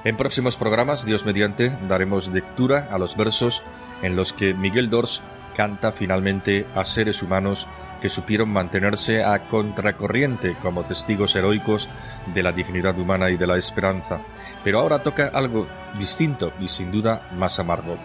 En 0.03 0.17
próximos 0.17 0.57
programas, 0.57 1.05
Dios 1.05 1.25
mediante, 1.25 1.71
daremos 1.87 2.29
lectura 2.29 2.89
a 2.91 2.97
los 2.97 3.15
versos 3.15 3.61
en 4.01 4.15
los 4.15 4.33
que 4.33 4.55
Miguel 4.55 4.89
Dors 4.89 5.21
canta 5.55 5.91
finalmente 5.91 6.65
a 6.75 6.85
seres 6.85 7.21
humanos 7.21 7.67
que 8.01 8.09
supieron 8.09 8.49
mantenerse 8.49 9.23
a 9.23 9.47
contracorriente 9.47 10.55
como 10.61 10.83
testigos 10.83 11.35
heroicos 11.37 11.87
de 12.33 12.43
la 12.43 12.51
dignidad 12.51 12.99
humana 12.99 13.29
y 13.29 13.37
de 13.37 13.47
la 13.47 13.57
esperanza. 13.57 14.19
Pero 14.61 14.79
ahora 14.79 14.99
toca 14.99 15.31
algo 15.33 15.67
distinto 15.97 16.51
y 16.59 16.67
sin 16.67 16.91
duda 16.91 17.21
más 17.37 17.59
amargo. 17.59 17.97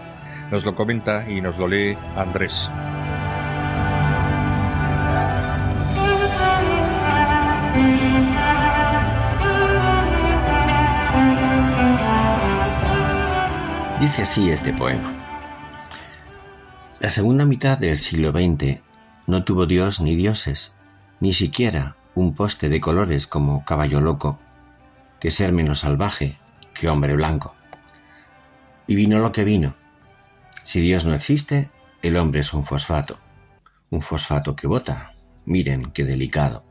Nos 0.52 0.64
lo 0.64 0.76
comenta 0.76 1.28
y 1.28 1.40
nos 1.40 1.58
lo 1.58 1.66
lee 1.66 1.98
Andrés. 2.14 2.70
Dice 14.00 14.22
así 14.22 14.48
este 14.48 14.72
poema. 14.72 15.17
La 17.00 17.10
segunda 17.10 17.44
mitad 17.44 17.78
del 17.78 17.96
siglo 17.96 18.32
XX 18.32 18.80
no 19.28 19.44
tuvo 19.44 19.66
Dios 19.66 20.00
ni 20.00 20.16
dioses, 20.16 20.74
ni 21.20 21.32
siquiera 21.32 21.96
un 22.16 22.34
poste 22.34 22.68
de 22.68 22.80
colores 22.80 23.28
como 23.28 23.64
caballo 23.64 24.00
loco, 24.00 24.40
que 25.20 25.30
ser 25.30 25.52
menos 25.52 25.80
salvaje 25.80 26.38
que 26.74 26.88
hombre 26.88 27.14
blanco. 27.14 27.54
Y 28.88 28.96
vino 28.96 29.20
lo 29.20 29.30
que 29.30 29.44
vino. 29.44 29.76
Si 30.64 30.80
Dios 30.80 31.06
no 31.06 31.14
existe, 31.14 31.70
el 32.02 32.16
hombre 32.16 32.40
es 32.40 32.52
un 32.52 32.66
fosfato, 32.66 33.20
un 33.90 34.02
fosfato 34.02 34.56
que 34.56 34.66
bota. 34.66 35.12
Miren 35.44 35.92
qué 35.92 36.04
delicado. 36.04 36.64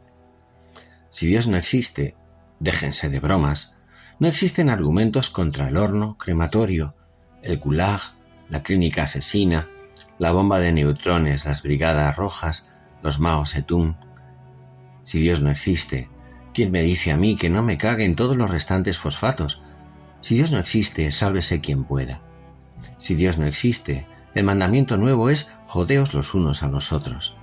Si 1.10 1.28
Dios 1.28 1.48
no 1.48 1.56
existe, 1.56 2.18
déjense 2.60 3.08
de 3.08 3.22
bromas, 3.22 3.78
no 4.20 4.28
existen 4.28 4.70
argumentos 4.70 5.30
contra 5.30 5.70
el 5.70 5.78
horno 5.78 6.18
crematorio, 6.18 6.96
el 7.44 7.60
gulag, 7.60 8.02
la 8.50 8.62
clínica 8.62 9.04
asesina, 9.04 9.70
la 10.20 10.32
bomba 10.32 10.59
de 10.59 10.72
neutrones, 10.72 11.45
las 11.45 11.63
brigadas 11.63 12.15
rojas, 12.15 12.70
los 13.03 13.20
Mao 13.20 13.45
Zedong. 13.45 13.95
Si 15.03 15.20
Dios 15.20 15.41
no 15.41 15.49
existe, 15.49 16.09
¿quién 16.53 16.72
me 16.72 16.82
dice 16.82 17.11
a 17.11 17.18
mí 17.18 17.36
que 17.36 17.49
no 17.49 17.63
me 17.63 17.78
caguen 17.78 18.15
todos 18.15 18.36
los 18.36 18.49
restantes 18.49 18.97
fosfatos? 18.97 19.61
Si 20.22 20.36
Dios 20.36 20.51
no 20.51 20.59
existe, 20.59 21.11
sálvese 21.11 21.61
quien 21.61 21.84
pueda. 21.84 22.22
Si 22.97 23.15
Dios 23.15 23.38
no 23.38 23.45
existe, 23.45 24.07
el 24.34 24.43
mandamiento 24.43 24.97
nuevo 24.97 25.30
es 25.30 25.51
jodeos 25.65 26.13
los 26.13 26.34
unos 26.34 26.63
a 26.63 26.68
los 26.68 26.91
otros. 26.91 27.38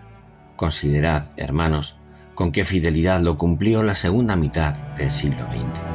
Considerad, 0.57 1.31
hermanos, 1.37 1.97
con 2.35 2.53
qué 2.53 2.65
fidelidad 2.65 3.21
lo 3.21 3.39
cumplió 3.39 3.83
la 3.83 3.95
segunda 3.95 4.37
mitad 4.37 4.75
del 4.97 5.11
siglo 5.11 5.47
XX. 5.51 5.94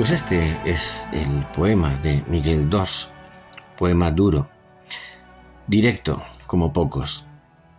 Pues 0.00 0.12
este 0.12 0.56
es 0.64 1.06
el 1.12 1.44
poema 1.54 1.94
de 1.96 2.24
Miguel 2.26 2.70
Dors, 2.70 3.10
poema 3.76 4.10
duro, 4.10 4.48
directo 5.66 6.22
como 6.46 6.72
pocos. 6.72 7.26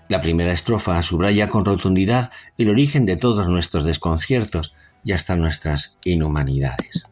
La 0.08 0.22
primera 0.22 0.52
estrofa 0.52 1.02
subraya 1.02 1.50
con 1.50 1.66
rotundidad 1.66 2.30
el 2.60 2.70
origen 2.70 3.08
de 3.08 3.18
todos 3.18 3.48
nuestros 3.48 3.86
desconciertos 3.86 4.76
y 5.04 5.14
hasta 5.14 5.36
nuestras 5.36 5.98
inhumanidades. 6.06 7.08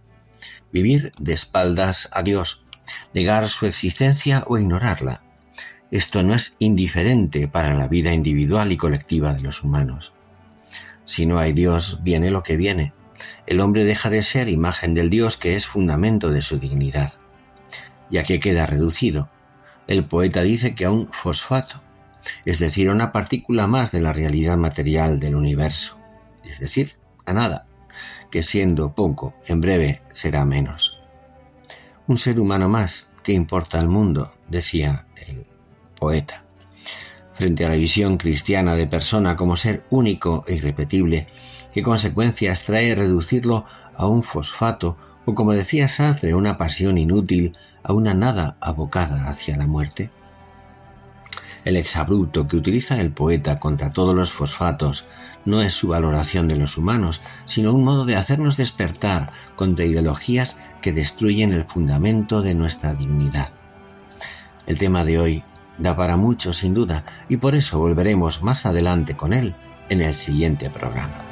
Vivir 0.71 1.11
de 1.19 1.33
espaldas 1.33 2.11
a 2.13 2.21
Dios, 2.21 2.67
negar 3.11 3.49
su 3.49 3.65
existencia 3.65 4.43
o 4.45 4.59
ignorarla. 4.59 5.23
Esto 5.89 6.21
no 6.21 6.35
es 6.35 6.55
indiferente 6.59 7.47
para 7.47 7.73
la 7.73 7.87
vida 7.87 8.13
individual 8.13 8.71
y 8.71 8.77
colectiva 8.77 9.33
de 9.33 9.41
los 9.41 9.63
humanos. 9.63 10.13
Si 11.05 11.25
no 11.25 11.39
hay 11.39 11.53
Dios, 11.53 12.03
viene 12.03 12.29
lo 12.29 12.43
que 12.43 12.57
viene, 12.57 12.93
el 13.47 13.61
hombre 13.61 13.83
deja 13.83 14.09
de 14.09 14.21
ser 14.21 14.49
imagen 14.49 14.93
del 14.93 15.09
Dios 15.09 15.37
que 15.37 15.55
es 15.55 15.67
fundamento 15.67 16.31
de 16.31 16.41
su 16.41 16.59
dignidad. 16.59 17.13
Ya 18.09 18.23
que 18.23 18.39
queda 18.39 18.65
reducido, 18.65 19.29
el 19.87 20.05
poeta 20.05 20.41
dice 20.41 20.75
que 20.75 20.85
a 20.85 20.91
un 20.91 21.11
fosfato, 21.11 21.81
es 22.45 22.59
decir, 22.59 22.89
a 22.89 22.91
una 22.91 23.11
partícula 23.11 23.67
más 23.67 23.91
de 23.91 24.01
la 24.01 24.13
realidad 24.13 24.57
material 24.57 25.19
del 25.19 25.35
universo, 25.35 25.99
es 26.43 26.59
decir, 26.59 26.97
a 27.25 27.33
nada, 27.33 27.65
que 28.31 28.43
siendo 28.43 28.93
poco, 28.93 29.33
en 29.47 29.61
breve 29.61 30.01
será 30.11 30.45
menos. 30.45 30.99
Un 32.07 32.17
ser 32.17 32.39
humano 32.39 32.69
más 32.69 33.15
que 33.23 33.33
importa 33.33 33.79
al 33.79 33.89
mundo, 33.89 34.33
decía 34.47 35.05
el 35.27 35.45
poeta. 35.99 36.43
Frente 37.33 37.65
a 37.65 37.69
la 37.69 37.75
visión 37.75 38.17
cristiana 38.17 38.75
de 38.75 38.87
persona 38.87 39.35
como 39.35 39.55
ser 39.55 39.85
único 39.89 40.43
e 40.47 40.55
irrepetible, 40.55 41.27
¿Qué 41.73 41.83
consecuencias 41.83 42.63
trae 42.63 42.95
reducirlo 42.95 43.65
a 43.95 44.07
un 44.07 44.23
fosfato 44.23 44.97
o, 45.25 45.35
como 45.35 45.53
decía 45.53 45.87
Sartre, 45.87 46.33
una 46.33 46.57
pasión 46.57 46.97
inútil 46.97 47.55
a 47.83 47.93
una 47.93 48.13
nada 48.13 48.57
abocada 48.59 49.29
hacia 49.29 49.55
la 49.57 49.67
muerte? 49.67 50.09
El 51.65 51.77
exabrupto 51.77 52.47
que 52.47 52.57
utiliza 52.57 52.99
el 52.99 53.11
poeta 53.11 53.59
contra 53.59 53.91
todos 53.91 54.15
los 54.15 54.31
fosfatos 54.31 55.05
no 55.45 55.61
es 55.61 55.73
su 55.73 55.89
valoración 55.89 56.47
de 56.47 56.55
los 56.55 56.77
humanos, 56.77 57.21
sino 57.45 57.73
un 57.73 57.83
modo 57.83 58.05
de 58.05 58.15
hacernos 58.15 58.57
despertar 58.57 59.31
contra 59.55 59.85
ideologías 59.85 60.57
que 60.81 60.93
destruyen 60.93 61.51
el 61.51 61.65
fundamento 61.65 62.41
de 62.41 62.55
nuestra 62.55 62.93
dignidad. 62.93 63.49
El 64.65 64.77
tema 64.77 65.03
de 65.03 65.19
hoy 65.19 65.43
da 65.77 65.95
para 65.95 66.17
mucho 66.17 66.53
sin 66.53 66.73
duda 66.73 67.03
y 67.27 67.37
por 67.37 67.55
eso 67.55 67.79
volveremos 67.79 68.41
más 68.41 68.65
adelante 68.65 69.15
con 69.15 69.33
él 69.33 69.53
en 69.89 70.01
el 70.01 70.13
siguiente 70.13 70.69
programa. 70.69 71.28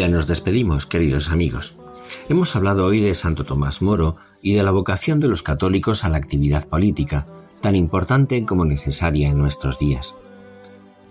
Ya 0.00 0.08
nos 0.08 0.26
despedimos, 0.26 0.86
queridos 0.86 1.28
amigos. 1.28 1.74
Hemos 2.30 2.56
hablado 2.56 2.86
hoy 2.86 3.00
de 3.00 3.14
Santo 3.14 3.44
Tomás 3.44 3.82
Moro 3.82 4.16
y 4.40 4.54
de 4.54 4.62
la 4.62 4.70
vocación 4.70 5.20
de 5.20 5.28
los 5.28 5.42
católicos 5.42 6.04
a 6.04 6.08
la 6.08 6.16
actividad 6.16 6.66
política, 6.66 7.26
tan 7.60 7.76
importante 7.76 8.46
como 8.46 8.64
necesaria 8.64 9.28
en 9.28 9.36
nuestros 9.36 9.78
días. 9.78 10.14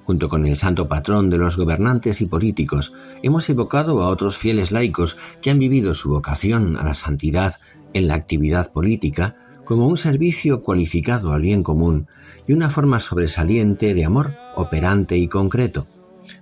Junto 0.05 0.27
con 0.27 0.47
el 0.47 0.55
santo 0.55 0.87
patrón 0.87 1.29
de 1.29 1.37
los 1.37 1.55
gobernantes 1.55 2.19
y 2.21 2.25
políticos, 2.25 2.93
hemos 3.21 3.47
evocado 3.51 4.01
a 4.01 4.07
otros 4.07 4.39
fieles 4.39 4.71
laicos 4.71 5.17
que 5.39 5.51
han 5.51 5.59
vivido 5.59 5.93
su 5.93 6.09
vocación 6.09 6.75
a 6.75 6.83
la 6.83 6.95
santidad 6.95 7.57
en 7.93 8.07
la 8.07 8.15
actividad 8.15 8.73
política 8.73 9.35
como 9.65 9.87
un 9.87 9.97
servicio 9.97 10.63
cualificado 10.63 11.31
al 11.31 11.43
bien 11.43 11.61
común 11.61 12.07
y 12.47 12.53
una 12.53 12.71
forma 12.71 12.99
sobresaliente 12.99 13.93
de 13.93 14.05
amor 14.05 14.33
operante 14.55 15.15
y 15.15 15.27
concreto, 15.27 15.85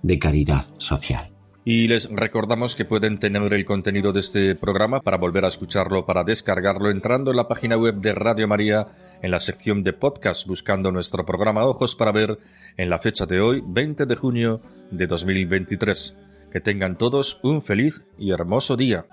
de 0.01 0.17
caridad 0.17 0.63
social. 0.77 1.36
Y 1.69 1.89
les 1.89 2.09
recordamos 2.09 2.77
que 2.77 2.85
pueden 2.85 3.19
tener 3.19 3.53
el 3.53 3.65
contenido 3.65 4.13
de 4.13 4.21
este 4.21 4.55
programa 4.55 5.01
para 5.01 5.17
volver 5.17 5.43
a 5.43 5.49
escucharlo, 5.49 6.05
para 6.05 6.23
descargarlo, 6.23 6.89
entrando 6.89 7.31
en 7.31 7.35
la 7.35 7.49
página 7.49 7.75
web 7.75 7.95
de 7.95 8.13
Radio 8.13 8.47
María, 8.47 8.87
en 9.21 9.31
la 9.31 9.41
sección 9.41 9.83
de 9.83 9.91
podcast, 9.91 10.47
buscando 10.47 10.93
nuestro 10.93 11.25
programa 11.25 11.65
Ojos 11.65 11.97
para 11.97 12.13
Ver, 12.13 12.39
en 12.77 12.89
la 12.89 12.99
fecha 12.99 13.25
de 13.25 13.41
hoy, 13.41 13.61
20 13.67 14.05
de 14.05 14.15
junio 14.15 14.61
de 14.91 15.07
2023. 15.07 16.17
Que 16.53 16.61
tengan 16.61 16.97
todos 16.97 17.37
un 17.43 17.61
feliz 17.61 18.05
y 18.17 18.31
hermoso 18.31 18.77
día. 18.77 19.05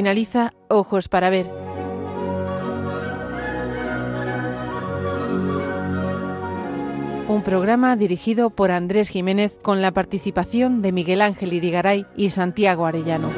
Finaliza 0.00 0.54
Ojos 0.68 1.08
para 1.08 1.28
Ver. 1.28 1.44
Un 7.28 7.42
programa 7.44 7.94
dirigido 7.96 8.48
por 8.48 8.70
Andrés 8.70 9.10
Jiménez 9.10 9.58
con 9.60 9.82
la 9.82 9.90
participación 9.90 10.80
de 10.80 10.92
Miguel 10.92 11.20
Ángel 11.20 11.52
Irigaray 11.52 12.06
y 12.16 12.30
Santiago 12.30 12.86
Arellano. 12.86 13.28